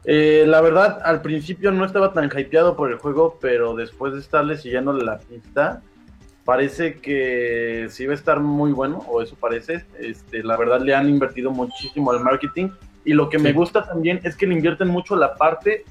Eh, 0.05 0.45
la 0.49 0.61
verdad, 0.61 1.01
al 1.05 1.23
principio 1.23 1.71
no 1.71 1.85
estaba 1.85 2.13
tan 2.13 2.29
hypeado 2.37 2.77
por 2.77 2.91
el 2.91 2.99
juego, 2.99 3.39
pero 3.41 3.75
después 3.75 4.13
de 4.15 4.19
estarle 4.21 4.57
siguiéndole 4.57 5.05
la 5.05 5.19
pista, 5.19 5.81
parece 6.45 6.95
que 7.01 7.87
sí 7.89 8.05
va 8.07 8.13
a 8.13 8.17
estar 8.17 8.41
muy 8.41 8.73
bueno, 8.73 8.99
o 9.09 9.23
eso 9.23 9.37
parece. 9.37 9.85
Este, 10.01 10.43
la 10.43 10.57
verdad, 10.57 10.81
le 10.81 10.95
han 10.95 11.09
invertido 11.09 11.51
muchísimo 11.53 12.11
al 12.11 12.21
marketing. 12.21 12.71
Y 13.05 13.13
lo 13.15 13.29
que 13.29 13.39
me 13.39 13.53
gusta 13.53 13.85
también 13.85 14.21
es 14.25 14.37
que 14.37 14.47
le 14.47 14.55
invierten 14.55 14.89
mucho 14.89 15.15
la 15.17 15.35
parte 15.37 15.85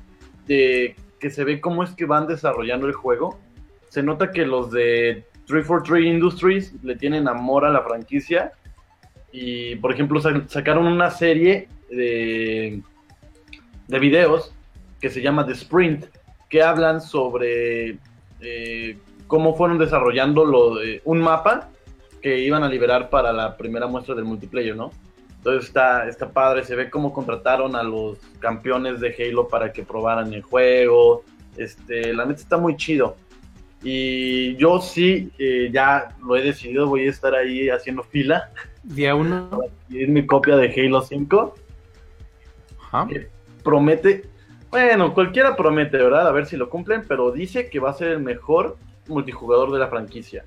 de 0.45 0.95
que 1.19 1.29
se 1.29 1.43
ve 1.45 1.61
cómo 1.61 1.83
es 1.83 1.91
que 1.91 2.05
van 2.05 2.27
desarrollando 2.27 2.87
el 2.87 2.93
juego. 2.93 3.39
Se 3.89 4.03
nota 4.03 4.31
que 4.31 4.45
los 4.45 4.71
de 4.71 5.25
343 5.47 6.05
Industries 6.05 6.73
le 6.83 6.95
tienen 6.97 7.27
amor 7.29 7.63
a 7.65 7.69
la 7.69 7.81
franquicia. 7.83 8.51
Y, 9.31 9.75
por 9.77 9.93
ejemplo, 9.93 10.19
sa- 10.19 10.43
sacaron 10.47 10.85
una 10.87 11.11
serie 11.11 11.69
de, 11.91 12.81
de 13.87 13.99
videos 13.99 14.53
que 14.99 15.09
se 15.09 15.21
llama 15.21 15.45
The 15.45 15.53
Sprint, 15.53 16.05
que 16.49 16.61
hablan 16.61 17.01
sobre 17.01 17.97
eh, 18.41 18.97
cómo 19.27 19.55
fueron 19.55 19.77
desarrollando 19.77 20.45
lo 20.45 20.75
de 20.75 21.01
un 21.05 21.19
mapa 21.19 21.69
que 22.21 22.39
iban 22.39 22.63
a 22.63 22.69
liberar 22.69 23.09
para 23.09 23.33
la 23.33 23.57
primera 23.57 23.87
muestra 23.87 24.13
del 24.15 24.25
multiplayer, 24.25 24.75
¿no? 24.75 24.91
Entonces 25.37 25.69
está, 25.69 26.07
está 26.07 26.29
padre, 26.29 26.63
se 26.63 26.75
ve 26.75 26.89
cómo 26.89 27.13
contrataron 27.13 27.75
a 27.75 27.81
los 27.81 28.19
campeones 28.39 28.99
de 28.99 29.15
Halo 29.17 29.47
para 29.47 29.73
que 29.73 29.81
probaran 29.81 30.31
el 30.33 30.43
juego. 30.43 31.23
Este, 31.57 32.13
la 32.13 32.25
neta 32.25 32.41
está 32.41 32.57
muy 32.57 32.77
chido. 32.77 33.15
Y 33.83 34.55
yo 34.57 34.79
sí, 34.79 35.31
eh, 35.39 35.69
ya 35.73 36.15
lo 36.23 36.35
he 36.35 36.43
decidido, 36.43 36.85
voy 36.85 37.07
a 37.07 37.09
estar 37.09 37.33
ahí 37.33 37.69
haciendo 37.69 38.03
fila 38.03 38.51
Día 38.83 39.15
uno. 39.15 39.49
y 39.89 40.03
es 40.03 40.09
mi 40.09 40.25
copia 40.25 40.55
de 40.57 40.71
Halo 40.71 41.01
5. 41.01 41.55
Ajá. 42.91 43.07
Promete, 43.63 44.25
bueno, 44.69 45.13
cualquiera 45.13 45.55
promete, 45.55 45.97
¿verdad? 45.97 46.27
A 46.27 46.31
ver 46.31 46.45
si 46.45 46.57
lo 46.57 46.69
cumplen, 46.69 47.03
pero 47.07 47.31
dice 47.31 47.69
que 47.69 47.79
va 47.79 47.91
a 47.91 47.93
ser 47.93 48.09
el 48.09 48.19
mejor 48.19 48.77
multijugador 49.07 49.71
de 49.71 49.79
la 49.79 49.87
franquicia. 49.87 50.45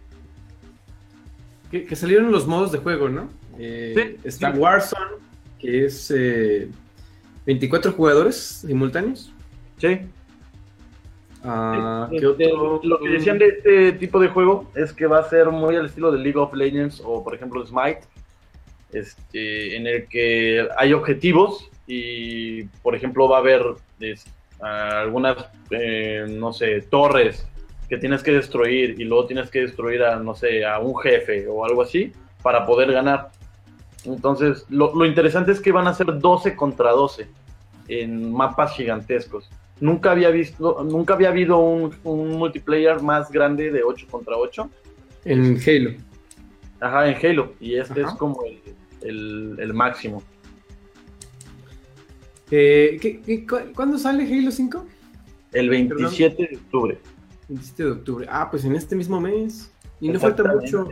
Que, 1.70 1.84
que 1.86 1.96
salieron 1.96 2.30
los 2.30 2.46
modos 2.46 2.72
de 2.72 2.78
juego, 2.78 3.08
¿no? 3.08 3.28
Eh, 3.58 3.94
Sí, 3.96 4.28
está 4.28 4.52
sí. 4.52 4.58
Warzone, 4.58 5.12
que 5.58 5.84
es 5.86 6.10
eh, 6.14 6.68
24 7.46 7.92
jugadores 7.92 8.36
simultáneos. 8.66 9.32
Sí. 9.78 10.00
Ah, 11.42 12.08
¿qué 12.10 12.16
Este, 12.16 12.26
otro? 12.26 12.80
Lo 12.82 12.98
que 12.98 13.08
decían 13.10 13.38
de 13.38 13.48
este 13.48 13.92
tipo 13.92 14.18
de 14.18 14.28
juego 14.28 14.70
es 14.74 14.92
que 14.92 15.06
va 15.06 15.18
a 15.18 15.28
ser 15.28 15.48
muy 15.50 15.76
al 15.76 15.86
estilo 15.86 16.10
de 16.10 16.18
League 16.18 16.38
of 16.38 16.54
Legends 16.54 17.02
o, 17.04 17.22
por 17.22 17.34
ejemplo, 17.34 17.64
Smite, 17.66 18.00
este, 18.92 19.76
en 19.76 19.86
el 19.86 20.08
que 20.08 20.66
hay 20.78 20.92
objetivos 20.94 21.68
y, 21.86 22.64
por 22.82 22.94
ejemplo, 22.94 23.28
va 23.28 23.36
a 23.36 23.40
haber 23.40 23.62
es, 24.00 24.24
algunas, 24.60 25.36
eh, 25.70 26.24
no 26.28 26.52
sé, 26.52 26.82
torres 26.82 27.46
que 27.88 27.98
tienes 27.98 28.22
que 28.22 28.32
destruir 28.32 28.98
y 28.98 29.04
luego 29.04 29.26
tienes 29.26 29.50
que 29.50 29.60
destruir 29.60 30.02
a, 30.02 30.16
no 30.16 30.34
sé, 30.34 30.64
a 30.64 30.78
un 30.78 30.96
jefe 30.98 31.46
o 31.48 31.64
algo 31.64 31.82
así 31.82 32.12
para 32.42 32.64
poder 32.66 32.92
ganar. 32.92 33.30
Entonces, 34.06 34.64
lo, 34.70 34.94
lo 34.94 35.04
interesante 35.06 35.52
es 35.52 35.60
que 35.60 35.72
van 35.72 35.86
a 35.86 35.94
ser 35.94 36.18
12 36.18 36.56
contra 36.56 36.90
12 36.92 37.26
en 37.88 38.32
mapas 38.32 38.74
gigantescos. 38.74 39.50
Nunca 39.80 40.12
había 40.12 40.30
visto, 40.30 40.82
nunca 40.84 41.14
había 41.14 41.28
habido 41.28 41.58
un, 41.58 41.94
un 42.04 42.30
multiplayer 42.38 43.02
más 43.02 43.30
grande 43.30 43.70
de 43.70 43.82
8 43.82 44.06
contra 44.10 44.36
8. 44.36 44.70
En 45.26 45.58
Halo. 45.66 45.90
Ajá, 46.80 47.08
en 47.08 47.16
Halo. 47.26 47.52
Y 47.60 47.76
este 47.76 48.02
Ajá. 48.02 48.12
es 48.12 48.16
como 48.18 48.42
el, 48.44 48.60
el- 49.02 49.56
el 49.58 49.74
máximo. 49.74 50.22
Eh, 52.56 52.98
¿qué- 53.00 53.20
qué- 53.20 53.44
cu- 53.44 53.72
¿Cuándo 53.74 53.98
sale 53.98 54.22
Halo 54.32 54.52
5? 54.52 54.86
El 55.52 55.68
27 55.70 56.48
de 56.52 56.56
octubre. 56.56 56.98
27 57.48 57.82
de 57.84 57.90
octubre. 57.90 58.26
Ah, 58.30 58.48
pues 58.48 58.64
en 58.64 58.76
este 58.76 58.94
mismo 58.94 59.20
mes. 59.20 59.72
Y 60.00 60.08
no 60.08 60.20
falta 60.20 60.44
mucho. 60.44 60.88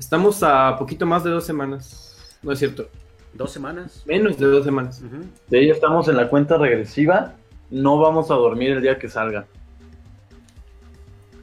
Estamos 0.00 0.42
a 0.42 0.76
poquito 0.76 1.06
más 1.06 1.22
de 1.22 1.30
dos 1.30 1.46
semanas. 1.46 2.36
No 2.42 2.50
es 2.50 2.58
cierto. 2.58 2.88
Dos 3.34 3.52
semanas. 3.52 4.02
Menos 4.04 4.36
de 4.36 4.46
dos 4.46 4.64
semanas. 4.64 5.00
De 5.48 5.58
ahí 5.58 5.70
estamos 5.70 6.08
en 6.08 6.16
la 6.16 6.28
cuenta 6.28 6.58
regresiva. 6.58 7.34
No 7.70 7.98
vamos 8.00 8.28
a 8.32 8.34
dormir 8.34 8.72
el 8.72 8.82
día 8.82 8.98
que 8.98 9.08
salga. 9.08 9.46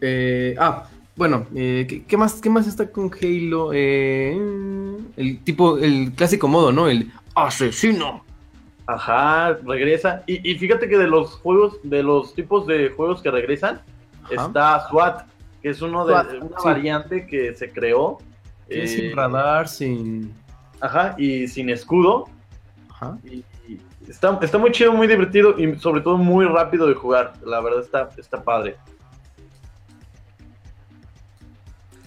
Eh, 0.01 0.55
ah, 0.59 0.89
bueno, 1.15 1.47
eh, 1.55 1.85
¿qué, 1.87 2.03
qué 2.03 2.17
más, 2.17 2.41
¿qué 2.41 2.49
más 2.49 2.67
está 2.67 2.89
con 2.91 3.09
Halo? 3.21 3.71
Eh, 3.73 4.37
el 5.15 5.39
tipo, 5.45 5.77
el 5.77 6.11
clásico 6.13 6.49
modo, 6.49 6.73
¿no? 6.73 6.89
El 6.89 7.11
asesino. 7.33 8.25
Ajá, 8.85 9.53
regresa. 9.65 10.23
Y, 10.27 10.49
y 10.51 10.57
fíjate 10.57 10.89
que 10.89 10.97
de 10.97 11.07
los 11.07 11.35
juegos, 11.35 11.79
de 11.83 12.03
los 12.03 12.33
tipos 12.33 12.67
de 12.67 12.89
juegos 12.89 13.21
que 13.21 13.31
regresan, 13.31 13.81
Ajá. 14.25 14.45
está 14.47 14.87
SWAT, 14.89 15.21
que 15.61 15.69
es 15.69 15.81
uno 15.81 16.05
de 16.05 16.13
SWAT, 16.13 16.33
una 16.41 16.59
sí. 16.59 16.65
variante 16.65 17.25
que 17.27 17.55
se 17.55 17.71
creó. 17.71 18.17
Sí, 18.69 18.79
eh, 18.79 18.87
sin 18.87 19.15
radar, 19.15 19.67
sin. 19.67 20.33
Ajá, 20.81 21.15
y 21.17 21.47
sin 21.47 21.69
escudo. 21.69 22.25
Ajá. 22.89 23.17
Y, 23.23 23.43
y 23.67 23.79
está, 24.09 24.37
está 24.41 24.57
muy 24.57 24.71
chido, 24.71 24.91
muy 24.91 25.07
divertido 25.07 25.57
y 25.57 25.77
sobre 25.79 26.01
todo 26.01 26.17
muy 26.17 26.45
rápido 26.45 26.85
de 26.87 26.93
jugar. 26.95 27.33
La 27.45 27.61
verdad 27.61 27.81
está, 27.81 28.09
está 28.17 28.43
padre. 28.43 28.75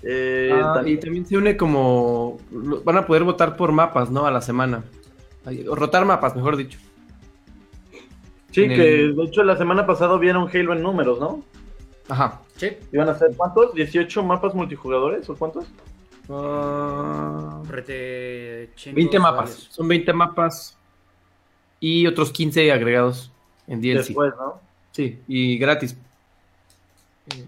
Eh, 0.02 0.50
Ah, 0.62 0.74
también- 0.74 0.98
y 0.98 1.00
también 1.00 1.26
se 1.26 1.36
une 1.36 1.56
como. 1.56 2.38
Van 2.84 2.98
a 2.98 3.06
poder 3.06 3.24
votar 3.24 3.56
por 3.56 3.72
mapas, 3.72 4.10
¿no? 4.10 4.26
A 4.26 4.30
la 4.30 4.40
semana. 4.40 4.84
O 5.68 5.74
rotar 5.74 6.04
mapas, 6.04 6.34
mejor 6.36 6.56
dicho. 6.56 6.78
sí, 8.50 8.62
en 8.64 8.68
que 8.70 9.00
el- 9.04 9.16
de 9.16 9.24
hecho 9.24 9.42
la 9.44 9.56
semana 9.56 9.86
pasada 9.86 10.16
vieron 10.18 10.48
Halo 10.52 10.72
en 10.72 10.82
números, 10.82 11.20
¿no? 11.20 11.44
Ajá. 12.08 12.40
Sí. 12.56 12.70
¿Iban 12.92 13.08
a 13.10 13.14
ser 13.18 13.30
cuántos? 13.36 13.72
¿18 13.74 14.22
mapas 14.24 14.54
multijugadores 14.54 15.28
o 15.28 15.36
cuántos? 15.36 15.66
Ah, 16.28 17.62
Rete 17.68 18.70
chingos 18.76 18.96
20 18.96 19.18
mapas. 19.18 19.36
varios. 19.50 19.68
Son 19.70 19.86
20 19.88 20.12
mapas. 20.12 20.76
Y 21.78 22.06
otros 22.06 22.32
15 22.32 22.72
agregados 22.72 23.30
en 23.66 23.80
DLC. 23.80 23.98
Después, 24.08 24.32
¿no? 24.38 24.60
Sí, 24.92 25.20
y 25.28 25.58
gratis. 25.58 25.96
Eh, 27.34 27.44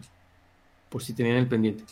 Por 0.91 1.03
si 1.03 1.15
tenían 1.15 1.37
el 1.37 1.47
pendiente. 1.49 1.85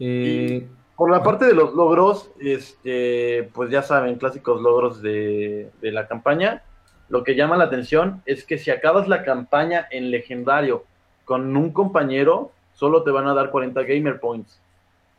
Eh, 0.00 0.66
Por 0.96 1.10
la 1.10 1.22
parte 1.22 1.44
de 1.46 1.54
los 1.54 1.74
logros, 1.74 2.30
este, 2.38 3.50
pues 3.52 3.70
ya 3.70 3.82
saben, 3.82 4.16
clásicos 4.16 4.60
logros 4.62 5.02
de, 5.02 5.70
de 5.80 5.92
la 5.92 6.06
campaña. 6.06 6.62
Lo 7.08 7.24
que 7.24 7.34
llama 7.34 7.56
la 7.56 7.64
atención 7.64 8.22
es 8.26 8.44
que 8.44 8.58
si 8.58 8.70
acabas 8.70 9.08
la 9.08 9.24
campaña 9.24 9.86
en 9.90 10.10
legendario 10.10 10.84
con 11.24 11.56
un 11.56 11.72
compañero, 11.72 12.52
solo 12.74 13.02
te 13.02 13.10
van 13.10 13.26
a 13.26 13.34
dar 13.34 13.50
40 13.50 13.82
gamer 13.82 14.20
points. 14.20 14.60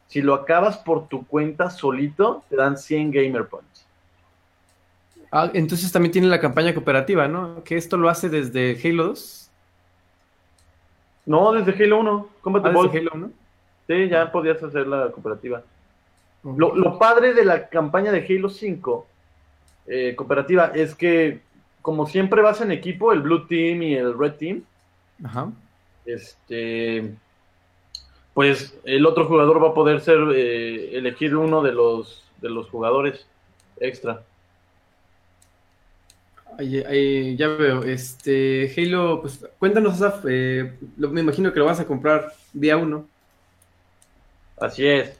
Si 0.07 0.21
lo 0.21 0.33
acabas 0.33 0.77
por 0.77 1.07
tu 1.07 1.25
cuenta 1.27 1.69
solito, 1.69 2.43
te 2.49 2.55
dan 2.55 2.77
100 2.77 3.11
gamer 3.11 3.47
points. 3.47 3.85
ah, 5.31 5.49
entonces 5.53 5.91
también 5.91 6.11
tiene 6.13 6.27
la 6.27 6.39
campaña 6.39 6.73
cooperativa, 6.73 7.27
¿no? 7.27 7.63
Que 7.63 7.75
esto 7.75 7.97
lo 7.97 8.07
hace 8.07 8.29
desde 8.29 8.79
Halo 8.83 9.07
2. 9.07 9.51
No, 11.25 11.51
desde 11.51 11.83
Halo 11.83 11.99
1, 11.99 12.29
Combat 12.41 12.65
Ah, 12.65 12.69
desde 12.69 12.99
Halo 12.99 13.11
1. 13.15 13.31
Sí, 13.87 14.09
ya 14.09 14.31
podías 14.31 14.61
hacer 14.63 14.87
la 14.87 15.11
cooperativa. 15.11 15.61
Lo, 16.43 16.75
lo 16.75 16.97
padre 16.99 17.33
de 17.33 17.43
la 17.45 17.67
campaña 17.69 18.11
de 18.11 18.25
Halo 18.27 18.49
5 18.49 19.07
eh, 19.87 20.13
cooperativa 20.15 20.71
es 20.73 20.95
que, 20.95 21.41
como 21.81 22.07
siempre 22.07 22.41
vas 22.41 22.61
en 22.61 22.71
equipo, 22.71 23.11
el 23.13 23.21
Blue 23.21 23.45
Team 23.47 23.81
y 23.83 23.95
el 23.95 24.17
Red 24.17 24.33
Team, 24.33 24.63
Ajá. 25.23 25.51
este, 26.05 27.13
pues 28.33 28.75
el 28.83 29.05
otro 29.05 29.25
jugador 29.25 29.63
va 29.63 29.69
a 29.69 29.73
poder 29.73 30.01
ser 30.01 30.17
eh, 30.35 30.97
elegir 30.97 31.35
uno 31.35 31.61
de 31.61 31.71
los 31.73 32.23
de 32.41 32.49
los 32.49 32.69
jugadores 32.69 33.25
extra. 33.79 34.21
Ahí- 36.57 36.83
ahí, 36.83 37.35
ya 37.35 37.47
veo. 37.49 37.83
Este, 37.83 38.71
Halo, 38.77 39.21
pues 39.21 39.45
cuéntanos, 39.59 39.93
Asaf, 39.95 40.25
eh, 40.29 40.73
lo- 40.97 41.09
me 41.09 41.21
imagino 41.21 41.51
que 41.51 41.59
lo 41.59 41.65
vas 41.65 41.79
a 41.79 41.85
comprar 41.85 42.31
día 42.53 42.77
uno. 42.77 43.07
Así 44.57 44.85
es. 44.87 45.19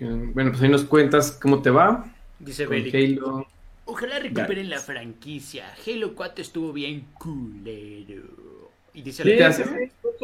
Bueno, 0.00 0.50
pues 0.50 0.62
ahí 0.62 0.68
nos 0.68 0.84
cuentas 0.84 1.32
cómo 1.32 1.60
te 1.60 1.70
va 1.70 2.04
Dice 2.38 2.66
con 2.66 2.76
Belic. 2.76 3.20
Halo. 3.20 3.46
Ojalá 3.84 4.18
recuperen 4.20 4.70
la 4.70 4.78
franquicia. 4.78 5.72
Halo 5.86 6.14
4 6.14 6.42
estuvo 6.42 6.72
bien 6.72 7.06
culero. 7.18 8.70
Y 8.94 9.02
dice 9.02 9.22
Sí, 9.22 9.36
la- 9.36 9.52
sí, 9.52 9.62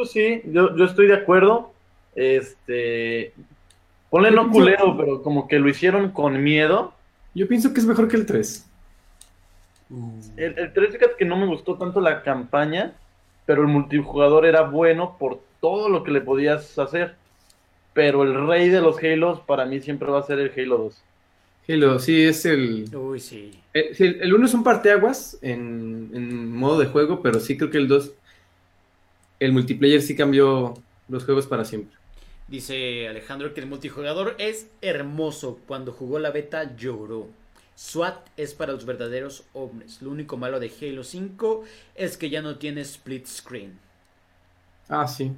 sí, 0.05 0.41
yo, 0.45 0.75
yo 0.77 0.85
estoy 0.85 1.07
de 1.07 1.15
acuerdo. 1.15 1.73
Este, 2.13 3.33
ponle 4.09 4.31
no 4.31 4.49
culero, 4.49 4.95
pero 4.95 5.21
como 5.21 5.47
que 5.47 5.59
lo 5.59 5.67
hicieron 5.67 6.11
con 6.11 6.41
miedo. 6.41 6.93
Yo 7.33 7.47
pienso 7.47 7.73
que 7.73 7.79
es 7.81 7.85
mejor 7.85 8.07
que 8.07 8.15
el 8.15 8.25
3. 8.25 8.65
Uh, 9.89 10.19
El, 10.37 10.57
el 10.57 10.73
3, 10.73 10.93
fíjate 10.93 11.15
que 11.17 11.25
no 11.25 11.35
me 11.35 11.45
gustó 11.47 11.77
tanto 11.77 11.99
la 11.99 12.23
campaña, 12.23 12.93
pero 13.45 13.61
el 13.61 13.67
multijugador 13.67 14.45
era 14.45 14.61
bueno 14.61 15.17
por 15.19 15.41
todo 15.59 15.89
lo 15.89 16.03
que 16.03 16.11
le 16.11 16.21
podías 16.21 16.77
hacer. 16.79 17.15
Pero 17.95 18.23
el 18.23 18.47
rey 18.47 18.69
de 18.69 18.81
los 18.81 19.03
Halos 19.03 19.41
para 19.41 19.65
mí 19.65 19.81
siempre 19.81 20.11
va 20.11 20.19
a 20.21 20.23
ser 20.23 20.39
el 20.39 20.53
Halo 20.55 20.77
2. 20.77 21.05
Halo, 21.67 21.99
sí, 21.99 22.23
es 22.23 22.45
el... 22.45 22.95
Uy, 22.95 23.19
sí. 23.19 23.63
eh, 23.73 23.93
sí, 23.95 24.05
el 24.21 24.33
1 24.33 24.45
es 24.47 24.53
un 24.53 24.63
parteaguas 24.63 25.39
en, 25.41 26.11
en 26.13 26.51
modo 26.55 26.79
de 26.79 26.87
juego, 26.87 27.21
pero 27.23 27.39
sí 27.39 27.57
creo 27.57 27.71
que 27.71 27.77
el 27.79 27.87
2, 27.87 28.13
el 29.39 29.53
multiplayer 29.53 30.01
sí 30.01 30.15
cambió 30.15 30.73
los 31.07 31.23
juegos 31.25 31.47
para 31.47 31.65
siempre. 31.65 31.97
Dice 32.47 33.07
Alejandro 33.07 33.53
que 33.53 33.61
el 33.61 33.67
multijugador 33.67 34.35
es 34.39 34.71
hermoso. 34.81 35.59
Cuando 35.67 35.91
jugó 35.91 36.19
la 36.19 36.31
beta 36.31 36.75
lloró. 36.75 37.35
SWAT 37.75 38.29
es 38.37 38.53
para 38.55 38.73
los 38.73 38.85
verdaderos 38.85 39.47
hombres. 39.53 40.01
Lo 40.01 40.09
único 40.11 40.37
malo 40.37 40.59
de 40.59 40.71
Halo 40.81 41.03
5 41.03 41.63
es 41.95 42.17
que 42.17 42.29
ya 42.29 42.41
no 42.41 42.57
tiene 42.57 42.81
split 42.81 43.27
screen. 43.27 43.79
Ah, 44.89 45.07
sí. 45.07 45.31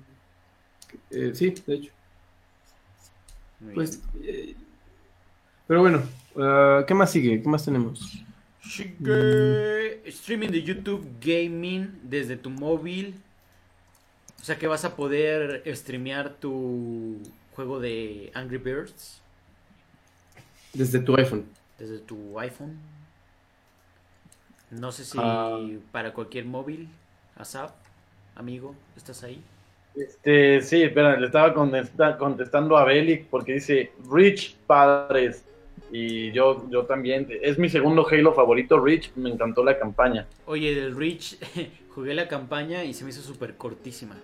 Eh, 1.09 1.33
sí, 1.33 1.51
de 1.65 1.75
hecho. 1.75 1.91
Muy 3.59 3.73
Pues, 3.73 4.01
eh, 4.23 4.55
pero 5.67 5.81
bueno, 5.81 6.03
ah, 6.37 6.83
¿qué 6.87 6.93
más 6.93 7.11
sigue? 7.11 7.41
¿Qué 7.41 7.49
más 7.49 7.65
tenemos? 7.65 8.23
Sigue 8.61 10.07
streaming 10.09 10.49
de 10.49 10.63
YouTube 10.63 11.07
Gaming 11.21 11.99
desde 12.03 12.37
tu 12.37 12.49
móvil. 12.49 13.15
O 14.41 14.43
sea 14.43 14.57
que 14.57 14.67
vas 14.67 14.85
a 14.85 14.95
poder 14.95 15.63
streamear 15.75 16.35
tu 16.35 17.17
juego 17.55 17.79
de 17.79 18.31
Angry 18.35 18.57
Birds 18.59 19.21
Desde 20.73 20.99
tu 20.99 21.15
iPhone. 21.15 21.45
desde 21.79 21.99
tu 21.99 22.39
iPhone. 22.39 22.77
No 24.69 24.91
sé 24.91 25.05
si 25.05 25.17
Ah. 25.21 25.57
para 25.91 26.13
cualquier 26.13 26.45
móvil. 26.45 26.89
Asap, 27.35 27.71
amigo, 28.35 28.75
¿estás 28.95 29.23
ahí? 29.23 29.41
Este, 29.97 30.61
sí, 30.61 30.83
espera, 30.83 31.19
le 31.19 31.25
estaba 31.25 31.53
contesta- 31.53 32.17
contestando 32.17 32.77
a 32.77 32.83
Belic 32.85 33.25
porque 33.27 33.53
dice 33.53 33.91
Rich 34.11 34.57
Padres. 34.67 35.43
Y 35.91 36.31
yo, 36.31 36.65
yo 36.69 36.85
también, 36.85 37.27
es 37.41 37.57
mi 37.57 37.69
segundo 37.69 38.05
Halo 38.09 38.33
favorito, 38.33 38.79
Rich, 38.79 39.11
me 39.15 39.29
encantó 39.29 39.63
la 39.63 39.79
campaña. 39.79 40.27
Oye, 40.45 40.75
del 40.75 40.95
Reach, 40.95 41.37
jugué 41.95 42.13
la 42.13 42.27
campaña 42.27 42.83
y 42.83 42.93
se 42.93 43.03
me 43.05 43.11
hizo 43.11 43.21
súper 43.21 43.55
cortísima. 43.55 44.17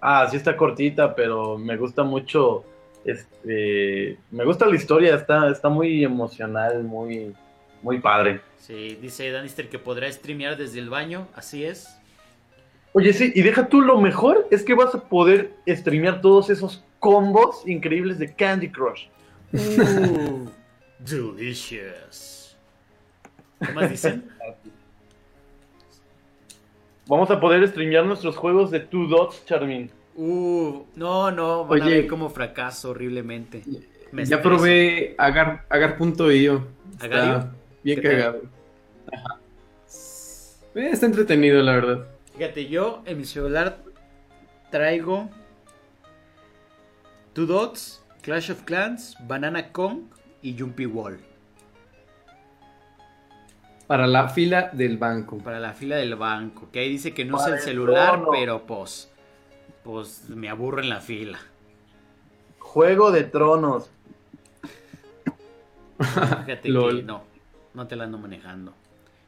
Ah, 0.00 0.26
sí 0.30 0.36
está 0.36 0.56
cortita, 0.56 1.14
pero 1.14 1.58
me 1.58 1.76
gusta 1.76 2.02
mucho, 2.02 2.64
este, 3.04 4.16
me 4.30 4.44
gusta 4.44 4.66
la 4.66 4.76
historia, 4.76 5.14
está, 5.16 5.50
está 5.50 5.68
muy 5.68 6.02
emocional, 6.04 6.82
muy, 6.84 7.34
muy 7.82 7.98
padre. 8.00 8.40
Sí, 8.58 8.96
dice 9.02 9.30
Danister 9.30 9.68
que 9.68 9.78
podrá 9.78 10.10
streamear 10.10 10.56
desde 10.56 10.78
el 10.78 10.88
baño, 10.88 11.28
así 11.34 11.64
es. 11.64 11.98
Oye, 12.98 13.12
sí, 13.12 13.30
y 13.32 13.42
deja 13.42 13.68
tú 13.68 13.80
lo 13.80 14.00
mejor, 14.00 14.48
es 14.50 14.64
que 14.64 14.74
vas 14.74 14.92
a 14.92 15.04
poder 15.08 15.52
streamear 15.68 16.20
todos 16.20 16.50
esos 16.50 16.82
combos 16.98 17.62
increíbles 17.64 18.18
de 18.18 18.34
Candy 18.34 18.70
Crush. 18.70 19.04
Uh, 19.52 20.48
delicious. 20.98 22.56
¿Qué 23.64 23.72
más 23.72 23.88
dicen? 23.88 24.28
Vamos 27.06 27.30
a 27.30 27.38
poder 27.38 27.68
streamear 27.68 28.04
nuestros 28.04 28.36
juegos 28.36 28.72
de 28.72 28.80
Two 28.80 29.06
Dots, 29.06 29.44
Charmin. 29.46 29.92
Uh, 30.16 30.82
no, 30.96 31.30
no, 31.30 31.66
van 31.66 31.82
a 31.82 31.84
Oye. 31.86 31.94
ver 31.98 32.06
como 32.08 32.28
fracaso 32.30 32.90
horriblemente. 32.90 33.62
Me 34.10 34.24
ya 34.24 34.38
estreso. 34.38 34.42
probé 34.42 35.14
agar, 35.18 35.66
agar.io. 35.68 36.66
Está 36.94 37.06
¿Agario? 37.06 37.50
bien 37.84 38.02
cagado. 38.02 38.42
Ajá. 39.12 39.38
Eh, 40.74 40.90
está 40.90 41.06
entretenido, 41.06 41.62
la 41.62 41.72
verdad. 41.76 42.17
Fíjate, 42.38 42.68
yo 42.68 43.02
en 43.04 43.18
mi 43.18 43.24
celular 43.24 43.78
traigo 44.70 45.28
Two 47.32 47.46
Dots, 47.46 48.00
Clash 48.22 48.52
of 48.52 48.62
Clans, 48.62 49.16
Banana 49.26 49.72
Kong 49.72 50.02
y 50.40 50.56
Jumpy 50.56 50.86
Wall. 50.86 51.18
Para 53.88 54.06
la 54.06 54.28
fila 54.28 54.70
del 54.72 54.98
banco. 54.98 55.38
Para 55.38 55.58
la 55.58 55.72
fila 55.72 55.96
del 55.96 56.14
banco. 56.14 56.68
Que 56.70 56.78
ahí 56.78 56.88
dice 56.88 57.12
que 57.12 57.24
no 57.24 57.38
usa 57.38 57.48
el 57.48 57.54
el 57.54 57.60
celular, 57.60 58.12
trono. 58.12 58.28
pero 58.30 58.64
pues. 58.64 59.10
Pues 59.82 60.30
me 60.30 60.48
aburro 60.48 60.80
en 60.80 60.90
la 60.90 61.00
fila. 61.00 61.40
Juego 62.60 63.10
de 63.10 63.24
Tronos. 63.24 63.90
Fíjate 65.98 66.62
que 66.62 67.02
no, 67.02 67.24
no 67.74 67.86
te 67.88 67.96
la 67.96 68.04
ando 68.04 68.18
manejando. 68.18 68.74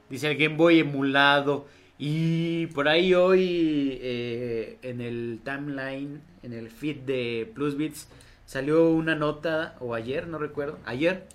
Dice 0.08 0.30
el 0.30 0.36
Game 0.36 0.54
Boy 0.54 0.78
emulado. 0.78 1.66
Y 2.02 2.68
por 2.68 2.88
ahí 2.88 3.12
hoy 3.12 3.98
eh, 4.00 4.78
en 4.80 5.02
el 5.02 5.38
timeline, 5.44 6.22
en 6.42 6.54
el 6.54 6.70
feed 6.70 7.00
de 7.00 7.52
Plusbits, 7.54 8.08
salió 8.46 8.88
una 8.88 9.14
nota, 9.14 9.76
o 9.80 9.94
ayer, 9.94 10.26
no 10.26 10.38
recuerdo, 10.38 10.78
ayer, 10.86 11.26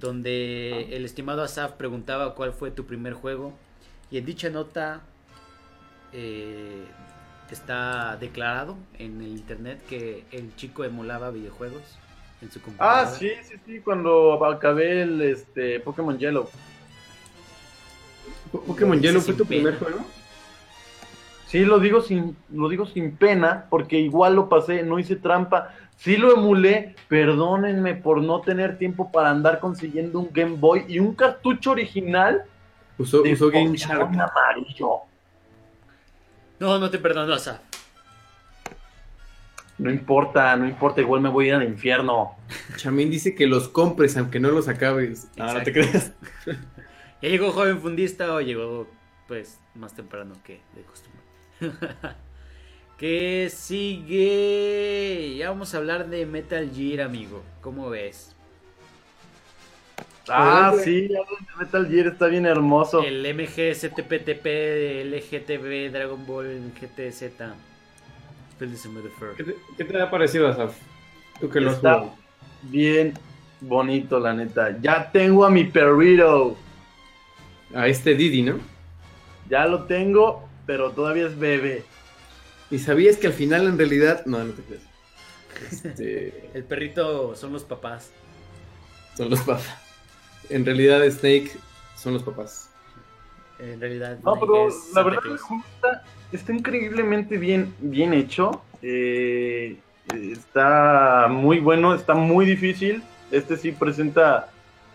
donde 0.00 0.96
el 0.96 1.04
estimado 1.04 1.44
Asaf 1.44 1.74
preguntaba 1.74 2.34
cuál 2.34 2.52
fue 2.52 2.72
tu 2.72 2.86
primer 2.86 3.12
juego. 3.12 3.52
Y 4.10 4.18
en 4.18 4.26
dicha 4.26 4.50
nota 4.50 5.02
eh, 6.12 6.82
está 7.48 8.16
declarado 8.16 8.76
en 8.98 9.22
el 9.22 9.28
internet 9.28 9.80
que 9.88 10.24
el 10.32 10.56
chico 10.56 10.82
emulaba 10.82 11.30
videojuegos 11.30 11.84
en 12.42 12.50
su 12.50 12.60
computadora. 12.60 13.02
Ah, 13.02 13.06
sí, 13.06 13.30
sí, 13.44 13.54
sí, 13.64 13.78
cuando 13.78 14.44
acabé 14.44 15.02
el 15.02 15.22
este, 15.22 15.78
Pokémon 15.78 16.18
Yellow. 16.18 16.50
Po- 18.52 18.60
¿Pokémon 18.62 18.96
Lo 18.96 19.02
Yellow 19.02 19.20
fue 19.20 19.34
tu 19.34 19.44
primer 19.46 19.78
juego? 19.78 19.98
Sí, 21.46 21.64
lo 21.64 21.78
digo 21.78 22.02
sin, 22.02 22.36
lo 22.52 22.68
digo 22.68 22.84
sin 22.86 23.16
pena, 23.16 23.64
porque 23.70 23.98
igual 23.98 24.34
lo 24.36 24.48
pasé, 24.48 24.82
no 24.82 24.98
hice 24.98 25.16
trampa. 25.16 25.72
Sí 25.96 26.16
lo 26.16 26.32
emulé, 26.34 26.94
perdónenme 27.08 27.94
por 27.94 28.20
no 28.22 28.40
tener 28.42 28.78
tiempo 28.78 29.10
para 29.10 29.30
andar 29.30 29.58
consiguiendo 29.58 30.18
un 30.20 30.28
Game 30.32 30.56
Boy 30.56 30.84
y 30.88 30.98
un 30.98 31.14
cartucho 31.14 31.70
original 31.72 32.42
Usó, 32.98 33.22
de 33.22 33.32
usó 33.32 33.48
Game 33.50 33.76
Shark. 33.76 34.02
amarillo. 34.02 34.98
No, 36.60 36.78
no 36.78 36.90
te 36.90 36.98
perdono, 36.98 37.32
Asaf. 37.32 37.58
No 39.78 39.90
importa, 39.90 40.54
no 40.56 40.66
importa, 40.66 41.00
igual 41.00 41.20
me 41.20 41.28
voy 41.28 41.46
a 41.46 41.48
ir 41.48 41.54
al 41.54 41.62
infierno. 41.64 42.32
Chamín 42.76 43.10
dice 43.10 43.34
que 43.36 43.46
los 43.46 43.68
compres 43.68 44.16
aunque 44.16 44.40
no 44.40 44.50
los 44.50 44.66
acabes. 44.68 45.28
Ah, 45.38 45.54
no 45.54 45.62
te 45.62 45.72
creas. 45.72 46.12
¿Ya 47.20 47.28
llegó 47.28 47.52
joven 47.52 47.80
fundista 47.80 48.32
o 48.34 48.40
llegó 48.40 48.86
pues 49.26 49.58
más 49.74 49.94
temprano 49.94 50.34
que 50.44 50.60
de 50.74 50.82
costumbre? 50.82 51.22
¿Qué 52.98 53.48
sigue? 53.52 55.36
Ya 55.38 55.50
vamos 55.50 55.74
a 55.74 55.78
hablar 55.78 56.08
de 56.08 56.26
Metal 56.26 56.70
Gear, 56.74 57.02
amigo. 57.06 57.42
¿Cómo 57.60 57.90
ves? 57.90 58.34
Ah, 60.28 60.68
Adelante. 60.68 60.84
sí, 60.84 61.08
ya 61.08 61.18
el 61.18 61.58
Metal 61.58 61.88
Gear 61.88 62.06
está 62.08 62.26
bien 62.26 62.44
hermoso. 62.46 63.02
El 63.02 63.24
MG 63.34 63.74
STPTP, 63.74 64.46
LGTB, 65.04 65.92
Dragon 65.92 66.26
Ball, 66.26 66.72
GTZ. 66.80 67.22
¿Qué 69.36 69.44
te, 69.44 69.54
qué 69.76 69.84
te 69.84 70.02
ha 70.02 70.10
parecido, 70.10 70.48
Asaf? 70.48 70.76
Tú 71.40 71.48
que 71.48 71.60
lo 71.60 71.70
has 71.70 71.80
bien 72.62 73.14
bonito, 73.60 74.18
la 74.18 74.34
neta. 74.34 74.76
Ya 74.80 75.10
tengo 75.10 75.44
a 75.44 75.50
mi 75.50 75.64
perrito. 75.64 76.56
A 77.74 77.86
este 77.88 78.14
Didi, 78.14 78.42
¿no? 78.42 78.58
Ya 79.48 79.66
lo 79.66 79.84
tengo, 79.84 80.48
pero 80.66 80.90
todavía 80.92 81.26
es 81.26 81.38
bebé. 81.38 81.84
¿Y 82.70 82.78
sabías 82.78 83.16
que 83.16 83.26
al 83.28 83.32
final 83.32 83.66
en 83.66 83.78
realidad... 83.78 84.24
No, 84.26 84.42
no 84.42 84.52
te 84.52 84.62
creas. 84.62 84.82
Este, 85.72 86.50
El 86.54 86.64
perrito 86.64 87.34
son 87.34 87.52
los 87.52 87.64
papás. 87.64 88.10
son 89.16 89.30
los 89.30 89.40
papás. 89.40 89.66
En 90.50 90.64
realidad 90.64 91.02
Snake 91.10 91.50
son 91.96 92.14
los 92.14 92.22
papás. 92.22 92.70
En 93.58 93.80
realidad, 93.80 94.18
No, 94.22 94.38
pero 94.38 94.68
es 94.68 94.74
la 94.94 95.02
verdad 95.02 95.20
juego 95.20 95.64
está, 95.74 96.04
está 96.30 96.52
increíblemente 96.52 97.38
bien, 97.38 97.74
bien 97.80 98.14
hecho. 98.14 98.62
Eh, 98.82 99.76
está 100.14 101.26
muy 101.28 101.58
bueno, 101.58 101.92
está 101.94 102.14
muy 102.14 102.46
difícil. 102.46 103.02
Este 103.32 103.56
sí 103.56 103.72
presenta 103.72 104.48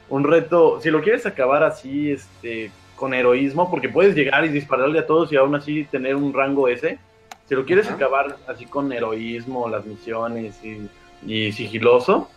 un 0.10 0.24
reto. 0.24 0.80
Si 0.82 0.90
lo 0.90 1.02
quieres 1.02 1.26
acabar 1.26 1.64
así, 1.64 2.12
este, 2.12 2.72
con 2.96 3.14
heroísmo, 3.14 3.70
porque 3.70 3.90
puedes 3.90 4.16
llegar 4.16 4.46
y 4.46 4.50
dispararle 4.50 5.00
a 5.00 5.08
todos 5.08 5.32
y 5.32 5.36
aún 5.36 5.56
así 5.56 5.86
tener 5.86 6.16
un 6.16 6.34
rango 6.34 6.68
ese. 6.68 7.00
Si 7.48 7.56
lo 7.56 7.66
quieres 7.66 7.88
Ajá. 7.88 7.96
acabar 7.96 8.38
así 8.48 8.66
con 8.66 8.92
heroísmo, 8.92 9.68
las 9.68 9.86
misiones 9.86 10.60
y, 10.64 10.90
y 11.26 11.52
sigiloso, 11.52 12.30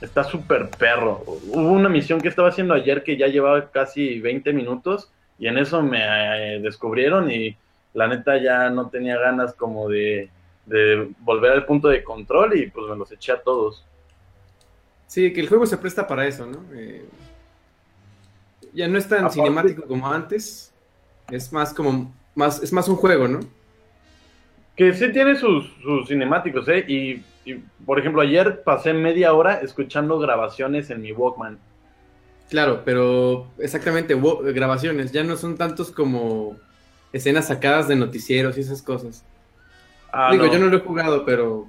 está 0.00 0.24
súper 0.24 0.70
perro. 0.70 1.22
Hubo 1.26 1.70
una 1.70 1.88
misión 1.88 2.20
que 2.20 2.28
estaba 2.28 2.48
haciendo 2.48 2.74
ayer 2.74 3.02
que 3.02 3.16
ya 3.16 3.28
llevaba 3.28 3.70
casi 3.70 4.20
20 4.20 4.52
minutos 4.52 5.10
y 5.38 5.46
en 5.46 5.58
eso 5.58 5.82
me 5.82 6.00
eh, 6.00 6.60
descubrieron 6.60 7.30
y 7.30 7.56
la 7.92 8.08
neta 8.08 8.36
ya 8.38 8.70
no 8.70 8.88
tenía 8.88 9.18
ganas 9.18 9.54
como 9.54 9.88
de, 9.88 10.28
de 10.66 11.08
volver 11.20 11.52
al 11.52 11.64
punto 11.64 11.88
de 11.88 12.02
control 12.02 12.58
y 12.58 12.66
pues 12.68 12.86
me 12.88 12.96
los 12.96 13.10
eché 13.12 13.32
a 13.32 13.40
todos. 13.40 13.84
Sí, 15.06 15.32
que 15.32 15.40
el 15.40 15.48
juego 15.48 15.66
se 15.66 15.76
presta 15.78 16.06
para 16.06 16.26
eso, 16.26 16.46
¿no? 16.46 16.58
Eh, 16.74 17.04
ya 18.72 18.88
no 18.88 18.98
es 18.98 19.08
tan 19.08 19.20
Aparte- 19.20 19.34
cinemático 19.34 19.82
como 19.86 20.10
antes. 20.10 20.72
Es 21.30 21.52
más 21.52 21.72
como. 21.72 22.12
Más, 22.34 22.62
es 22.62 22.72
más 22.72 22.88
un 22.88 22.96
juego, 22.96 23.28
¿no? 23.28 23.40
Que 24.76 24.92
sí 24.92 25.12
tiene 25.12 25.36
sus, 25.36 25.72
sus 25.82 26.08
cinemáticos, 26.08 26.66
¿eh? 26.68 26.84
Y, 26.88 27.22
y, 27.48 27.54
por 27.86 28.00
ejemplo, 28.00 28.20
ayer 28.22 28.62
pasé 28.64 28.92
media 28.92 29.32
hora 29.32 29.60
escuchando 29.60 30.18
grabaciones 30.18 30.90
en 30.90 31.00
mi 31.00 31.12
Walkman. 31.12 31.58
Claro, 32.50 32.82
pero 32.84 33.46
exactamente, 33.58 34.18
grabaciones. 34.52 35.12
Ya 35.12 35.22
no 35.22 35.36
son 35.36 35.56
tantos 35.56 35.92
como 35.92 36.56
escenas 37.12 37.46
sacadas 37.46 37.86
de 37.86 37.94
noticieros 37.96 38.58
y 38.58 38.62
esas 38.62 38.82
cosas. 38.82 39.24
Ah, 40.12 40.30
Digo, 40.32 40.46
no. 40.46 40.52
yo 40.52 40.58
no 40.58 40.66
lo 40.66 40.76
he 40.78 40.80
jugado, 40.80 41.24
pero 41.24 41.68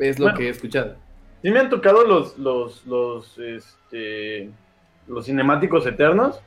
es 0.00 0.18
lo 0.18 0.24
Bueno. 0.26 0.38
que 0.38 0.46
he 0.48 0.50
escuchado. 0.50 0.96
Sí 1.42 1.50
me 1.50 1.58
han 1.58 1.68
tocado 1.70 2.04
los, 2.06 2.38
los, 2.38 2.86
los, 2.86 3.36
este, 3.38 4.48
los 5.08 5.26
cinemáticos 5.26 5.84
eternos, 5.86 6.40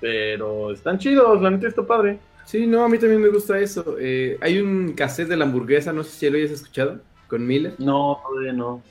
pero 0.00 0.72
están 0.72 0.98
chidos, 0.98 1.40
la 1.42 1.50
neta 1.50 1.68
está 1.68 1.82
padre. 1.86 2.18
Sí, 2.46 2.66
no, 2.66 2.82
a 2.82 2.88
mí 2.88 2.96
también 2.98 3.20
me 3.20 3.28
gusta 3.28 3.58
eso. 3.58 3.96
Eh, 4.00 4.38
hay 4.40 4.58
un 4.58 4.94
cassette 4.94 5.28
de 5.28 5.36
la 5.36 5.44
hamburguesa, 5.44 5.92
no 5.92 6.02
sé 6.02 6.10
si 6.12 6.30
lo 6.30 6.38
hayas 6.38 6.52
escuchado, 6.52 6.98
con 7.28 7.46
Miller. 7.46 7.74
No, 7.78 8.18
todavía 8.26 8.54
no. 8.54 8.82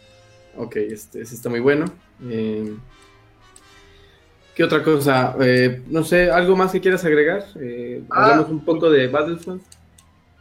Ok, 0.58 0.76
este, 0.76 1.22
ese 1.22 1.34
está 1.34 1.49
muy 1.49 1.60
bueno. 1.60 1.86
Eh, 2.30 2.76
¿Qué 4.53 4.64
otra 4.64 4.84
cosa? 4.84 5.36
Eh, 5.39 5.82
no 5.88 6.03
sé, 6.03 6.30
¿algo 6.30 6.55
más 6.55 6.72
que 6.72 6.82
quieras 6.82 7.03
agregar? 7.03 7.43
Eh, 7.60 8.03
Ah. 8.12 8.26
hablamos 8.26 8.49
un 8.51 8.64
poco 8.64 8.91
de 8.91 9.08
Battlefront. 9.08 9.64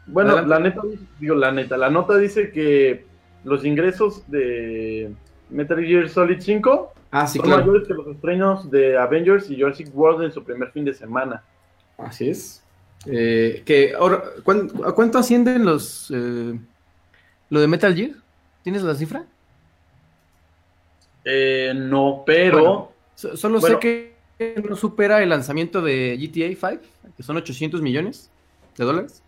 Bueno, 0.06 0.32
Adelante. 0.32 0.50
la 0.50 0.58
neta, 0.60 0.82
digo, 1.18 1.34
la 1.34 1.52
neta, 1.52 1.76
la 1.78 1.88
nota 1.90 2.18
dice 2.18 2.50
que 2.52 3.05
los 3.46 3.64
ingresos 3.64 4.30
de 4.30 5.10
Metal 5.50 5.82
Gear 5.82 6.08
Solid 6.08 6.40
5 6.40 6.92
Ah, 7.12 7.26
sí, 7.26 7.38
son 7.38 7.46
claro. 7.46 7.64
mayores 7.64 7.88
que 7.88 7.94
los 7.94 8.06
estrenos 8.08 8.70
de 8.70 8.98
Avengers 8.98 9.48
y 9.50 9.58
Jurassic 9.60 9.88
World 9.96 10.24
en 10.24 10.32
su 10.32 10.42
primer 10.44 10.70
fin 10.72 10.84
de 10.84 10.92
semana. 10.92 11.42
Así 11.96 12.28
es. 12.28 12.62
Eh, 13.06 13.62
que 13.64 13.94
ahora, 13.94 14.22
¿cuán- 14.42 14.70
¿a 14.84 14.92
cuánto 14.92 15.18
ascienden 15.18 15.64
los 15.64 16.10
eh, 16.14 16.58
lo 17.48 17.60
de 17.60 17.68
Metal 17.68 17.94
Gear? 17.94 18.10
¿Tienes 18.64 18.82
la 18.82 18.94
cifra? 18.96 19.24
Eh, 21.24 21.72
no, 21.74 22.22
pero 22.26 22.58
Bueno. 22.60 22.92
So- 23.14 23.36
solo 23.36 23.60
Bueno. 23.60 23.76
sé 23.76 23.80
que 23.80 24.16
no 24.68 24.76
supera 24.76 25.22
el 25.22 25.28
lanzamiento 25.30 25.80
de 25.80 26.16
GTA 26.18 26.48
5, 26.70 26.82
que 27.16 27.22
son 27.22 27.36
800 27.36 27.80
millones 27.80 28.30
de 28.76 28.84
dólares. 28.84 29.22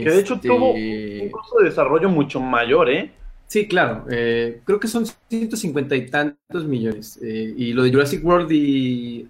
Que 0.00 0.10
de 0.10 0.20
hecho 0.20 0.34
Este, 0.34 0.48
tuvo 0.48 0.84
un 1.18 1.30
costo 1.30 1.58
de 1.58 1.66
desarrollo 1.66 2.08
mucho 2.08 2.40
mayor, 2.40 2.90
¿eh? 2.90 3.12
Sí, 3.46 3.68
claro. 3.68 4.06
eh, 4.10 4.62
creo 4.64 4.80
que 4.80 4.88
son 4.88 5.04
150 5.28 5.94
y 5.96 6.08
tantos 6.10 6.64
millones. 6.66 7.18
eh, 7.22 7.54
y 7.56 7.72
lo 7.74 7.82
de 7.82 7.92
Jurassic 7.92 8.24
World 8.24 8.50
y 8.52 9.28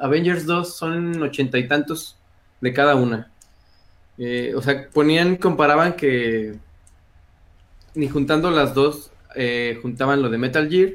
Avengers 0.00 0.46
2 0.46 0.76
son 0.76 1.22
ochenta 1.22 1.58
y 1.58 1.66
tantos 1.68 2.16
de 2.60 2.72
cada 2.72 2.94
una. 2.94 3.32
Eh, 4.18 4.54
o 4.56 4.62
sea, 4.62 4.88
ponían, 4.90 5.36
comparaban 5.36 5.94
que 5.96 6.60
ni 7.94 8.08
juntando 8.08 8.50
las 8.50 8.74
dos, 8.74 9.10
juntaban 9.82 10.22
lo 10.22 10.30
de 10.30 10.38
Metal 10.38 10.68
Gear. 10.70 10.92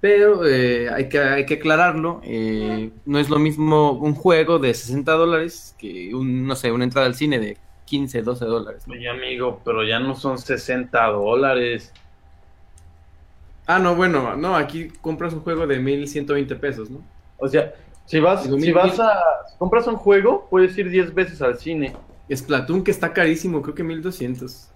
Pero 0.00 0.42
hay 0.42 1.08
que, 1.08 1.18
hay 1.18 1.46
que 1.46 1.54
aclararlo. 1.54 2.20
no 3.06 3.18
es 3.18 3.30
lo 3.30 3.38
mismo 3.38 3.92
un 3.92 4.14
juego 4.14 4.58
de 4.58 4.74
60 4.74 5.12
dólares 5.12 5.74
que 5.78 6.14
un, 6.14 6.46
no 6.46 6.56
sé, 6.56 6.70
una 6.72 6.84
entrada 6.84 7.06
al 7.06 7.14
cine 7.14 7.38
de 7.38 7.58
15, 7.94 8.22
12 8.22 8.44
dólares. 8.44 8.82
¿no? 8.88 8.94
Oye, 8.94 9.08
amigo, 9.08 9.60
pero 9.64 9.84
ya 9.84 10.00
no 10.00 10.16
son 10.16 10.36
60 10.38 11.06
dólares. 11.06 11.92
Ah, 13.66 13.78
no, 13.78 13.94
bueno, 13.94 14.36
no, 14.36 14.56
aquí 14.56 14.88
compras 15.00 15.32
un 15.32 15.40
juego 15.40 15.64
de 15.66 15.78
1120 15.78 16.56
pesos, 16.56 16.90
¿no? 16.90 17.00
O 17.38 17.46
sea, 17.48 17.72
si 18.04 18.18
vas, 18.18 18.42
Digo, 18.42 18.56
si 18.58 18.66
mil- 18.66 18.74
vas 18.74 18.98
a, 18.98 19.12
si 19.48 19.56
compras 19.58 19.86
un 19.86 19.94
juego, 19.96 20.48
puedes 20.50 20.76
ir 20.76 20.90
10 20.90 21.14
veces 21.14 21.40
al 21.40 21.56
cine. 21.56 21.94
Splatoon 22.34 22.82
que 22.82 22.90
está 22.90 23.12
carísimo, 23.12 23.62
creo 23.62 23.74
que 23.76 23.84
1200. 23.84 24.68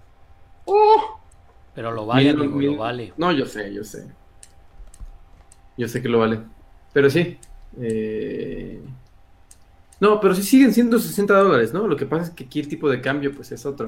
Pero 1.75 1.91
lo 1.91 2.05
vale, 2.05 2.23
Mil- 2.33 2.39
amigo, 2.41 2.55
mil- 2.57 2.71
lo 2.71 2.77
vale. 2.77 3.13
No, 3.17 3.31
yo 3.33 3.45
sé, 3.45 3.73
yo 3.73 3.83
sé. 3.83 4.07
Yo 5.77 5.87
sé 5.89 6.01
que 6.01 6.07
lo 6.09 6.19
vale. 6.19 6.39
Pero 6.93 7.09
sí. 7.09 7.37
eh, 7.81 8.81
No, 9.99 10.19
pero 10.21 10.33
sí 10.33 10.43
siguen 10.43 10.73
siendo 10.73 10.97
60 10.99 11.33
dólares, 11.37 11.73
¿no? 11.73 11.87
Lo 11.87 11.95
que 11.97 12.05
pasa 12.05 12.23
es 12.25 12.29
que 12.31 12.45
aquí 12.45 12.59
el 12.59 12.67
tipo 12.69 12.89
de 12.89 13.01
cambio, 13.01 13.33
pues 13.35 13.51
es 13.51 13.65
otro. 13.65 13.87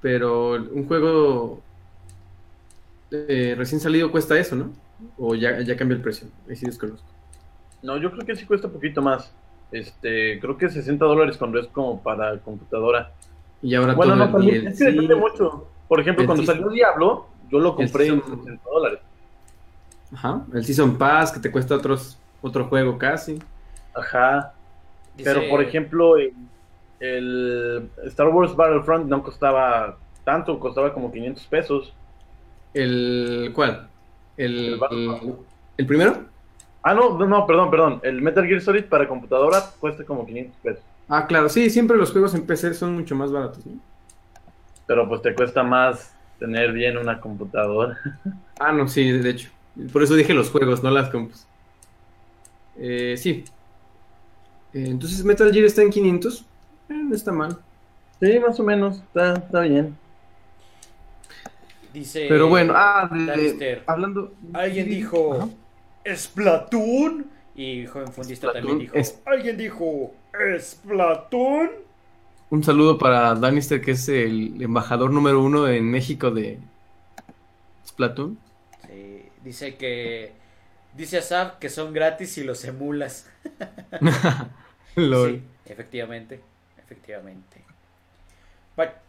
Pero 0.00 0.52
un 0.52 0.86
juego 0.86 1.60
eh, 3.10 3.54
recién 3.56 3.80
salido 3.80 4.10
cuesta 4.10 4.38
eso, 4.38 4.56
¿no? 4.56 4.70
O 5.18 5.34
ya, 5.34 5.60
ya 5.62 5.76
cambia 5.76 5.96
el 5.96 6.02
precio. 6.02 6.28
Ahí 6.48 6.56
sí 6.56 6.66
desconozco. 6.66 7.06
No, 7.82 7.96
yo 7.96 8.10
creo 8.12 8.26
que 8.26 8.36
sí 8.36 8.44
cuesta 8.46 8.66
un 8.66 8.74
poquito 8.74 9.00
más. 9.02 9.32
Este, 9.72 10.38
creo 10.40 10.56
que 10.56 10.68
60 10.68 11.04
dólares 11.04 11.36
cuando 11.36 11.58
es 11.58 11.66
como 11.68 12.02
para 12.02 12.38
computadora. 12.38 13.12
Y 13.62 13.74
ahora 13.74 13.94
Bueno, 13.94 14.12
todo 14.12 14.18
no, 14.18 14.24
el 14.26 14.32
también, 14.32 14.66
es 14.68 14.78
que 14.78 14.84
depende 14.84 15.14
mucho. 15.16 15.66
Por 15.88 16.00
ejemplo, 16.00 16.22
El 16.22 16.26
cuando 16.26 16.42
Season- 16.44 16.54
salió 16.56 16.68
Diablo, 16.70 17.26
yo 17.50 17.58
lo 17.58 17.74
compré 17.74 18.08
en 18.08 18.20
Season- 18.22 18.36
60 18.44 18.62
dólares. 18.70 18.98
Ajá. 20.12 20.44
El 20.52 20.64
Season 20.64 20.96
Pass 20.98 21.32
que 21.32 21.40
te 21.40 21.50
cuesta 21.50 21.74
otros, 21.74 22.18
otro 22.42 22.66
juego 22.66 22.98
casi. 22.98 23.38
Ajá. 23.94 24.52
Dice- 25.16 25.32
Pero, 25.32 25.48
por 25.48 25.62
ejemplo, 25.62 26.16
el, 26.16 26.32
el 27.00 27.90
Star 28.06 28.28
Wars 28.28 28.54
Battlefront 28.56 29.06
no 29.06 29.22
costaba 29.22 29.96
tanto, 30.24 30.58
costaba 30.58 30.92
como 30.92 31.12
500 31.12 31.44
pesos. 31.46 31.92
¿El 32.72 33.52
cuál? 33.54 33.88
¿El, 34.36 34.66
El 34.74 34.78
Battlefront. 34.78 35.40
¿el 35.76 35.86
primero? 35.86 36.24
Ah, 36.82 36.94
no, 36.94 37.16
no, 37.18 37.26
no, 37.26 37.46
perdón, 37.46 37.70
perdón. 37.70 38.00
El 38.02 38.20
Metal 38.20 38.44
Gear 38.46 38.60
Solid 38.60 38.84
para 38.84 39.08
computadora 39.08 39.62
cuesta 39.80 40.04
como 40.04 40.26
500 40.26 40.56
pesos. 40.62 40.82
Ah, 41.08 41.26
claro, 41.26 41.48
sí, 41.48 41.70
siempre 41.70 41.96
los 41.96 42.10
juegos 42.12 42.34
en 42.34 42.46
PC 42.46 42.74
son 42.74 42.94
mucho 42.94 43.14
más 43.14 43.30
baratos, 43.30 43.64
¿no? 43.66 43.78
Pero 44.86 45.08
pues 45.08 45.22
te 45.22 45.34
cuesta 45.34 45.62
más 45.62 46.14
tener 46.38 46.72
bien 46.72 46.98
una 46.98 47.20
computadora. 47.20 47.98
Ah, 48.58 48.72
no, 48.72 48.86
sí, 48.88 49.10
de 49.12 49.30
hecho. 49.30 49.50
Por 49.92 50.02
eso 50.02 50.14
dije 50.14 50.34
los 50.34 50.50
juegos, 50.50 50.82
no 50.82 50.90
las 50.90 51.08
compus. 51.10 51.46
Eh, 52.76 53.14
sí. 53.16 53.44
Eh, 54.74 54.86
entonces 54.88 55.24
Metal 55.24 55.52
Gear 55.52 55.64
está 55.66 55.82
en 55.82 55.90
500. 55.90 56.40
Eh, 56.40 56.44
no 56.92 57.14
está 57.14 57.32
mal. 57.32 57.58
Sí, 58.20 58.38
más 58.38 58.58
o 58.60 58.62
menos, 58.64 58.98
está, 58.98 59.34
está 59.34 59.60
bien. 59.60 59.96
Dice. 61.92 62.26
Pero 62.28 62.48
bueno, 62.48 62.72
ah, 62.76 63.08
de- 63.10 63.82
hablando. 63.86 64.32
Alguien 64.52 64.86
Ajá. 64.86 64.94
dijo. 64.94 65.50
¿Splatoon? 66.14 67.26
Y 67.56 67.86
joven 67.86 68.08
fundista 68.12 68.48
Splatoon 68.48 68.66
también 68.66 68.78
dijo. 68.80 68.96
es- 68.96 69.20
¿Alguien 69.24 69.56
dijo. 69.56 70.12
¿Splatoon? 70.58 71.70
Un 72.50 72.62
saludo 72.64 72.98
para 72.98 73.34
Danister, 73.34 73.80
que 73.80 73.92
es 73.92 74.08
el 74.08 74.60
embajador 74.60 75.10
número 75.10 75.42
uno 75.42 75.68
en 75.68 75.90
México 75.90 76.30
de 76.30 76.58
Splatoon. 77.86 78.36
Sí, 78.86 79.22
dice 79.44 79.76
que. 79.76 80.32
Dice 80.96 81.18
Asaf 81.18 81.54
que 81.58 81.68
son 81.68 81.92
gratis 81.92 82.32
si 82.32 82.44
los 82.44 82.64
emulas. 82.64 83.28
Lol. 85.10 85.42
Sí, 85.64 85.72
efectivamente. 85.72 86.40
Efectivamente. 86.78 87.62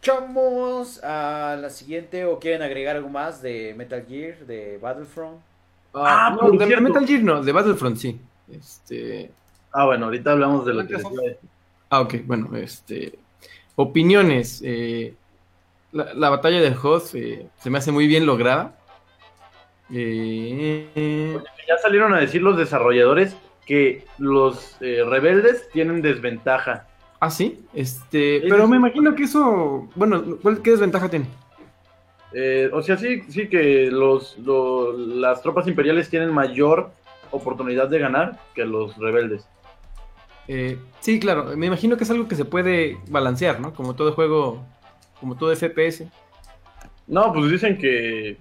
Vamos 0.07 1.03
a 1.03 1.57
la 1.59 1.69
siguiente. 1.69 2.25
¿O 2.25 2.39
quieren 2.39 2.61
agregar 2.61 2.95
algo 2.95 3.09
más 3.09 3.41
de 3.41 3.73
Metal 3.75 4.05
Gear, 4.07 4.37
de 4.45 4.77
Battlefront? 4.77 5.39
Ah, 5.93 6.27
Ah, 6.27 6.37
no, 6.39 6.51
de 6.51 6.65
cierto. 6.67 6.83
Metal 6.83 7.07
Gear 7.07 7.23
no, 7.23 7.43
de 7.43 7.51
Battlefront 7.51 7.97
sí. 7.97 8.19
Este. 8.51 9.31
Ah, 9.71 9.85
bueno, 9.85 10.05
ahorita 10.05 10.31
hablamos 10.31 10.65
de 10.65 10.73
lo 10.73 10.85
que 10.85 10.93
les 10.93 11.01
iba 11.01 11.21
a 11.21 11.23
decir. 11.29 11.49
Ah, 11.89 12.01
ok, 12.01 12.15
bueno, 12.25 12.55
este. 12.55 13.17
Opiniones. 13.75 14.61
eh, 14.63 15.15
la, 15.91 16.13
la 16.13 16.29
batalla 16.29 16.61
de 16.61 16.75
Hoth 16.75 17.15
eh, 17.15 17.47
se 17.59 17.69
me 17.69 17.77
hace 17.79 17.91
muy 17.91 18.07
bien 18.07 18.25
lograda. 18.25 18.75
Eh, 19.91 21.37
Ya 21.67 21.77
salieron 21.77 22.13
a 22.13 22.19
decir 22.19 22.41
los 22.41 22.57
desarrolladores 22.57 23.35
que 23.65 24.05
los 24.17 24.77
eh, 24.81 25.03
rebeldes 25.07 25.69
tienen 25.71 26.01
desventaja. 26.01 26.87
ah, 27.19 27.29
sí, 27.31 27.59
este. 27.73 28.41
Pero 28.47 28.67
me 28.67 28.77
imagino 28.77 29.15
que 29.15 29.23
eso. 29.23 29.87
Bueno, 29.95 30.37
¿cuál, 30.41 30.61
¿qué 30.61 30.71
desventaja 30.71 31.09
tiene? 31.09 31.25
Eh, 32.33 32.69
o 32.73 32.81
sea, 32.81 32.97
sí, 32.97 33.21
sí 33.29 33.47
que 33.47 33.89
los, 33.91 34.37
lo- 34.39 34.91
las 34.97 35.41
tropas 35.41 35.67
imperiales 35.67 36.09
tienen 36.09 36.31
mayor 36.33 36.91
oportunidad 37.31 37.87
de 37.87 37.99
ganar 37.99 38.39
que 38.53 38.65
los 38.65 38.95
rebeldes. 38.97 39.47
Eh, 40.47 40.77
sí, 40.99 41.19
claro, 41.19 41.55
me 41.57 41.65
imagino 41.65 41.97
que 41.97 42.03
es 42.03 42.11
algo 42.11 42.27
que 42.27 42.35
se 42.35 42.45
puede 42.45 42.97
balancear, 43.09 43.59
¿no? 43.59 43.73
Como 43.73 43.95
todo 43.95 44.11
juego, 44.13 44.63
como 45.19 45.35
todo 45.35 45.51
FPS. 45.55 46.07
No, 47.07 47.31
pues 47.33 47.49
dicen 47.51 47.77
que, 47.77 48.37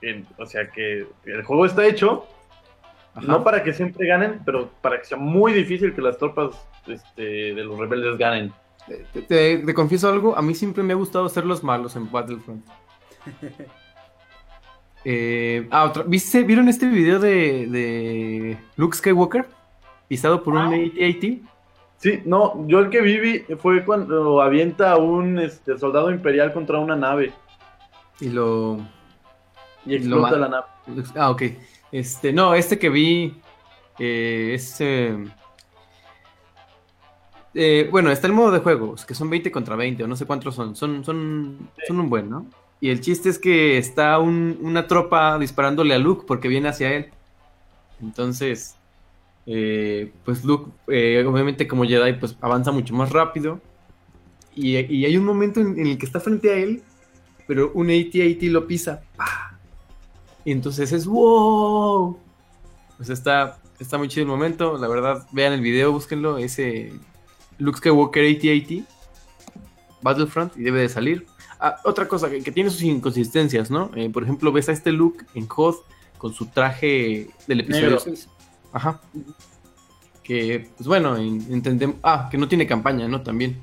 que- 0.00 0.24
o 0.38 0.46
sea, 0.46 0.70
que 0.70 1.06
el 1.26 1.42
juego 1.42 1.66
está 1.66 1.84
hecho 1.86 2.26
Ajá. 3.14 3.26
no 3.26 3.44
para 3.44 3.62
que 3.62 3.72
siempre 3.72 4.06
ganen, 4.06 4.40
pero 4.44 4.70
para 4.80 4.98
que 4.98 5.04
sea 5.04 5.18
muy 5.18 5.52
difícil 5.52 5.94
que 5.94 6.02
las 6.02 6.18
tropas 6.18 6.54
este, 6.86 7.22
de 7.54 7.64
los 7.64 7.78
rebeldes 7.78 8.18
ganen. 8.18 8.52
Te, 9.12 9.22
te- 9.22 9.58
te 9.58 9.74
confieso 9.74 10.08
algo, 10.08 10.36
a 10.36 10.42
mí 10.42 10.54
siempre 10.54 10.82
me 10.82 10.92
ha 10.92 10.96
gustado 10.96 11.28
ser 11.28 11.44
los 11.46 11.62
malos 11.64 11.96
en 11.96 12.10
Battlefront. 12.10 12.64
Eh, 15.06 15.68
ah, 15.70 15.84
otra, 15.84 16.02
¿viste, 16.04 16.42
¿Vieron 16.44 16.68
este 16.68 16.86
video 16.86 17.18
de, 17.18 17.66
de 17.66 18.58
Luke 18.76 18.96
Skywalker? 18.96 19.46
Pisado 20.08 20.42
por 20.42 20.54
un 20.54 20.60
AT-AT. 20.72 21.42
Sí, 21.98 22.22
no, 22.24 22.66
yo 22.66 22.78
el 22.80 22.88
que 22.90 23.00
viví 23.02 23.44
fue 23.58 23.84
cuando 23.84 24.40
avienta 24.40 24.92
a 24.92 24.96
un 24.96 25.38
este, 25.38 25.78
soldado 25.78 26.10
imperial 26.10 26.52
contra 26.52 26.78
una 26.78 26.96
nave 26.96 27.32
Y 28.20 28.30
lo, 28.30 28.78
y 29.86 29.94
Y 29.96 29.98
lo 30.00 30.16
explota 30.26 30.36
la 30.36 30.48
nave. 30.48 30.66
Ah, 31.16 31.30
ok. 31.30 31.42
Este, 32.00 32.32
no, 32.32 32.54
este 32.54 32.78
que 32.78 32.88
vi 32.90 33.34
eh, 33.98 34.52
es... 34.54 34.80
eh, 34.80 35.16
eh, 37.54 37.88
bueno, 37.90 38.10
está 38.10 38.26
el 38.26 38.32
modo 38.32 38.50
de 38.50 38.58
juego, 38.60 38.96
que 39.06 39.14
son 39.14 39.30
20 39.30 39.50
contra 39.52 39.76
20, 39.76 40.02
o 40.04 40.06
no 40.08 40.16
sé 40.16 40.26
cuántos 40.26 40.54
son. 40.54 40.74
Son, 40.74 41.04
son, 41.04 41.70
son 41.86 42.00
un 42.00 42.10
buen, 42.10 42.28
¿no? 42.28 42.46
Y 42.80 42.90
el 42.90 43.00
chiste 43.00 43.28
es 43.28 43.38
que 43.38 43.78
está 43.78 44.18
un- 44.18 44.58
una 44.60 44.86
tropa 44.86 45.38
disparándole 45.38 45.94
a 45.94 45.98
Luke 45.98 46.24
porque 46.26 46.48
viene 46.48 46.68
hacia 46.68 46.92
él. 46.94 47.10
Entonces, 48.02 48.76
eh, 49.46 50.12
pues 50.24 50.44
Luke, 50.44 50.72
eh, 50.88 51.24
obviamente 51.26 51.68
como 51.68 51.84
Jedi, 51.84 52.14
pues 52.14 52.36
avanza 52.40 52.72
mucho 52.72 52.94
más 52.94 53.10
rápido. 53.12 53.60
Y, 54.54 54.78
y 54.78 55.04
hay 55.06 55.16
un 55.16 55.24
momento 55.24 55.60
en, 55.60 55.78
en 55.78 55.86
el 55.88 55.98
que 55.98 56.06
está 56.06 56.20
frente 56.20 56.50
a 56.52 56.56
él, 56.56 56.82
pero 57.46 57.72
un 57.74 57.90
AT-AT 57.90 58.50
lo 58.50 58.66
pisa. 58.66 59.02
¡Pah! 59.16 59.53
Y 60.44 60.52
entonces 60.52 60.92
es 60.92 61.06
wow. 61.06 62.18
Pues 62.96 63.08
está, 63.08 63.58
está 63.78 63.98
muy 63.98 64.08
chido 64.08 64.22
el 64.22 64.28
momento. 64.28 64.76
La 64.78 64.88
verdad, 64.88 65.26
vean 65.32 65.52
el 65.52 65.60
video, 65.60 65.92
búsquenlo. 65.92 66.38
Ese 66.38 66.92
Luke 67.58 67.78
Skywalker 67.78 68.24
AT-AT. 68.24 68.84
Battlefront 70.02 70.56
y 70.56 70.62
debe 70.62 70.80
de 70.82 70.88
salir. 70.88 71.26
Ah, 71.58 71.76
otra 71.84 72.06
cosa 72.06 72.28
que, 72.28 72.42
que 72.42 72.52
tiene 72.52 72.68
sus 72.68 72.82
inconsistencias, 72.82 73.70
¿no? 73.70 73.90
Eh, 73.94 74.10
por 74.10 74.22
ejemplo, 74.22 74.52
ves 74.52 74.68
a 74.68 74.72
este 74.72 74.92
Luke 74.92 75.24
en 75.34 75.46
COD 75.46 75.76
con 76.18 76.34
su 76.34 76.46
traje 76.46 77.30
del 77.46 77.60
episodio 77.60 77.86
Negro. 77.86 78.00
6. 78.00 78.28
Ajá. 78.72 79.00
Que, 80.22 80.70
pues 80.76 80.86
bueno, 80.86 81.16
entendemos. 81.16 81.96
Ah, 82.02 82.28
que 82.30 82.36
no 82.36 82.48
tiene 82.48 82.66
campaña, 82.66 83.08
¿no? 83.08 83.22
También. 83.22 83.58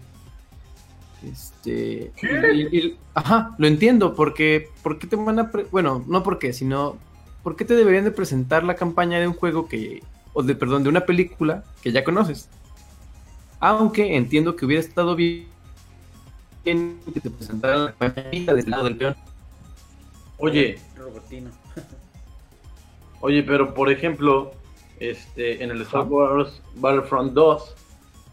Este. 1.23 2.11
y- 2.53 2.77
y- 2.77 2.97
ajá, 3.13 3.55
lo 3.57 3.67
entiendo, 3.67 4.15
porque. 4.15 4.69
¿Por 4.83 4.97
qué 4.99 5.07
te 5.07 5.15
van 5.15 5.39
a.? 5.39 5.51
pre- 5.51 5.65
bueno, 5.71 6.03
no 6.07 6.23
porque, 6.23 6.53
sino. 6.53 6.97
¿Por 7.43 7.55
qué 7.55 7.65
te 7.65 7.75
deberían 7.75 8.03
de 8.03 8.11
presentar 8.11 8.63
la 8.63 8.75
campaña 8.75 9.19
de 9.19 9.27
un 9.27 9.33
juego 9.33 9.67
que. 9.67 10.01
O 10.33 10.41
de, 10.43 10.55
perdón, 10.55 10.83
de 10.83 10.89
una 10.89 11.05
película 11.05 11.63
que 11.83 11.91
ya 11.91 12.03
conoces? 12.03 12.49
Aunque 13.59 14.15
entiendo 14.15 14.55
que 14.55 14.65
hubiera 14.65 14.81
estado 14.81 15.15
bien 15.15 15.47
que 16.63 17.19
te 17.21 17.29
presentaran 17.29 17.85
la 17.85 17.93
campaña 17.93 18.53
del 18.53 18.69
lado 18.69 18.83
del 18.85 18.95
peón. 18.97 19.15
Oye, 20.37 20.79
Robertino. 20.97 21.51
oye, 23.21 23.43
pero 23.43 23.73
por 23.73 23.91
ejemplo, 23.91 24.53
este, 24.99 25.63
en 25.63 25.71
el 25.71 25.81
Star 25.81 26.03
Wars 26.03 26.61
Battlefront 26.75 27.33
2 27.33 27.75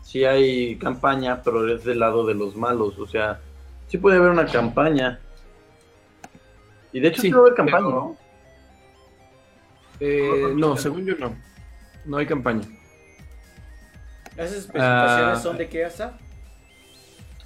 sí 0.08 0.24
hay 0.24 0.76
campaña, 0.76 1.42
pero 1.42 1.70
es 1.70 1.84
del 1.84 1.98
lado 1.98 2.24
de 2.26 2.32
los 2.34 2.56
malos, 2.56 2.98
o 2.98 3.06
sea, 3.06 3.40
sí 3.88 3.98
puede 3.98 4.16
haber 4.16 4.30
una 4.30 4.46
campaña. 4.46 5.20
Y 6.94 7.00
de 7.00 7.08
hecho 7.08 7.20
sí, 7.20 7.28
Sí, 7.28 7.32
va 7.32 7.40
a 7.40 7.42
haber 7.42 7.54
campaña, 7.54 7.78
pero- 7.84 7.90
¿no? 7.90 8.16
Eh, 10.00 10.52
no, 10.56 10.76
según 10.78 11.04
yo 11.04 11.14
no. 11.18 11.36
No 12.06 12.16
hay 12.16 12.24
campaña. 12.26 12.62
¿Esas 14.36 14.52
especificaciones 14.58 15.38
Ah. 15.38 15.40
son 15.42 15.58
de 15.58 15.68
qué 15.68 15.84
hasta? 15.84 16.16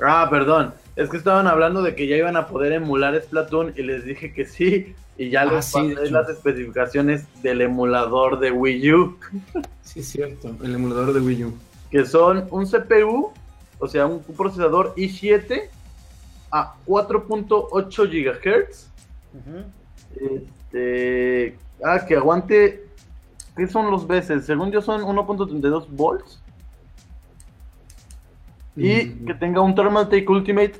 Ah, 0.00 0.28
perdón. 0.30 0.72
Es 0.94 1.08
que 1.10 1.16
estaban 1.16 1.46
hablando 1.48 1.82
de 1.82 1.96
que 1.96 2.06
ya 2.06 2.16
iban 2.16 2.36
a 2.36 2.46
poder 2.46 2.72
emular 2.72 3.20
Splatoon 3.20 3.72
y 3.76 3.82
les 3.82 4.04
dije 4.04 4.32
que 4.32 4.44
sí. 4.44 4.94
Y 5.18 5.30
ya 5.30 5.42
Ah, 5.42 5.46
les 5.46 5.64
sí, 5.64 5.88
de 5.88 5.94
pasé 5.94 6.06
hecho. 6.06 6.14
las 6.14 6.28
especificaciones 6.28 7.42
del 7.42 7.62
emulador 7.62 8.38
de 8.38 8.50
Wii 8.52 8.92
U. 8.92 9.18
Sí, 9.82 10.00
es 10.00 10.08
cierto. 10.10 10.54
El 10.62 10.74
emulador 10.74 11.12
de 11.12 11.20
Wii 11.20 11.44
U. 11.44 11.54
Que 11.92 12.04
son 12.06 12.48
un 12.50 12.66
CPU, 12.66 13.32
o 13.78 13.86
sea, 13.86 14.06
un 14.06 14.20
procesador 14.22 14.94
i7 14.96 15.68
a 16.50 16.74
4.8 16.86 18.08
GHz. 18.10 18.88
Este, 20.16 21.56
ah, 21.84 22.04
que 22.06 22.16
aguante. 22.16 22.86
¿Qué 23.56 23.66
son 23.68 23.90
los 23.90 24.06
veces? 24.06 24.46
Según 24.46 24.70
yo 24.72 24.80
son 24.80 25.02
1.32 25.02 25.86
volts. 25.90 26.42
Y 28.74 29.04
Mm. 29.04 29.26
que 29.26 29.34
tenga 29.34 29.60
un 29.60 29.74
Thermaltake 29.74 30.28
Ultimate 30.30 30.72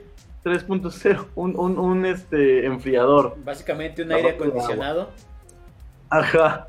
3.0, 0.44 1.26
un, 1.34 1.54
un, 1.58 1.78
un, 1.78 2.06
este, 2.06 2.64
enfriador. 2.64 3.36
Básicamente 3.44 4.02
un 4.02 4.12
aire 4.12 4.30
acondicionado. 4.30 5.10
Ajá. 6.08 6.66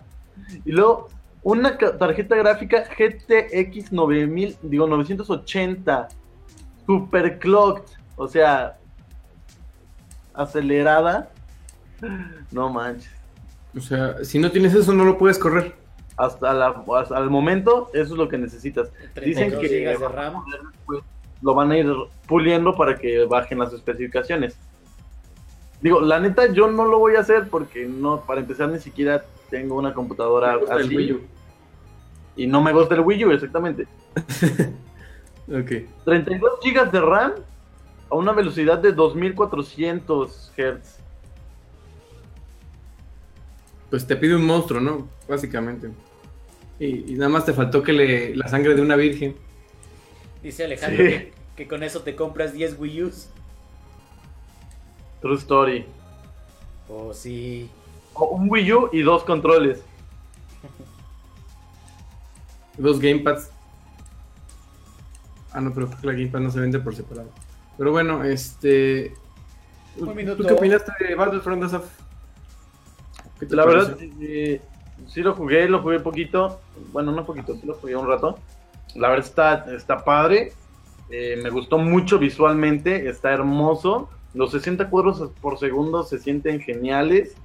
Y 0.65 0.71
luego, 0.73 1.07
una 1.43 1.77
tarjeta 1.77 2.35
gráfica 2.35 2.83
GTX 2.97 3.91
9000, 3.91 4.57
digo 4.61 4.87
980, 4.87 6.07
super 6.85 7.39
clocked, 7.39 7.97
o 8.15 8.27
sea, 8.27 8.77
acelerada. 10.33 11.29
No 12.51 12.69
manches. 12.69 13.11
O 13.75 13.79
sea, 13.79 14.23
si 14.23 14.39
no 14.39 14.51
tienes 14.51 14.73
eso, 14.73 14.93
no 14.93 15.03
lo 15.05 15.17
puedes 15.17 15.39
correr. 15.39 15.75
Hasta, 16.15 16.53
la, 16.53 16.83
hasta 16.95 17.17
el 17.17 17.29
momento, 17.29 17.89
eso 17.93 18.13
es 18.13 18.17
lo 18.19 18.29
que 18.29 18.37
necesitas. 18.37 18.91
32 19.13 19.59
que- 19.59 19.97
RAM. 19.97 20.43
Lo 21.41 21.53
van 21.53 21.71
a 21.71 21.77
ir 21.77 21.91
puliendo 22.27 22.75
para 22.75 22.97
que 22.97 23.25
bajen 23.25 23.59
las 23.59 23.73
especificaciones. 23.73 24.55
Digo, 25.81 25.99
la 25.99 26.19
neta, 26.19 26.47
yo 26.47 26.71
no 26.71 26.85
lo 26.85 26.99
voy 26.99 27.15
a 27.15 27.19
hacer 27.19 27.49
porque 27.49 27.85
no, 27.85 28.21
para 28.21 28.39
empezar, 28.39 28.69
ni 28.69 28.79
siquiera 28.79 29.25
tengo 29.49 29.75
una 29.75 29.93
computadora 29.93 30.57
así. 30.69 31.19
Y 32.35 32.47
no 32.47 32.61
me 32.61 32.73
gusta 32.73 32.95
el 32.95 33.01
Wii 33.01 33.25
U, 33.25 33.31
exactamente. 33.31 33.87
Ok. 35.45 35.71
32 36.05 36.51
GB 36.63 36.89
de 36.91 37.01
RAM 37.01 37.33
a 38.09 38.15
una 38.15 38.31
velocidad 38.31 38.77
de 38.79 38.93
2400 38.93 40.53
Hz. 40.55 40.99
Pues 43.89 44.07
te 44.07 44.15
pide 44.15 44.35
un 44.35 44.45
monstruo, 44.45 44.79
¿no? 44.79 45.07
Básicamente. 45.27 45.89
Y, 46.79 47.11
y 47.11 47.15
nada 47.15 47.29
más 47.29 47.45
te 47.45 47.51
faltó 47.53 47.83
que 47.83 47.91
le 47.91 48.35
la 48.37 48.47
sangre 48.47 48.73
de 48.73 48.81
una 48.81 48.95
virgen. 48.95 49.35
Dice 50.41 50.63
Alejandro 50.63 51.03
Sí. 51.03 51.09
que, 51.11 51.33
que 51.57 51.67
con 51.67 51.83
eso 51.83 52.01
te 52.01 52.15
compras 52.15 52.53
10 52.53 52.79
Wii 52.79 53.03
U's. 53.03 53.29
True 55.21 55.35
Story. 55.35 55.85
Oh, 56.89 57.13
sí. 57.13 57.69
O 58.13 58.27
un 58.27 58.49
Wii 58.49 58.73
U 58.73 58.89
y 58.93 59.01
dos 59.01 59.23
controles. 59.25 59.83
Dos 62.77 62.99
gamepads. 62.99 63.49
Ah, 65.51 65.61
no, 65.61 65.73
pero 65.73 65.87
creo 65.87 66.01
que 66.01 66.07
la 66.07 66.13
gamepad 66.13 66.39
no 66.39 66.51
se 66.51 66.59
vende 66.59 66.79
por 66.79 66.95
separado. 66.95 67.29
Pero 67.77 67.91
bueno, 67.91 68.23
este. 68.23 69.13
Un 69.97 70.15
minuto. 70.15 70.37
¿Tú 70.41 70.47
qué 70.47 70.53
opinaste 70.53 70.91
de 71.07 71.15
Battlefront, 71.15 71.63
Asaf? 71.63 71.85
¿Qué 73.39 73.45
te 73.45 73.55
La 73.55 73.65
verdad, 73.65 73.97
eh, 74.21 74.61
sí 75.07 75.21
lo 75.21 75.33
jugué, 75.35 75.67
lo 75.69 75.81
jugué 75.81 75.99
poquito. 75.99 76.59
Bueno, 76.91 77.11
no 77.11 77.25
poquito, 77.25 77.55
sí 77.55 77.65
lo 77.65 77.75
jugué 77.75 77.95
un 77.95 78.07
rato. 78.07 78.39
La 78.95 79.09
verdad 79.09 79.25
está, 79.25 79.75
está 79.75 80.03
padre. 80.03 80.53
Eh, 81.09 81.39
me 81.43 81.49
gustó 81.51 81.77
mucho 81.77 82.17
visualmente, 82.17 83.07
está 83.07 83.31
hermoso. 83.31 84.09
Los 84.33 84.51
60 84.51 84.89
cuadros 84.89 85.29
por 85.41 85.59
segundo 85.59 86.01
se 86.03 86.17
sienten 86.17 86.59
geniales. 86.61 87.35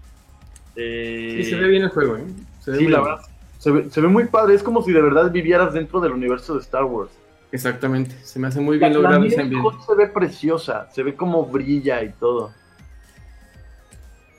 Eh, 0.76 1.40
Sí, 1.42 1.50
se 1.50 1.56
ve 1.56 1.68
bien 1.68 1.82
el 1.82 1.90
juego, 1.90 2.16
¿eh? 2.16 2.24
Se 2.60 2.70
ve 2.70 2.78
Sí, 2.78 2.84
la 2.86 3.00
bien. 3.00 3.10
verdad. 3.10 3.26
Se 3.58 3.70
ve, 3.70 3.90
se 3.90 4.00
ve 4.00 4.08
muy 4.08 4.24
padre, 4.26 4.54
es 4.54 4.62
como 4.62 4.82
si 4.82 4.92
de 4.92 5.02
verdad 5.02 5.30
vivieras 5.30 5.74
dentro 5.74 6.00
del 6.00 6.12
universo 6.12 6.54
de 6.54 6.60
Star 6.60 6.84
Wars. 6.84 7.10
Exactamente. 7.50 8.14
Se 8.22 8.38
me 8.38 8.46
hace 8.48 8.60
muy 8.60 8.78
bien 8.78 8.92
la 8.92 8.98
logrado 8.98 9.24
ese 9.24 9.34
en 9.36 9.40
ambiente. 9.42 9.68
Se 9.86 9.94
ve 9.94 10.06
preciosa, 10.06 10.88
se 10.92 11.02
ve 11.02 11.14
como 11.14 11.44
brilla 11.46 12.02
y 12.02 12.10
todo. 12.10 12.52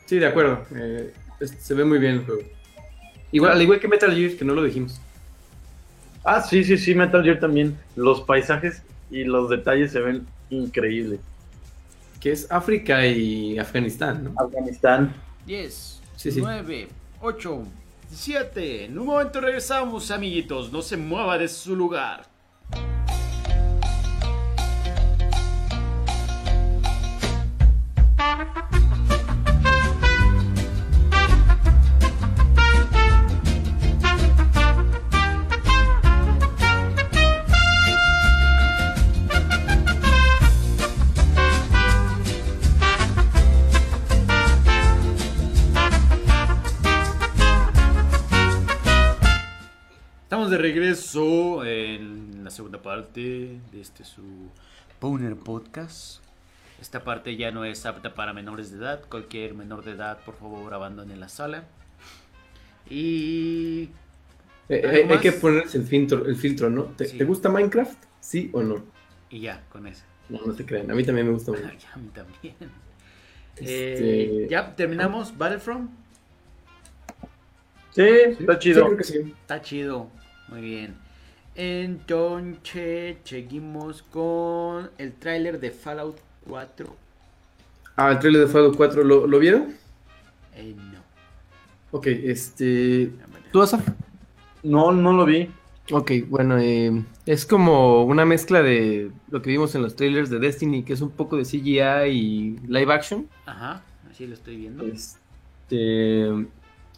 Sí, 0.05 0.17
de 0.19 0.27
acuerdo. 0.27 0.63
eh, 0.75 1.13
es- 1.39 1.51
se 1.59 1.73
ve 1.73 1.85
muy 1.85 1.99
bien 1.99 2.15
el 2.15 2.25
juego. 2.25 2.41
Igual, 3.31 3.51
al 3.53 3.61
igual 3.61 3.79
que 3.79 3.87
Metal 3.87 4.13
Gear, 4.13 4.31
que 4.33 4.45
no 4.45 4.53
lo 4.55 4.63
dijimos. 4.63 4.99
Ah, 6.23 6.41
sí, 6.41 6.63
sí, 6.63 6.77
sí, 6.77 6.95
Metal 6.95 7.23
Gear 7.23 7.39
también. 7.39 7.77
Los 7.95 8.21
paisajes 8.21 8.81
y 9.11 9.23
los 9.23 9.49
detalles 9.49 9.91
se 9.91 9.99
ven 9.99 10.25
increíbles. 10.49 11.19
Que 12.19 12.31
es 12.31 12.51
África 12.51 13.05
y 13.05 13.57
Afganistán, 13.59 14.23
¿no? 14.25 14.33
Afganistán. 14.37 15.13
10, 15.45 16.01
Sí, 16.15 16.31
sí. 16.31 16.41
9, 16.41 16.87
8, 17.21 17.63
17. 18.09 18.85
En 18.85 18.97
un 18.97 19.05
momento 19.05 19.39
regresamos, 19.39 20.09
amiguitos. 20.11 20.71
No 20.71 20.81
se 20.81 20.97
mueva 20.97 21.37
de 21.37 21.47
su 21.47 21.75
lugar. 21.75 22.28
Segunda 52.69 52.83
parte 52.83 53.59
de 53.71 53.81
este 53.81 54.03
su 54.03 54.21
Powner 54.99 55.35
Podcast. 55.35 56.21
Esta 56.79 57.03
parte 57.03 57.35
ya 57.35 57.49
no 57.49 57.65
es 57.65 57.83
apta 57.87 58.13
para 58.13 58.31
menores 58.31 58.69
de 58.71 58.77
edad. 58.77 59.01
Cualquier 59.09 59.55
menor 59.55 59.83
de 59.83 59.93
edad, 59.93 60.19
por 60.23 60.35
favor, 60.35 60.71
abandone 60.71 61.15
la 61.17 61.29
sala. 61.29 61.63
Y 62.87 63.89
Eh, 64.69 64.83
¿Algo 64.85 64.97
eh, 64.97 65.07
hay 65.09 65.17
que 65.17 65.31
ponerse 65.31 65.79
el 65.79 65.85
filtro, 65.87 66.27
el 66.27 66.35
filtro 66.35 66.69
¿no? 66.69 66.83
¿Te, 66.95 67.05
Sí. 67.05 67.17
te 67.17 67.23
gusta 67.25 67.49
Minecraft? 67.49 67.97
¿Sí 68.19 68.51
o 68.53 68.61
no? 68.61 68.83
Y 69.31 69.39
ya, 69.39 69.63
con 69.71 69.87
eso. 69.87 70.03
No, 70.29 70.39
no 70.45 70.53
te 70.53 70.63
crean. 70.63 70.91
A 70.91 70.93
mí 70.93 71.03
también 71.03 71.25
me 71.25 71.33
gusta 71.33 71.51
mucho. 71.53 71.63
Ay, 71.67 71.79
a 71.91 71.97
mí 71.97 72.09
también. 72.13 72.55
Este- 73.55 74.43
Eh, 74.43 74.47
ya 74.47 74.75
terminamos 74.75 75.35
Battlefront. 75.35 75.89
Sí, 77.95 78.03
está 78.03 78.53
Sí, 78.53 78.59
chido. 78.59 78.85
creo 78.85 78.97
que 78.97 79.03
sí. 79.03 79.17
Está 79.41 79.59
chido. 79.59 80.07
Muy 80.49 80.61
bien. 80.61 81.08
Entonces, 81.61 83.17
seguimos 83.25 84.01
con 84.03 84.91
el 84.97 85.11
tráiler 85.11 85.59
de 85.59 85.71
Fallout 85.71 86.15
4. 86.47 86.95
Ah, 87.97 88.11
el 88.11 88.19
trailer 88.19 88.47
de 88.47 88.47
Fallout 88.47 88.77
4, 88.77 89.03
¿lo, 89.03 89.27
¿lo 89.27 89.39
vieron? 89.39 89.73
Eh, 90.55 90.73
no. 90.73 90.99
Ok, 91.91 92.07
este... 92.07 93.11
¿Tú, 93.51 93.61
Asaf? 93.61 93.85
No, 94.63 94.93
no 94.93 95.11
lo 95.11 95.25
vi. 95.25 95.51
Ok, 95.91 96.11
bueno, 96.29 96.57
eh, 96.57 97.03
es 97.25 97.45
como 97.45 98.05
una 98.05 98.23
mezcla 98.23 98.61
de 98.61 99.11
lo 99.29 99.41
que 99.41 99.49
vimos 99.49 99.75
en 99.75 99.81
los 99.81 99.97
trailers 99.97 100.29
de 100.29 100.39
Destiny, 100.39 100.83
que 100.83 100.93
es 100.93 101.01
un 101.01 101.11
poco 101.11 101.35
de 101.35 101.43
CGI 101.43 102.09
y 102.09 102.57
live 102.69 102.93
action. 102.93 103.27
Ajá, 103.45 103.83
así 104.09 104.25
lo 104.27 104.35
estoy 104.35 104.55
viendo. 104.55 104.85
Este, 104.85 106.47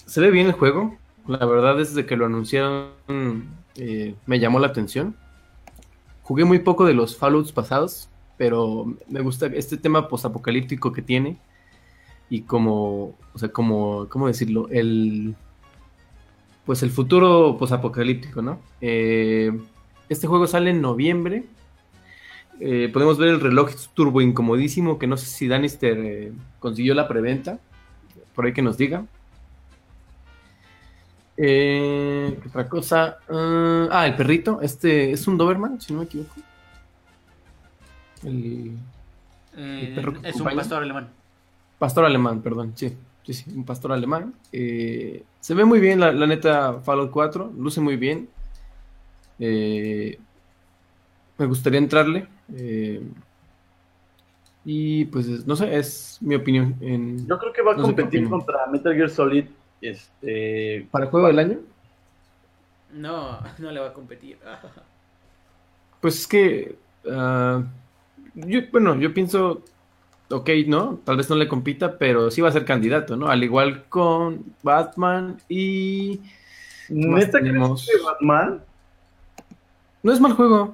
se 0.06 0.22
ve 0.22 0.30
bien 0.30 0.46
el 0.46 0.54
juego. 0.54 1.00
La 1.26 1.48
verdad, 1.48 1.78
desde 1.78 2.06
que 2.06 2.16
lo 2.16 2.28
anunciaron, 2.28 2.92
eh, 3.76 4.16
me 4.26 4.40
llamó 4.40 4.60
la 4.60 4.68
atención. 4.68 5.16
Jugué 6.24 6.46
muy 6.46 6.60
poco 6.60 6.86
de 6.86 6.94
los 6.94 7.18
Fallouts 7.18 7.52
pasados, 7.52 8.10
pero 8.38 8.94
me 9.08 9.22
gusta 9.22 9.48
este 9.48 9.78
tema 9.78 10.08
posapocalíptico 10.08 10.92
que 10.92 11.02
tiene. 11.02 11.38
Y 12.30 12.42
como, 12.42 13.16
o 13.34 13.40
sea, 13.40 13.50
como, 13.50 14.08
¿cómo 14.10 14.28
decirlo? 14.28 14.68
El, 14.70 15.36
pues 16.66 16.84
el 16.84 16.92
futuro 16.92 17.58
posapocalíptico, 17.58 18.42
¿no? 18.42 18.60
Eh, 18.80 19.52
este 20.08 20.28
juego 20.28 20.48
sale 20.48 20.72
en 20.72 20.82
noviembre. 20.82 21.46
Eh, 22.60 22.90
podemos 22.94 23.18
ver 23.18 23.30
el 23.30 23.42
reloj 23.42 23.72
turbo 23.94 24.22
incomodísimo, 24.22 25.00
que 25.00 25.08
no 25.08 25.18
sé 25.18 25.26
si 25.26 25.48
Danister 25.48 26.32
consiguió 26.60 26.94
la 26.94 27.08
preventa. 27.08 27.60
Por 28.34 28.46
ahí 28.46 28.54
que 28.54 28.62
nos 28.62 28.78
diga. 28.78 29.06
Eh, 31.38 32.38
¿qué 32.42 32.48
otra 32.50 32.68
cosa? 32.70 33.18
Ah, 33.30 33.88
ah, 33.92 34.08
el 34.08 34.16
perrito. 34.16 34.60
Este 34.62 35.12
es 35.12 35.28
un 35.28 35.38
Doberman, 35.38 35.80
si 35.82 35.94
no 35.94 36.00
me 36.00 36.06
equivoco. 36.06 36.36
El 38.24 38.78
Eh, 39.54 39.82
el 39.82 39.94
perro 39.94 40.14
que 40.14 40.30
es 40.30 40.40
un 40.40 40.54
pastor 40.54 40.84
alemán. 40.84 41.10
pastor 41.80 42.06
alemán, 42.06 42.42
perdón. 42.42 42.74
Sí, 42.76 42.98
sí, 43.24 43.34
sí, 43.34 43.52
un 43.56 43.66
pastor 43.66 43.92
alemán. 43.94 44.36
Eh, 44.52 45.26
se 45.40 45.54
ve 45.56 45.66
muy 45.66 45.80
bien, 45.80 46.00
la, 46.00 46.12
la 46.14 46.28
neta, 46.28 46.82
Fallout 46.82 47.12
4. 47.12 47.52
Luce 47.58 47.82
muy 47.82 47.98
bien. 47.98 48.30
Eh, 49.40 50.20
me 51.38 51.46
gustaría 51.48 51.80
entrarle. 51.80 52.28
eh, 52.54 53.02
y 54.64 55.06
pues, 55.06 55.48
no 55.48 55.56
sé, 55.56 55.76
es 55.76 56.18
mi 56.22 56.36
opinión. 56.36 56.76
En, 56.82 57.28
Yo 57.28 57.40
creo 57.40 57.52
que 57.52 57.64
va 57.64 57.74
a 57.74 57.78
No 57.78 57.84
competir 57.84 58.30
contra 58.30 58.68
Metal 58.68 58.94
Gear 58.94 59.10
Solid. 59.10 59.46
Este. 59.82 60.88
¿Para 60.92 61.06
el 61.06 61.12
juego 61.12 61.28
del 61.28 61.40
año? 61.40 61.60
No, 62.94 63.40
no 63.58 63.72
le 63.72 63.80
va 63.80 63.88
a 63.88 63.94
competir. 63.94 64.38
Pues 66.00 66.22
es 66.22 66.28
que, 66.28 66.76
ah, 67.12 67.62
yo, 68.34 68.60
bueno, 68.72 68.96
yo 68.96 69.14
pienso, 69.14 69.64
ok, 70.32 70.50
¿no? 70.66 71.00
Tal 71.06 71.16
vez 71.16 71.30
no 71.30 71.36
le 71.36 71.48
compita, 71.48 72.00
pero 72.00 72.32
sí 72.32 72.42
va 72.42 72.50
a 72.50 72.52
ser 72.52 72.66
candidato, 72.66 73.16
¿no? 73.16 73.28
Al 73.28 73.44
igual 73.44 73.84
con 73.88 74.44
Batman 74.64 75.38
y... 75.48 76.22
¿Neta 76.90 77.38
crees 77.38 77.54
tenemos? 77.54 77.86
que 77.86 78.04
Batman 78.04 78.64
No 80.02 80.12
es 80.12 80.20
mal 80.20 80.34
juego. 80.34 80.74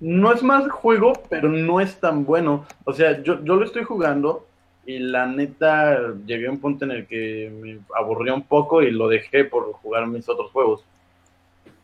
no 0.00 0.32
es 0.32 0.42
más 0.42 0.68
juego, 0.72 1.12
pero 1.30 1.48
no 1.48 1.80
es 1.80 2.00
tan 2.00 2.24
bueno? 2.24 2.66
O 2.82 2.92
sea, 2.92 3.22
yo, 3.22 3.44
yo 3.44 3.54
lo 3.54 3.64
estoy 3.64 3.84
jugando 3.84 4.47
y 4.88 5.00
la 5.00 5.26
neta 5.26 6.14
llegué 6.24 6.46
a 6.46 6.50
un 6.50 6.60
punto 6.60 6.86
en 6.86 6.92
el 6.92 7.06
que 7.06 7.52
me 7.60 7.78
aburrió 7.94 8.34
un 8.34 8.44
poco 8.44 8.80
y 8.80 8.90
lo 8.90 9.06
dejé 9.06 9.44
por 9.44 9.70
jugar 9.74 10.06
mis 10.06 10.26
otros 10.26 10.50
juegos. 10.50 10.82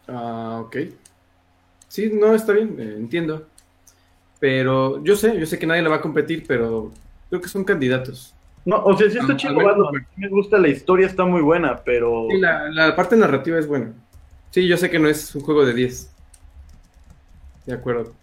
Ah, 0.09 0.63
ok. 0.65 0.77
Sí, 1.87 2.11
no, 2.11 2.35
está 2.35 2.55
bien, 2.55 2.75
eh, 2.81 2.95
entiendo. 2.97 3.47
Pero 4.41 5.05
yo 5.05 5.17
sé, 5.17 5.39
yo 5.39 5.45
sé 5.45 5.59
que 5.59 5.67
nadie 5.67 5.83
le 5.83 5.91
va 5.91 5.97
a 5.97 6.01
competir, 6.01 6.45
pero 6.49 6.93
creo 7.29 7.43
que 7.43 7.49
son 7.49 7.63
candidatos. 7.63 8.35
No, 8.65 8.83
o 8.83 8.97
sea, 8.97 9.11
sí 9.11 9.19
está 9.19 9.37
chido, 9.37 9.55
me 10.17 10.29
gusta 10.29 10.57
la 10.57 10.69
historia, 10.69 11.07
está 11.07 11.27
muy 11.27 11.43
buena, 11.43 11.83
pero 11.85 12.29
Sí, 12.31 12.39
la, 12.39 12.71
la 12.71 12.97
parte 12.97 13.19
narrativa 13.19 13.59
es 13.59 13.67
buena. 13.67 13.93
Sí, 14.51 14.67
yo 14.67 14.79
sé 14.79 14.89
que 14.89 14.99
no 14.99 15.09
es 15.11 15.35
un 15.35 15.43
juego 15.43 15.67
de 15.67 15.75
10. 15.75 16.11
De 17.67 17.75
acuerdo. 17.75 18.15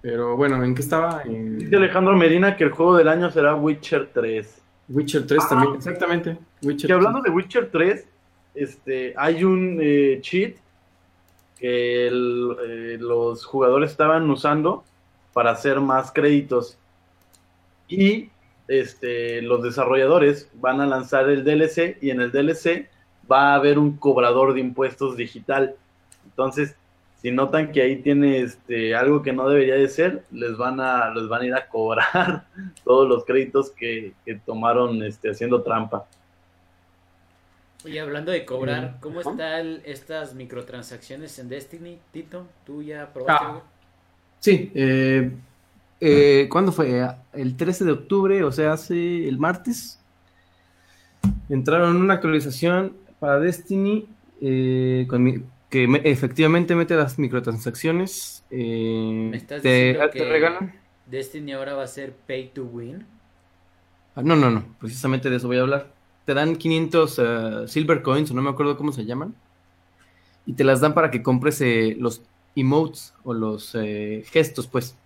Pero 0.00 0.36
bueno, 0.36 0.62
¿en 0.62 0.74
qué 0.74 0.82
estaba? 0.82 1.22
En... 1.24 1.58
dice 1.58 1.76
Alejandro 1.76 2.16
Medina 2.16 2.56
que 2.56 2.64
el 2.64 2.70
juego 2.70 2.96
del 2.96 3.08
año 3.08 3.30
será 3.30 3.54
Witcher 3.54 4.10
3. 4.12 4.62
Witcher 4.90 5.26
3 5.26 5.48
también, 5.48 5.74
exactamente. 5.74 6.38
Witcher 6.62 6.86
Que 6.88 6.92
hablando 6.94 7.20
de 7.20 7.30
Witcher 7.30 7.70
3, 7.70 8.06
este, 8.54 9.14
hay 9.16 9.44
un 9.44 9.78
eh, 9.80 10.18
cheat 10.22 10.56
que 11.58 12.06
el- 12.06 12.56
eh, 12.66 12.96
los 13.00 13.44
jugadores 13.44 13.90
estaban 13.90 14.28
usando 14.30 14.84
para 15.32 15.50
hacer 15.50 15.80
más 15.80 16.10
créditos. 16.12 16.78
Y 17.88 18.30
este, 18.68 19.42
los 19.42 19.62
desarrolladores 19.62 20.48
van 20.54 20.80
a 20.80 20.86
lanzar 20.86 21.28
el 21.28 21.42
DLC 21.44 21.98
y 22.00 22.10
en 22.10 22.20
el 22.20 22.30
DLC 22.30 22.88
va 23.30 23.52
a 23.52 23.54
haber 23.56 23.78
un 23.78 23.96
cobrador 23.96 24.54
de 24.54 24.60
impuestos 24.60 25.16
digital. 25.16 25.74
Entonces, 26.24 26.76
si 27.20 27.30
notan 27.32 27.72
que 27.72 27.82
ahí 27.82 27.96
tiene 27.96 28.40
este, 28.40 28.94
algo 28.94 29.22
que 29.22 29.32
no 29.32 29.48
debería 29.48 29.74
de 29.74 29.88
ser, 29.88 30.24
les 30.30 30.56
van 30.56 30.80
a, 30.80 31.12
les 31.14 31.28
van 31.28 31.42
a 31.42 31.46
ir 31.46 31.54
a 31.54 31.66
cobrar 31.68 32.44
todos 32.84 33.08
los 33.08 33.24
créditos 33.24 33.70
que, 33.70 34.12
que 34.24 34.36
tomaron 34.36 35.02
este, 35.02 35.30
haciendo 35.30 35.62
trampa. 35.62 36.06
Oye, 37.84 38.00
hablando 38.00 38.32
de 38.32 38.44
cobrar, 38.44 38.96
¿cómo 39.00 39.20
están 39.20 39.80
estas 39.84 40.34
microtransacciones 40.34 41.38
en 41.38 41.48
Destiny, 41.48 41.98
Tito? 42.12 42.46
¿Tú 42.66 42.82
ya 42.82 43.12
probaste 43.12 43.44
Ah. 43.44 43.48
algo? 43.48 43.62
Sí, 44.40 44.70
eh, 44.74 45.30
eh, 46.00 46.48
¿cuándo 46.50 46.70
fue? 46.72 47.04
El 47.32 47.56
13 47.56 47.84
de 47.84 47.92
octubre, 47.92 48.42
o 48.44 48.52
sea, 48.52 48.72
hace 48.72 49.28
el 49.28 49.38
martes. 49.38 49.98
Entraron 51.48 51.96
una 51.96 52.14
actualización 52.14 52.94
para 53.20 53.38
Destiny 53.40 54.06
eh, 54.40 55.06
con 55.08 55.22
mi- 55.22 55.42
que 55.70 55.86
me- 55.88 56.00
efectivamente 56.04 56.74
mete 56.74 56.94
las 56.96 57.18
microtransacciones. 57.18 58.44
eh, 58.50 59.30
¿Me 59.30 59.36
estás 59.36 59.62
te, 59.62 59.94
diciendo 59.94 60.10
te 60.16 60.24
que 60.24 60.24
regalan. 60.24 60.72
Destiny 61.06 61.52
ahora 61.52 61.74
va 61.74 61.84
a 61.84 61.86
ser 61.86 62.14
pay 62.26 62.52
to 62.52 62.64
win? 62.64 63.06
Ah, 64.14 64.22
no, 64.22 64.36
no, 64.36 64.50
no, 64.50 64.76
precisamente 64.80 65.30
de 65.30 65.36
eso 65.36 65.46
voy 65.48 65.58
a 65.58 65.62
hablar. 65.62 65.94
Te 66.24 66.34
dan 66.34 66.56
500 66.56 67.18
eh, 67.18 67.68
silver 67.68 68.02
coins, 68.02 68.30
o 68.30 68.34
no 68.34 68.42
me 68.42 68.50
acuerdo 68.50 68.76
cómo 68.76 68.92
se 68.92 69.04
llaman, 69.06 69.34
y 70.46 70.54
te 70.54 70.64
las 70.64 70.80
dan 70.80 70.94
para 70.94 71.10
que 71.10 71.22
compres 71.22 71.60
eh, 71.60 71.96
los 71.98 72.22
emotes 72.54 73.14
o 73.24 73.34
los 73.34 73.74
eh, 73.74 74.24
gestos, 74.30 74.66
pues. 74.66 74.96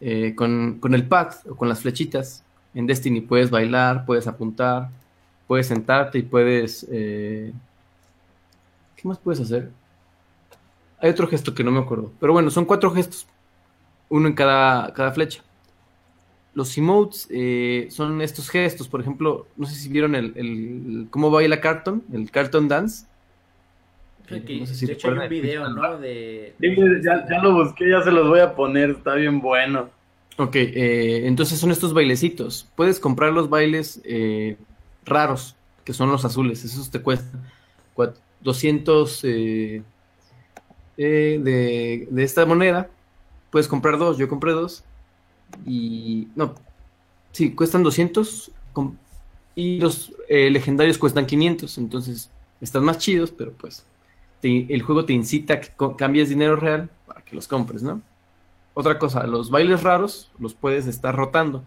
Eh, 0.00 0.34
con, 0.36 0.80
con 0.80 0.94
el 0.94 1.08
pad 1.08 1.34
o 1.50 1.56
con 1.56 1.68
las 1.68 1.80
flechitas. 1.82 2.44
En 2.74 2.86
Destiny 2.86 3.22
puedes 3.22 3.50
bailar, 3.50 4.06
puedes 4.06 4.26
apuntar, 4.28 4.90
puedes 5.46 5.68
sentarte 5.68 6.18
y 6.18 6.22
puedes... 6.24 6.86
eh, 6.90 7.52
¿Qué 8.96 9.08
más 9.08 9.18
puedes 9.18 9.40
hacer? 9.40 9.72
Hay 11.00 11.10
otro 11.10 11.28
gesto 11.28 11.54
que 11.54 11.64
no 11.64 11.70
me 11.70 11.78
acuerdo. 11.80 12.12
Pero 12.20 12.32
bueno, 12.32 12.50
son 12.50 12.64
cuatro 12.64 12.90
gestos. 12.90 13.26
Uno 14.08 14.26
en 14.28 14.34
cada, 14.34 14.92
cada 14.94 15.12
flecha. 15.12 15.42
los 16.54 16.76
emotes 16.76 17.28
eh, 17.30 17.86
son 17.90 18.20
estos 18.20 18.48
gestos. 18.50 18.88
Por 18.88 19.00
ejemplo, 19.00 19.46
no 19.56 19.66
sé 19.66 19.74
si 19.76 19.88
vieron 19.88 20.14
el, 20.14 20.32
el- 20.34 21.06
cómo 21.10 21.30
baila 21.30 21.60
Carton, 21.60 22.02
el 22.12 22.30
Carton 22.30 22.66
Dance. 22.68 23.06
Eh, 24.30 24.42
Que- 24.44 24.60
no 24.60 24.66
sé 24.66 24.74
si 24.74 24.86
de 24.86 24.94
hecho 24.94 25.08
hay 25.10 25.18
un 25.18 25.28
video, 25.28 25.68
¿no? 25.68 25.98
De, 25.98 26.54
Sí, 26.60 26.74
ya, 27.04 27.26
ya 27.30 27.38
lo 27.42 27.54
busqué, 27.54 27.88
ya 27.90 28.02
se 28.02 28.10
los 28.10 28.26
voy 28.28 28.40
a 28.40 28.54
poner, 28.56 28.90
está 28.90 29.14
bien 29.14 29.40
bueno. 29.40 29.88
Ok, 30.36 30.56
eh, 30.56 31.26
entonces 31.26 31.58
son 31.58 31.70
estos 31.70 31.94
bailecitos. 31.94 32.68
Puedes 32.76 32.98
comprar 33.00 33.32
los 33.32 33.48
bailes 33.48 34.00
eh, 34.04 34.56
raros, 35.04 35.54
que 35.84 35.92
son 35.92 36.10
los 36.10 36.24
azules. 36.24 36.64
Esos 36.64 36.90
te 36.90 37.00
cuestan 37.00 37.40
cua- 37.96 38.14
200 38.40 39.20
eh, 40.98 41.40
de, 41.42 42.08
de 42.10 42.24
esta 42.24 42.46
moneda. 42.46 42.90
Puedes 43.50 43.68
comprar 43.68 43.98
dos, 43.98 44.18
yo 44.18 44.28
compré 44.28 44.52
dos. 44.52 44.84
Y 45.66 46.28
no, 46.36 46.54
sí, 47.32 47.54
cuestan 47.54 47.82
200 47.82 48.52
com- 48.72 48.96
y 49.54 49.80
los 49.80 50.12
eh, 50.28 50.50
legendarios 50.50 50.98
cuestan 50.98 51.26
500. 51.26 51.78
Entonces 51.78 52.30
están 52.60 52.84
más 52.84 52.98
chidos, 52.98 53.32
pero 53.32 53.52
pues 53.54 53.86
el 54.42 54.82
juego 54.82 55.04
te 55.06 55.12
incita 55.14 55.54
a 55.54 55.60
que 55.60 55.70
cambies 55.96 56.28
dinero 56.30 56.56
real 56.56 56.90
para 57.06 57.22
que 57.22 57.36
los 57.36 57.48
compres, 57.48 57.82
¿no? 57.82 58.02
Otra 58.74 58.98
cosa, 58.98 59.26
los 59.26 59.50
bailes 59.50 59.82
raros 59.82 60.30
los 60.38 60.54
puedes 60.54 60.86
estar 60.86 61.16
rotando. 61.16 61.64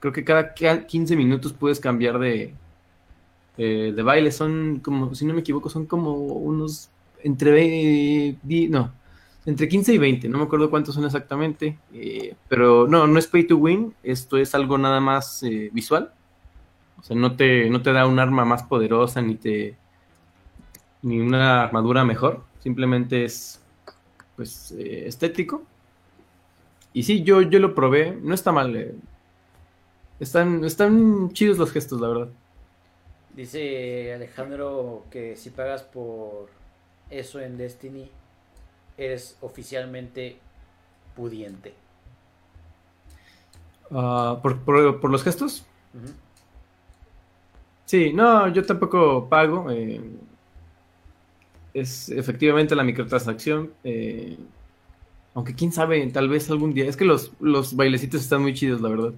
Creo 0.00 0.12
que 0.12 0.24
cada 0.24 0.54
qui- 0.54 0.86
15 0.86 1.16
minutos 1.16 1.52
puedes 1.54 1.80
cambiar 1.80 2.18
de, 2.20 2.54
eh, 3.56 3.92
de 3.94 4.02
baile. 4.02 4.32
Son 4.32 4.80
como, 4.80 5.14
si 5.14 5.24
no 5.26 5.34
me 5.34 5.40
equivoco, 5.40 5.68
son 5.70 5.86
como 5.86 6.12
unos 6.14 6.90
entre 7.24 7.52
ve- 7.52 8.38
di- 8.44 8.68
no, 8.68 8.92
entre 9.46 9.68
15 9.68 9.94
y 9.94 9.98
20. 9.98 10.28
No 10.30 10.38
me 10.38 10.44
acuerdo 10.44 10.70
cuántos 10.70 10.94
son 10.94 11.06
exactamente. 11.06 11.78
eh, 11.94 12.36
pero 12.48 12.86
no, 12.88 13.06
no 13.08 13.18
es 13.18 13.26
pay 13.28 13.44
to 13.46 13.56
win. 13.58 13.94
Esto 14.04 14.38
es 14.38 14.54
algo 14.54 14.78
nada 14.78 15.00
más 15.00 15.42
eh, 15.44 15.70
visual. 15.72 16.12
O 17.00 17.04
sea, 17.04 17.16
no 17.16 17.36
te, 17.36 17.70
no 17.70 17.82
te 17.82 17.92
da 17.92 18.06
un 18.06 18.18
arma 18.20 18.44
más 18.46 18.62
poderosa 18.64 19.22
ni 19.22 19.36
te 19.36 19.76
ni 21.02 21.20
una 21.20 21.62
armadura 21.62 22.04
mejor. 22.04 22.42
Simplemente 22.60 23.24
es 23.24 23.60
pues 24.36 24.72
eh, 24.72 25.06
estético. 25.08 25.62
Y 26.94 27.02
sí, 27.02 27.22
yo, 27.24 27.42
yo 27.42 27.58
lo 27.58 27.74
probé, 27.74 28.16
no 28.22 28.34
está 28.34 28.52
mal. 28.52 28.94
Están, 30.20 30.64
están 30.64 31.32
chidos 31.32 31.58
los 31.58 31.72
gestos, 31.72 32.00
la 32.00 32.08
verdad. 32.08 32.28
Dice 33.34 34.14
Alejandro 34.14 35.04
que 35.10 35.36
si 35.36 35.50
pagas 35.50 35.82
por 35.82 36.48
eso 37.10 37.40
en 37.40 37.56
Destiny, 37.58 38.10
eres 38.98 39.38
oficialmente 39.40 40.38
pudiente. 41.16 41.74
Ah, 43.90 44.40
¿por, 44.42 44.60
por, 44.64 45.00
por 45.00 45.10
los 45.10 45.22
gestos? 45.22 45.64
Sí, 47.86 48.12
no, 48.12 48.48
yo 48.52 48.64
tampoco 48.64 49.28
pago. 49.28 49.70
eh, 49.70 50.00
es 51.72 52.08
efectivamente 52.10 52.74
la 52.74 52.84
microtransacción. 52.84 53.72
eh, 53.84 54.38
aunque 55.34 55.54
quién 55.54 55.72
sabe, 55.72 56.06
tal 56.08 56.28
vez 56.28 56.50
algún 56.50 56.74
día. 56.74 56.86
Es 56.88 56.96
que 56.96 57.04
los, 57.04 57.32
los 57.40 57.76
bailecitos 57.76 58.22
están 58.22 58.42
muy 58.42 58.54
chidos, 58.54 58.80
la 58.80 58.88
verdad. 58.90 59.14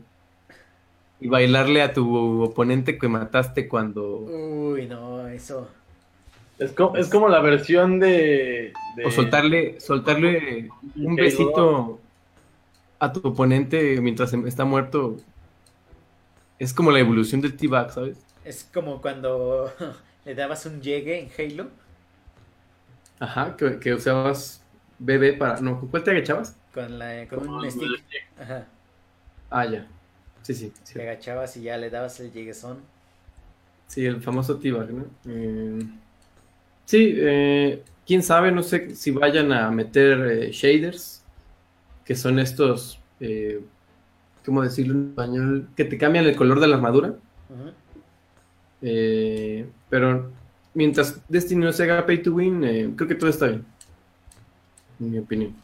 Y 1.21 1.29
bailarle 1.29 1.83
a 1.83 1.93
tu 1.93 2.43
oponente 2.43 2.99
que 2.99 3.09
mataste 3.09 3.69
cuando... 3.69 4.33
Uy, 4.33 4.87
no, 4.87 5.27
eso. 5.29 5.69
Es, 6.59 6.73
co- 6.73 6.95
es 6.97 7.09
como 7.09 7.29
la 7.29 7.41
versión 7.41 7.99
de... 8.01 8.73
de- 8.97 9.05
O 9.05 9.11
soltarle, 9.11 9.79
soltarle 9.81 10.69
un 10.97 11.17
besito 11.17 12.01
a 12.99 13.13
tu 13.13 13.21
oponente 13.29 14.01
mientras 14.01 14.33
em- 14.33 14.47
está 14.47 14.65
muerto. 14.65 15.17
Es 16.59 16.75
como 16.75 16.91
la 16.91 17.01
evolución 17.01 17.41
del 17.41 17.57
T-Bag, 17.57 17.93
¿sabes? 17.93 18.19
Es 18.45 18.65
como 18.65 19.03
cuando 19.03 19.71
le 20.25 20.35
dabas 20.35 20.65
un 20.67 20.81
llegue 20.81 21.19
en 21.21 21.31
Halo. 21.37 21.71
Ajá, 23.19 23.57
que, 23.57 23.79
que 23.79 23.95
usabas 23.95 24.63
BB 24.99 25.39
para... 25.39 25.61
No, 25.61 25.79
¿con 25.81 25.89
¿cuál 25.91 26.05
te 26.05 26.11
agachabas? 26.11 26.57
Con, 26.73 26.99
la, 26.99 27.27
con 27.29 27.41
Como 27.41 27.57
un 27.59 27.71
stick. 27.71 27.89
Ajá. 28.39 28.67
Ah, 29.51 29.65
ya. 29.67 29.87
Sí, 30.43 30.55
sí, 30.55 30.73
sí. 30.85 30.95
Te 30.95 31.03
agachabas 31.03 31.57
y 31.57 31.63
ya 31.63 31.77
le 31.77 31.91
dabas 31.91 32.21
el 32.21 32.33
lleguezón. 32.33 32.83
Sí, 33.87 34.05
el 34.05 34.21
famoso 34.23 34.59
T-Bag, 34.59 34.93
¿no? 34.93 35.05
Eh, 35.27 35.79
sí, 36.87 37.15
eh, 37.19 37.83
quién 38.07 38.23
sabe, 38.23 38.51
no 38.51 38.63
sé 38.63 38.95
si 38.97 39.11
vayan 39.11 39.53
a 39.53 39.71
meter 39.71 40.19
eh, 40.31 40.51
shaders, 40.53 41.23
que 42.05 42.15
son 42.15 42.39
estos, 42.39 42.99
eh, 43.21 43.61
¿cómo 44.45 44.63
decirlo 44.63 44.95
en 44.95 45.09
español? 45.11 45.69
Que 45.77 45.85
te 45.85 45.99
cambian 45.99 46.25
el 46.25 46.37
color 46.37 46.61
de 46.61 46.69
la 46.69 46.77
armadura. 46.77 47.15
Eh, 48.81 49.69
pero 49.91 50.31
mientras 50.75 51.21
Destiny 51.29 51.65
no 51.65 51.73
se 51.73 51.83
haga 51.83 52.07
pay 52.07 52.23
to 52.23 52.33
win, 52.33 52.65
eh, 52.65 52.91
creo 52.97 53.09
que 53.09 53.15
todo 53.15 53.29
está 53.29 53.49
bien. 53.49 53.65
En 55.01 55.11
mi 55.11 55.19
opinión. 55.19 55.55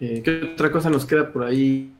Eh, 0.00 0.22
¿qué 0.22 0.50
otra 0.54 0.70
cosa 0.70 0.88
nos 0.88 1.04
queda 1.04 1.30
por 1.30 1.44
ahí? 1.44 1.92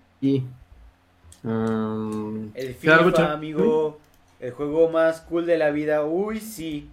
Um, 1.42 2.50
El 2.54 2.76
¿queda 2.76 2.96
algo, 2.96 3.10
FIFA, 3.10 3.32
amigo. 3.32 4.00
El 4.40 4.52
juego 4.52 4.88
más 4.90 5.20
cool 5.22 5.46
de 5.46 5.58
la 5.58 5.70
vida. 5.70 6.04
Uy, 6.04 6.40
sí. 6.40 6.88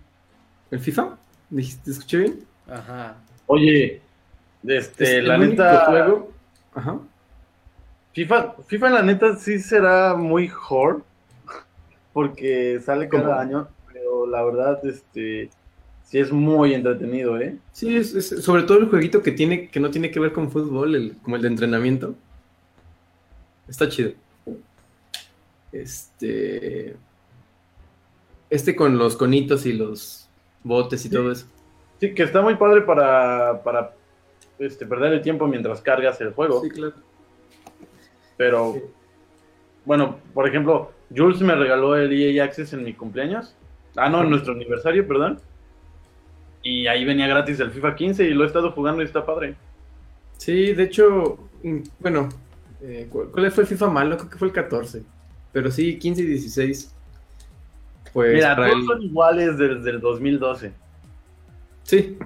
¿El 0.72 0.80
FIFA? 0.80 1.18
¿Dijiste, 1.50 1.84
¿Te 1.86 1.92
escuché 1.92 2.18
bien? 2.18 2.40
Ajá. 2.70 3.16
Oye, 3.46 4.02
este, 4.66 5.04
Es 5.04 5.10
el 5.12 5.28
la 5.28 5.38
único 5.38 5.52
neta... 5.52 5.86
juego. 5.86 6.32
Ajá. 6.74 7.00
FIFA, 8.14 8.56
FIFA 8.68 8.90
la 8.90 9.02
neta 9.04 9.36
sí 9.38 9.60
será 9.60 10.16
muy 10.16 10.48
hard 10.70 11.02
porque 12.14 12.80
sale 12.84 13.08
cada 13.08 13.24
¿Cómo? 13.24 13.40
año, 13.40 13.68
pero 13.94 14.26
la 14.28 14.44
verdad, 14.44 14.86
este, 14.86 15.50
sí 16.04 16.20
es 16.20 16.32
muy 16.32 16.74
entretenido, 16.74 17.40
¿eh? 17.40 17.58
Sí, 17.72 17.96
es, 17.96 18.14
es- 18.16 18.44
sobre 18.44 18.64
todo 18.64 18.80
el 18.80 18.90
jueguito 18.90 19.22
que 19.24 19.32
tiene, 19.32 19.70
que 19.70 19.80
no 19.80 19.92
tiene 19.92 20.12
que 20.12 20.20
ver 20.20 20.34
con 20.34 20.52
fútbol, 20.52 20.96
el, 20.96 21.16
como 21.22 21.36
el 21.38 21.44
de 21.44 21.48
entrenamiento. 21.50 22.16
Está 23.68 23.88
chido. 23.90 24.12
Este. 25.72 26.96
Este 28.50 28.76
con 28.76 28.98
los 28.98 29.18
conitos 29.18 29.66
y 29.66 29.74
los 29.74 30.30
botes 30.64 31.06
y 31.06 31.10
todo 31.10 31.32
eso. 31.32 31.46
Sí, 32.00 32.14
que 32.14 32.24
está 32.24 32.42
muy 32.42 32.56
padre 32.56 32.82
para, 32.82 33.62
para 33.64 33.94
este, 34.60 34.86
perder 34.86 35.14
el 35.14 35.22
tiempo 35.22 35.48
mientras 35.48 35.82
cargas 35.82 36.20
el 36.22 36.32
juego, 36.34 36.62
Sí, 36.62 36.70
claro. 36.70 36.94
pero 38.38 38.74
Sí. 38.74 38.82
bueno, 39.86 40.18
por 40.34 40.48
ejemplo, 40.48 40.92
Jules 41.16 41.42
me 41.42 41.56
regaló 41.56 41.96
el 41.96 42.12
EA 42.14 42.44
Access 42.44 42.74
en 42.74 42.84
mi 42.84 42.94
cumpleaños, 42.94 43.56
ah 43.96 44.10
no, 44.10 44.22
en 44.24 44.30
nuestro 44.30 44.54
aniversario, 44.54 45.08
perdón, 45.08 45.40
y 46.64 46.88
ahí 46.88 47.04
venía 47.06 47.28
gratis 47.28 47.60
el 47.60 47.72
FIFA 47.72 47.96
15 47.96 48.24
y 48.26 48.34
lo 48.34 48.44
he 48.44 48.48
estado 48.48 48.72
jugando 48.72 49.02
y 49.02 49.06
está 49.06 49.26
padre. 49.26 49.56
Sí, 50.38 50.74
de 50.74 50.84
hecho, 50.84 51.38
mm, 51.64 51.78
bueno, 52.00 52.30
eh, 52.82 53.08
¿cuál 53.10 53.30
cuál 53.32 53.52
fue 53.52 53.64
el 53.64 53.68
FIFA 53.70 53.90
malo? 53.90 54.18
Creo 54.18 54.30
que 54.30 54.38
fue 54.38 54.48
el 54.50 54.54
14. 54.54 55.02
Pero 55.52 55.72
sí, 55.72 55.98
15 55.98 56.22
y 56.22 56.26
16. 56.26 56.94
Pues 58.18 58.34
Mira, 58.34 58.56
todos 58.56 58.72
el- 58.72 58.86
son 58.88 59.02
iguales 59.04 59.58
desde 59.60 59.92
el 59.92 60.02
2012. 60.02 60.72
Sí, 61.84 62.18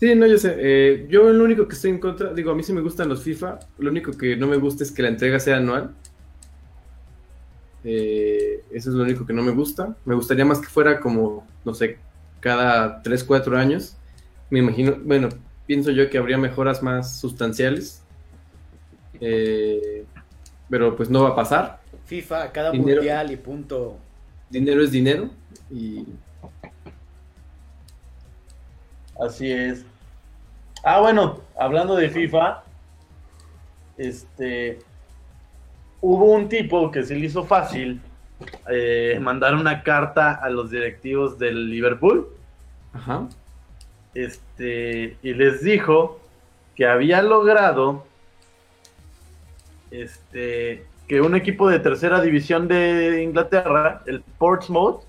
sí, 0.00 0.14
no, 0.16 0.26
yo 0.26 0.36
sé. 0.36 0.56
eh, 0.58 1.06
yo 1.08 1.32
lo 1.32 1.44
único 1.44 1.68
que 1.68 1.76
estoy 1.76 1.90
en 1.92 2.00
contra, 2.00 2.32
digo, 2.34 2.50
a 2.50 2.56
mí 2.56 2.64
sí 2.64 2.72
me 2.72 2.80
gustan 2.80 3.08
los 3.08 3.22
FIFA, 3.22 3.60
lo 3.78 3.88
único 3.92 4.10
que 4.10 4.36
no 4.36 4.48
me 4.48 4.56
gusta 4.56 4.82
es 4.82 4.90
que 4.90 5.00
la 5.00 5.10
entrega 5.10 5.38
sea 5.38 5.58
anual. 5.58 5.94
Eh, 7.84 8.64
eso 8.72 8.90
es 8.90 8.96
lo 8.96 9.04
único 9.04 9.24
que 9.24 9.32
no 9.32 9.42
me 9.44 9.52
gusta. 9.52 9.94
Me 10.04 10.16
gustaría 10.16 10.44
más 10.44 10.58
que 10.58 10.66
fuera 10.66 10.98
como, 10.98 11.46
no 11.64 11.72
sé, 11.72 11.98
cada 12.40 13.00
3, 13.02 13.22
4 13.22 13.56
años. 13.56 13.96
Me 14.50 14.58
imagino, 14.58 14.96
bueno, 15.04 15.28
pienso 15.68 15.92
yo 15.92 16.10
que 16.10 16.18
habría 16.18 16.36
mejoras 16.36 16.82
más 16.82 17.16
sustanciales. 17.20 18.02
Eh, 19.20 20.04
pero 20.68 20.96
pues 20.96 21.08
no 21.10 21.22
va 21.22 21.28
a 21.28 21.36
pasar. 21.36 21.80
FIFA 22.06 22.50
cada 22.50 22.72
Dinero. 22.72 22.96
mundial 22.96 23.30
y 23.30 23.36
punto. 23.36 23.98
Dinero 24.50 24.82
es 24.82 24.90
dinero. 24.90 25.30
Y 25.70 26.06
Así 29.20 29.50
es. 29.50 29.84
Ah, 30.84 31.00
bueno, 31.00 31.40
hablando 31.58 31.96
de 31.96 32.08
FIFA, 32.08 32.62
este, 33.96 34.78
hubo 36.00 36.26
un 36.26 36.48
tipo 36.48 36.90
que 36.92 37.02
se 37.02 37.16
le 37.16 37.26
hizo 37.26 37.44
fácil 37.44 38.00
eh, 38.70 39.18
mandar 39.20 39.56
una 39.56 39.82
carta 39.82 40.34
a 40.34 40.48
los 40.50 40.70
directivos 40.70 41.36
del 41.36 41.68
Liverpool, 41.68 42.28
Ajá. 42.92 43.28
este, 44.14 45.16
y 45.20 45.34
les 45.34 45.62
dijo 45.64 46.20
que 46.76 46.86
había 46.86 47.20
logrado, 47.20 48.06
este, 49.90 50.86
que 51.08 51.20
un 51.20 51.34
equipo 51.34 51.68
de 51.68 51.80
tercera 51.80 52.20
división 52.20 52.68
de 52.68 53.22
Inglaterra, 53.22 54.02
el 54.06 54.22
Portsmouth, 54.38 55.00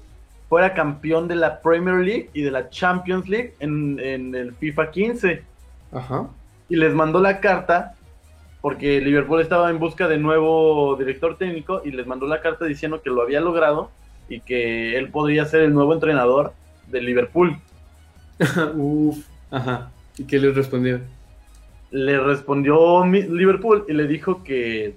fuera 0.48 0.74
campeón 0.74 1.28
de 1.28 1.36
la 1.36 1.62
Premier 1.62 1.98
League 1.98 2.30
y 2.34 2.42
de 2.42 2.52
la 2.52 2.70
Champions 2.70 3.30
League 3.30 3.54
en, 3.60 4.00
en 4.00 4.34
el 4.34 4.54
FIFA 4.54 4.90
15 4.90 5.44
Ajá. 5.92 6.28
y 6.70 6.76
les 6.76 6.94
mandó 6.96 7.22
la 7.22 7.40
carta 7.40 7.94
porque 8.62 9.00
Liverpool 9.00 9.42
estaba 9.42 9.70
en 9.70 9.78
busca 9.78 10.08
de 10.08 10.18
nuevo 10.18 10.96
director 10.96 11.38
técnico 11.38 11.82
y 11.86 11.92
les 11.92 12.08
mandó 12.08 12.26
la 12.26 12.42
carta 12.42 12.66
diciendo 12.66 13.02
que 13.02 13.10
lo 13.10 13.22
había 13.22 13.42
logrado 13.42 13.92
y 14.28 14.42
que 14.42 14.98
él 14.98 15.10
podría 15.10 15.46
ser 15.46 15.62
el 15.62 15.74
nuevo 15.74 15.94
entrenador 15.94 16.54
de 16.88 17.02
Liverpool. 17.02 17.58
Uf, 18.76 19.18
ajá. 19.52 19.92
¿Y 20.18 20.24
qué 20.26 20.40
les 20.40 20.56
respondió? 20.56 21.00
Le 21.92 22.20
respondió 22.20 23.06
Liverpool 23.06 23.86
y 23.88 23.94
le 23.94 24.08
dijo 24.08 24.44
que, 24.44 24.96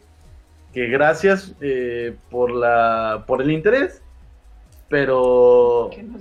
que 0.72 0.86
gracias 0.88 1.54
eh, 1.60 2.16
por, 2.30 2.50
la, 2.50 3.24
por 3.26 3.42
el 3.42 3.50
interés, 3.50 4.02
pero 4.88 5.90
Que 5.92 6.02
no. 6.02 6.18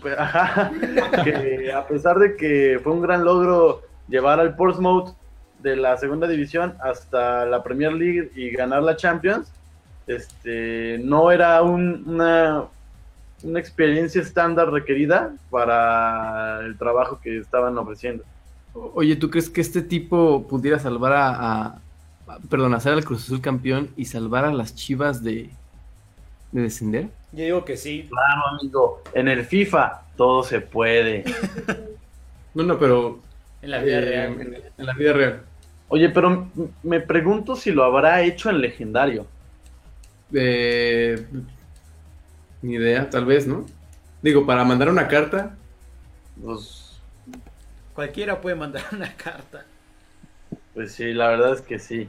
Pues, 0.00 0.18
ajá, 0.18 0.70
que 1.24 1.72
a 1.72 1.86
pesar 1.86 2.18
de 2.18 2.36
que 2.36 2.80
fue 2.82 2.92
un 2.92 3.02
gran 3.02 3.24
logro 3.24 3.82
llevar 4.08 4.40
al 4.40 4.56
Portsmouth 4.56 5.14
de 5.62 5.76
la 5.76 5.96
segunda 5.96 6.26
división 6.26 6.74
hasta 6.82 7.44
la 7.46 7.62
Premier 7.62 7.92
League 7.92 8.30
y 8.34 8.50
ganar 8.50 8.82
la 8.82 8.96
Champions, 8.96 9.52
este, 10.06 10.98
no 11.02 11.30
era 11.30 11.62
un- 11.62 12.02
una, 12.06 12.64
una 13.42 13.60
experiencia 13.60 14.20
estándar 14.20 14.70
requerida 14.70 15.32
para 15.50 16.60
el 16.60 16.76
trabajo 16.76 17.20
que 17.22 17.38
estaban 17.38 17.76
ofreciendo. 17.78 18.24
Oye, 18.94 19.16
¿tú 19.16 19.30
crees 19.30 19.48
que 19.50 19.60
este 19.60 19.82
tipo 19.82 20.46
pudiera 20.48 20.78
salvar 20.78 21.12
a- 21.12 21.78
perdón, 22.48 22.74
hacer 22.74 22.92
al 22.92 23.04
Cruz 23.04 23.24
Azul 23.24 23.40
campeón 23.40 23.90
y 23.96 24.04
salvar 24.06 24.44
a 24.44 24.52
las 24.52 24.74
Chivas 24.74 25.22
de, 25.22 25.50
de 26.52 26.62
descender? 26.62 27.08
Yo 27.32 27.44
digo 27.44 27.64
que 27.64 27.76
sí. 27.76 28.06
Claro, 28.08 28.48
amigo, 28.58 29.02
en 29.14 29.28
el 29.28 29.44
FIFA 29.44 30.02
todo 30.16 30.42
se 30.42 30.60
puede. 30.60 31.24
No, 32.52 32.64
no, 32.64 32.80
pero 32.80 33.20
En 33.62 33.70
la 33.70 33.78
vida 33.78 33.98
eh, 33.98 34.00
real. 34.00 34.40
En, 34.40 34.54
en 34.78 34.86
la 34.86 34.92
vida 34.94 35.12
real. 35.12 35.42
Oye, 35.88 36.08
pero 36.08 36.48
me 36.82 37.00
pregunto 37.00 37.54
si 37.54 37.70
lo 37.70 37.84
habrá 37.84 38.22
hecho 38.22 38.50
en 38.50 38.60
legendario. 38.60 39.24
Eh, 40.32 41.24
ni 42.62 42.74
idea, 42.74 43.08
tal 43.08 43.24
vez, 43.24 43.46
¿no? 43.46 43.66
Digo, 44.22 44.44
para 44.46 44.64
mandar 44.64 44.88
una 44.88 45.06
carta, 45.08 45.56
Pues, 46.42 46.98
Cualquiera 47.94 48.40
puede 48.40 48.56
mandar 48.56 48.82
una 48.92 49.14
carta. 49.14 49.64
pues 50.74 50.92
sí, 50.92 51.12
la 51.12 51.28
verdad 51.28 51.54
es 51.54 51.60
que 51.60 51.78
sí. 51.78 52.08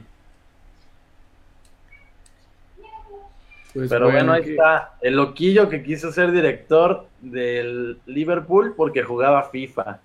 Pues 3.72 3.88
Pero 3.90 4.10
bueno, 4.10 4.32
ahí 4.32 4.42
que- 4.42 4.50
está. 4.52 4.94
El 5.00 5.14
loquillo 5.16 5.68
que 5.68 5.82
quiso 5.82 6.12
ser 6.12 6.30
director 6.32 7.06
del 7.20 7.98
Liverpool 8.06 8.74
porque 8.76 9.02
jugaba 9.02 9.44
FIFA. 9.50 10.00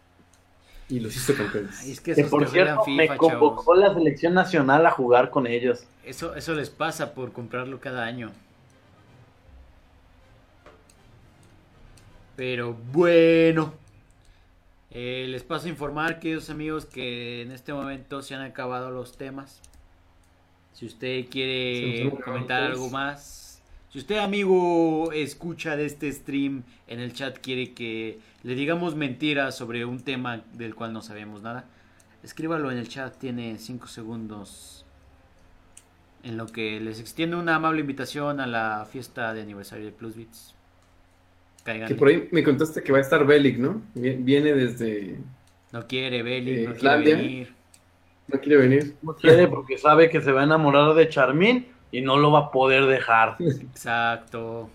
Y 0.89 1.01
los 1.01 1.13
hizo 1.17 1.35
campeones. 1.35 1.77
Ay, 1.81 1.91
es 1.91 1.99
que 1.99 2.15
Que 2.15 2.23
por 2.23 2.45
que 2.45 2.51
cierto, 2.51 2.81
FIFA, 2.83 2.97
me 3.13 3.17
convocó 3.17 3.73
chavos. 3.75 3.77
la 3.79 3.93
selección 3.93 4.33
nacional 4.33 4.85
a 4.85 4.91
jugar 4.91 5.29
con 5.31 5.45
ellos. 5.45 5.83
Eso, 6.05 6.33
eso 6.35 6.53
les 6.53 6.69
pasa 6.69 7.13
por 7.13 7.33
comprarlo 7.33 7.81
cada 7.81 8.05
año. 8.05 8.31
Pero 12.35 12.73
bueno. 12.93 13.73
Eh, 14.91 15.25
les 15.27 15.43
paso 15.43 15.67
a 15.67 15.69
informar, 15.69 16.19
queridos 16.19 16.49
amigos, 16.49 16.85
que 16.85 17.41
en 17.41 17.51
este 17.51 17.73
momento 17.73 18.21
se 18.21 18.35
han 18.35 18.41
acabado 18.41 18.89
los 18.89 19.17
temas. 19.17 19.61
Si 20.73 20.85
usted 20.85 21.25
quiere 21.29 22.09
comentar 22.23 22.63
algo 22.63 22.89
más. 22.89 23.43
Si 23.97 24.01
usted, 24.01 24.19
amigo, 24.19 25.11
escucha 25.11 25.75
de 25.75 25.87
este 25.87 26.11
stream 26.11 26.61
en 26.85 26.99
el 26.99 27.13
chat, 27.13 27.39
quiere 27.39 27.73
que 27.73 28.19
le 28.43 28.53
digamos 28.53 28.95
mentiras 28.95 29.57
sobre 29.57 29.85
un 29.85 30.01
tema 30.01 30.43
del 30.53 30.75
cual 30.75 30.93
no 30.93 31.01
sabemos 31.01 31.41
nada, 31.41 31.65
escríbalo 32.21 32.69
en 32.69 32.77
el 32.77 32.87
chat, 32.89 33.17
tiene 33.17 33.57
5 33.57 33.87
segundos. 33.87 34.85
En 36.21 36.37
lo 36.37 36.45
que 36.45 36.79
les 36.79 36.99
extiendo 36.99 37.39
una 37.39 37.55
amable 37.55 37.81
invitación 37.81 38.39
a 38.39 38.45
la 38.45 38.85
fiesta 38.87 39.33
de 39.33 39.41
aniversario 39.41 39.85
de 39.85 39.91
Plus 39.93 40.15
Bits. 40.15 40.53
Caigan. 41.63 41.87
Que 41.87 41.95
por 41.95 42.09
ahí 42.09 42.29
me 42.31 42.43
contaste 42.43 42.83
que 42.83 42.91
va 42.91 42.99
a 42.99 43.01
estar 43.01 43.25
Bellic, 43.25 43.57
¿no? 43.57 43.81
Vie- 43.95 44.23
Viene 44.23 44.53
desde... 44.53 45.17
No 45.71 45.87
quiere 45.87 46.17
Eh, 46.19 46.21
no 46.21 46.25
quiere 46.25 46.77
Islandia. 46.77 47.15
venir. 47.15 47.53
No 48.27 48.39
quiere 48.41 48.57
venir. 48.57 48.95
No 49.01 49.15
quiere 49.15 49.47
porque 49.47 49.79
sabe 49.79 50.11
que 50.11 50.21
se 50.21 50.31
va 50.31 50.41
a 50.41 50.43
enamorar 50.43 50.93
de 50.93 51.09
Charmín 51.09 51.65
y 51.91 52.01
no 52.01 52.17
lo 52.17 52.31
va 52.31 52.39
a 52.39 52.51
poder 52.51 52.85
dejar. 52.85 53.35
Exacto. 53.39 54.69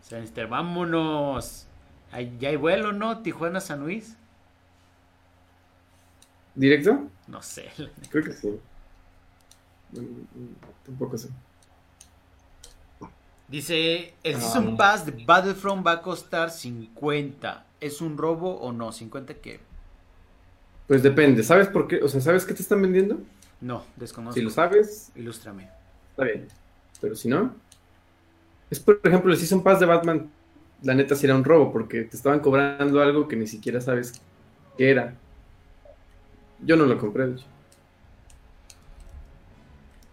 Sanister, 0.00 0.46
vámonos. 0.46 1.66
Ya 2.38 2.50
hay 2.50 2.56
vuelo, 2.56 2.92
¿no? 2.92 3.22
Tijuana 3.22 3.60
San 3.60 3.80
Luis. 3.80 4.16
¿Directo? 6.54 7.08
No 7.26 7.42
sé. 7.42 7.70
Creo 8.10 8.22
que 8.24 8.32
sí. 8.32 8.60
Tampoco 10.84 11.18
sé. 11.18 11.28
Dice, 13.48 14.14
el 14.22 14.36
Ah. 14.36 14.40
Season 14.40 14.76
Pass 14.76 15.06
de 15.06 15.24
Battlefront 15.24 15.86
va 15.86 15.92
a 15.92 16.02
costar 16.02 16.50
50. 16.50 17.66
¿Es 17.80 18.00
un 18.00 18.16
robo 18.16 18.54
o 18.60 18.72
no? 18.72 18.92
¿50 18.92 19.36
qué? 19.40 19.60
Pues 20.86 21.02
depende. 21.02 21.42
¿Sabes 21.42 21.68
por 21.68 21.88
qué? 21.88 22.02
O 22.02 22.08
sea, 22.08 22.20
¿sabes 22.20 22.44
qué 22.44 22.54
te 22.54 22.62
están 22.62 22.80
vendiendo? 22.82 23.18
No, 23.60 23.84
desconozco. 23.96 24.34
Si 24.34 24.42
lo 24.42 24.50
sabes, 24.50 25.10
Ilústrame. 25.14 25.68
está 26.10 26.24
bien. 26.24 26.48
Pero 27.00 27.14
si 27.14 27.28
no, 27.28 27.54
es 28.70 28.80
por 28.80 29.00
ejemplo 29.04 29.32
el 29.32 29.38
Season 29.38 29.62
Pass 29.62 29.80
de 29.80 29.86
Batman. 29.86 30.30
La 30.82 30.94
neta 30.94 31.14
sí 31.14 31.24
era 31.26 31.34
un 31.34 31.44
robo 31.44 31.72
porque 31.72 32.02
te 32.02 32.16
estaban 32.16 32.40
cobrando 32.40 33.00
algo 33.00 33.26
que 33.26 33.36
ni 33.36 33.46
siquiera 33.46 33.80
sabes 33.80 34.20
qué 34.76 34.90
era. 34.90 35.14
Yo 36.60 36.76
no 36.76 36.84
lo 36.84 36.98
compré, 36.98 37.26
de 37.26 37.36
hecho. 37.36 37.46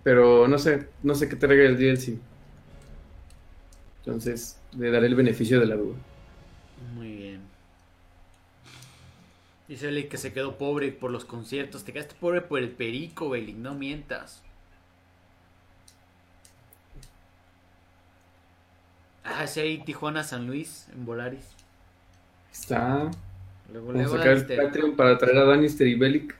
Pero 0.04 0.48
no 0.48 0.58
sé, 0.58 0.88
no 1.04 1.14
sé 1.14 1.30
qué 1.30 1.36
te 1.36 1.48
regala 1.48 1.70
el 1.70 1.78
DLC. 1.78 2.18
Entonces, 4.00 4.60
le 4.78 4.90
daré 4.92 5.08
el 5.08 5.16
beneficio 5.16 5.60
de 5.60 5.66
la 5.66 5.76
duda. 5.76 5.96
Muy 6.96 7.12
bien. 7.16 7.42
Dice 9.72 9.88
Eli 9.88 10.10
que 10.10 10.18
se 10.18 10.34
quedó 10.34 10.58
pobre 10.58 10.92
por 10.92 11.12
los 11.12 11.24
conciertos. 11.24 11.86
Te 11.86 11.94
quedaste 11.94 12.14
pobre 12.20 12.42
por 12.42 12.60
el 12.60 12.72
perico, 12.72 13.30
Belic. 13.30 13.56
No 13.56 13.74
mientas. 13.74 14.44
Ah, 19.24 19.48
sí, 19.48 19.62
hay 19.62 19.78
Tijuana, 19.78 20.26
San 20.26 20.46
Luis, 20.46 20.90
en 20.92 21.06
Volaris. 21.06 21.46
Está. 22.52 23.12
Luego, 23.72 23.94
Vamos 23.94 24.14
a 24.14 24.18
sacar 24.18 24.34
el. 24.34 24.46
Patreon 24.46 24.98
para 24.98 25.18
traer 25.18 25.38
a 25.38 25.46
Danister 25.46 25.88
y 25.88 25.96
Bellic 25.96 26.38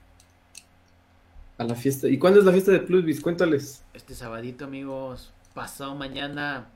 a 1.58 1.64
la 1.64 1.76
fiesta. 1.76 2.10
¿Y 2.10 2.18
cuándo 2.18 2.40
es 2.40 2.46
la 2.46 2.52
fiesta 2.52 2.74
de 2.74 2.80
Plusbis? 2.80 3.22
Cuéntales. 3.22 3.82
Este 3.94 4.14
sabadito, 4.14 4.66
amigos. 4.66 5.32
Pasado 5.54 5.96
mañana. 5.96 6.68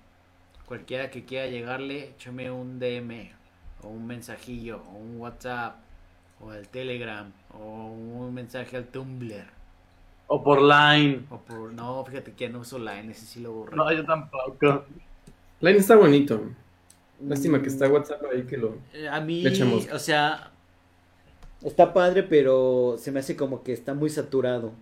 Cualquiera 0.65 1.11
que 1.11 1.25
quiera 1.25 1.47
llegarle, 1.47 2.11
échame 2.11 2.49
un 2.49 2.79
DM. 2.79 3.33
O 3.81 3.89
un 3.89 4.07
mensajillo. 4.07 4.81
O 4.83 4.95
un 4.95 5.19
WhatsApp. 5.19 5.84
O 6.41 6.51
al 6.51 6.67
Telegram. 6.67 7.31
O 7.53 7.87
un 7.87 8.33
mensaje 8.33 8.77
al 8.77 8.85
Tumblr. 8.87 9.45
O 10.27 10.43
por 10.43 10.61
Line. 10.61 11.25
O 11.29 11.37
por. 11.37 11.73
No, 11.73 12.03
fíjate 12.05 12.33
que 12.33 12.47
ya 12.47 12.51
no 12.51 12.59
uso 12.59 12.79
Line. 12.79 13.11
Ese 13.11 13.25
sí 13.25 13.39
lo 13.39 13.53
borré. 13.53 13.75
No, 13.75 13.91
yo 13.91 14.05
tampoco. 14.05 14.85
Line 15.61 15.77
está 15.77 15.95
bonito. 15.95 16.41
Lástima 17.21 17.61
que 17.61 17.69
está 17.69 17.87
WhatsApp 17.87 18.23
ahí 18.33 18.43
que 18.43 18.57
lo. 18.57 18.77
Eh, 18.93 19.07
A 19.07 19.21
mí, 19.21 19.41
Le 19.41 19.93
o 19.93 19.99
sea, 19.99 20.51
está 21.63 21.93
padre, 21.93 22.23
pero 22.23 22.95
se 22.97 23.11
me 23.11 23.19
hace 23.19 23.35
como 23.35 23.63
que 23.63 23.73
está 23.73 23.93
muy 23.93 24.09
saturado 24.09 24.73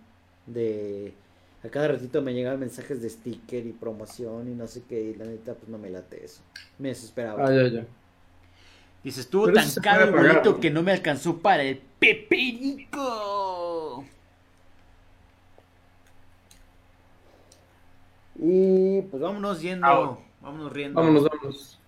de... 0.46 1.14
A 1.64 1.68
cada 1.68 1.88
ratito 1.88 2.20
me 2.20 2.34
llegan 2.34 2.60
mensajes 2.60 3.00
de 3.00 3.08
sticker 3.08 3.64
y 3.66 3.72
promoción 3.72 4.48
y 4.48 4.54
no 4.54 4.66
sé 4.66 4.82
qué, 4.86 5.00
y 5.00 5.14
la 5.14 5.24
neta 5.24 5.54
pues 5.54 5.68
no 5.68 5.78
me 5.78 5.88
late 5.88 6.22
eso. 6.22 6.42
Me 6.78 6.88
desesperaba. 6.88 7.46
Ah, 7.46 7.54
ya, 7.54 7.68
ya. 7.68 7.86
Dice, 9.04 9.20
estuvo 9.20 9.44
Pero 9.44 9.56
tan 9.56 9.70
caro 9.82 10.04
el 10.04 10.10
boleto 10.12 10.58
que 10.58 10.70
no 10.70 10.82
me 10.82 10.90
alcanzó 10.92 11.38
para 11.38 11.62
el 11.62 11.76
peperico. 11.98 12.94
Y 18.36 19.02
pues 19.02 19.22
vámonos 19.22 19.60
yendo, 19.62 20.18
vámonos 20.40 20.72
riendo. 20.72 21.00
Vámonos, 21.00 21.24
vámonos. 21.30 21.78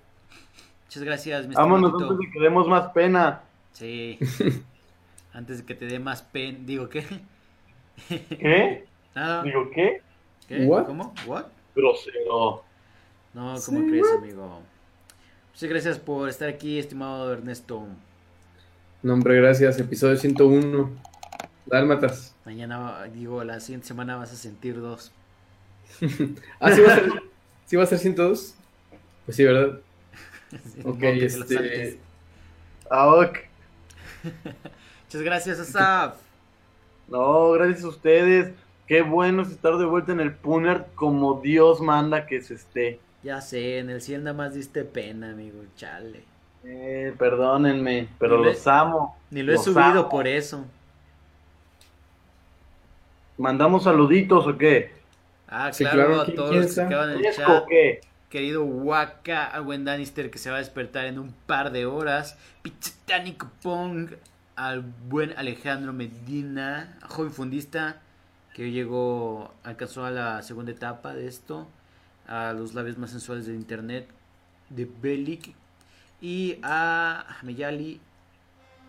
Muchas 0.84 1.02
gracias, 1.02 1.46
mi 1.48 1.54
Vámonos 1.54 1.90
estimadito. 1.90 2.14
antes 2.14 2.26
de 2.26 2.32
que 2.32 2.40
demos 2.40 2.68
más 2.68 2.92
pena. 2.92 3.42
Sí. 3.72 4.18
Antes 5.32 5.58
de 5.58 5.64
que 5.66 5.74
te 5.74 5.84
dé 5.84 5.98
más 5.98 6.22
pen, 6.22 6.64
digo, 6.64 6.88
¿qué? 6.88 7.04
¿Qué? 8.08 8.86
Nada. 9.14 9.42
Digo, 9.42 9.70
¿qué? 9.70 10.00
¿Qué? 10.48 10.64
What? 10.64 10.86
¿Cómo? 10.86 11.12
¿What? 11.26 11.44
Grosero. 11.74 12.64
No, 13.34 13.54
¿cómo 13.66 13.80
Sí, 13.80 13.86
crees, 13.86 14.06
amigo? 14.16 14.62
Muchas 15.56 15.70
gracias 15.70 15.98
por 15.98 16.28
estar 16.28 16.50
aquí, 16.50 16.78
estimado 16.78 17.32
Ernesto. 17.32 17.86
No, 19.02 19.14
hombre, 19.14 19.36
gracias. 19.36 19.80
Episodio 19.80 20.18
101. 20.18 20.90
Dálmatas. 21.64 22.34
Mañana, 22.44 23.04
digo, 23.04 23.42
la 23.42 23.58
siguiente 23.60 23.86
semana 23.86 24.16
vas 24.16 24.30
a 24.34 24.36
sentir 24.36 24.78
dos. 24.78 25.12
Ah, 26.60 26.72
¿sí 26.72 26.82
va 26.82 26.92
a 26.92 26.96
ser, 26.96 27.12
¿sí 27.64 27.76
va 27.76 27.82
a 27.84 27.86
ser 27.86 27.98
102? 28.00 28.54
Pues 29.24 29.34
sí, 29.34 29.44
¿verdad? 29.44 29.80
Ok, 30.84 31.02
este- 31.02 31.54
saltes. 31.54 31.96
Ah, 32.90 33.14
ok. 33.14 33.38
Muchas 35.06 35.22
gracias, 35.22 35.58
Asaf. 35.58 36.16
No, 37.08 37.52
gracias 37.52 37.82
a 37.82 37.88
ustedes. 37.88 38.52
Qué 38.86 39.00
bueno 39.00 39.40
es 39.40 39.52
estar 39.52 39.78
de 39.78 39.86
vuelta 39.86 40.12
en 40.12 40.20
el 40.20 40.34
Puner 40.34 40.84
como 40.94 41.40
Dios 41.40 41.80
manda 41.80 42.26
que 42.26 42.42
se 42.42 42.52
esté. 42.52 43.00
Ya 43.26 43.40
sé, 43.40 43.78
en 43.78 43.90
el 43.90 44.00
100 44.00 44.24
nada 44.24 44.36
más 44.36 44.54
diste 44.54 44.84
pena, 44.84 45.30
amigo, 45.32 45.62
chale. 45.76 46.22
Eh, 46.64 47.14
perdónenme, 47.18 48.08
pero 48.18 48.38
Ni 48.38 48.44
lo 48.44 48.50
he- 48.50 48.52
los 48.52 48.66
amo. 48.66 49.16
Ni 49.30 49.42
lo 49.42 49.52
he 49.52 49.58
subido 49.58 50.00
amo. 50.00 50.08
por 50.08 50.26
eso. 50.28 50.64
¿Mandamos 53.38 53.84
saluditos 53.84 54.46
o 54.46 54.56
qué? 54.56 54.92
Ah, 55.48 55.72
Sí, 55.72 55.84
claro, 55.84 56.06
claro, 56.06 56.20
a 56.20 56.24
¿quién- 56.24 56.36
todos 56.36 56.54
los 56.56 56.74
que 56.74 56.80
acaban 56.80 57.10
en 57.10 57.16
el 57.16 57.22
¿Fresco 57.22 57.42
chat. 57.42 57.64
qué? 57.68 58.00
Querido 58.30 58.64
Waka, 58.64 59.46
al 59.46 59.62
buen 59.62 59.84
Danister 59.84 60.30
que 60.30 60.38
se 60.38 60.50
va 60.50 60.56
a 60.56 60.58
despertar 60.58 61.06
en 61.06 61.18
un 61.18 61.32
par 61.46 61.70
de 61.72 61.86
horas. 61.86 62.36
Pichitánico 62.62 63.50
Pong, 63.62 64.10
al 64.56 64.80
buen 65.08 65.32
Alejandro 65.36 65.92
Medina, 65.92 66.98
joven 67.08 67.30
fundista 67.32 68.00
que 68.54 68.70
llegó, 68.72 69.52
alcanzó 69.64 70.04
a 70.06 70.10
la 70.10 70.42
segunda 70.42 70.72
etapa 70.72 71.14
de 71.14 71.26
esto, 71.28 71.68
a 72.26 72.52
los 72.52 72.74
labios 72.74 72.98
más 72.98 73.10
sensuales 73.10 73.46
del 73.46 73.56
internet, 73.56 74.08
de 74.70 74.84
Belik, 75.00 75.54
y 76.20 76.58
a 76.62 77.38
Meyali 77.42 78.00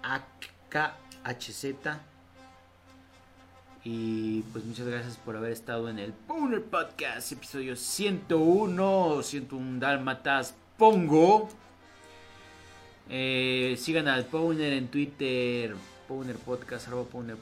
AKHZ. 0.03 1.65
Y 3.83 4.41
pues 4.51 4.65
muchas 4.65 4.87
gracias 4.87 5.17
por 5.17 5.37
haber 5.37 5.51
estado 5.51 5.89
en 5.89 5.99
el 5.99 6.11
Powner 6.11 6.63
Podcast, 6.63 7.31
episodio 7.31 7.75
101, 7.75 9.23
101 9.23 9.79
Dálmatas 9.79 10.55
Pongo. 10.77 11.47
Eh, 13.09 13.77
sigan 13.79 14.09
al 14.09 14.25
Powner 14.25 14.73
en 14.73 14.89
Twitter, 14.89 15.75
Powner 16.07 16.35
Podcast, 16.35 16.89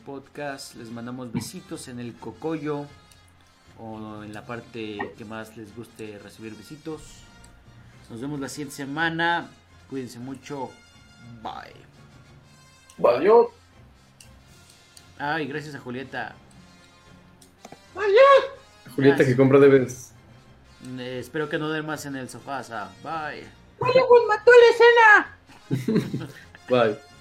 Podcast. 0.06 0.76
Les 0.76 0.92
mandamos 0.92 1.32
besitos 1.32 1.88
en 1.88 2.00
el 2.00 2.14
cocollo 2.14 2.86
o 3.80 4.24
en 4.24 4.34
la 4.34 4.46
parte 4.46 4.98
que 5.18 5.26
más 5.26 5.58
les 5.58 5.76
guste 5.76 6.20
recibir 6.24 6.56
besitos. 6.56 7.02
Nos 8.10 8.22
vemos 8.22 8.40
la 8.40 8.50
siguiente 8.50 8.76
semana. 8.76 9.50
Cuídense 9.90 10.20
mucho. 10.20 10.72
Bye. 11.42 11.74
Adiós. 13.08 13.48
Ay, 15.18 15.48
gracias 15.48 15.76
a 15.76 15.80
Julieta. 15.80 16.36
Julieta 18.96 19.26
que 19.26 19.36
compra 19.36 19.60
debes. 19.60 20.12
Eh, 21.00 21.18
espero 21.20 21.50
que 21.50 21.58
no 21.58 21.68
duermas 21.68 22.06
en 22.06 22.16
el 22.16 22.30
sofá. 22.30 22.64
Sa. 22.64 22.92
Bye. 23.04 23.46
Bye. 26.70 27.15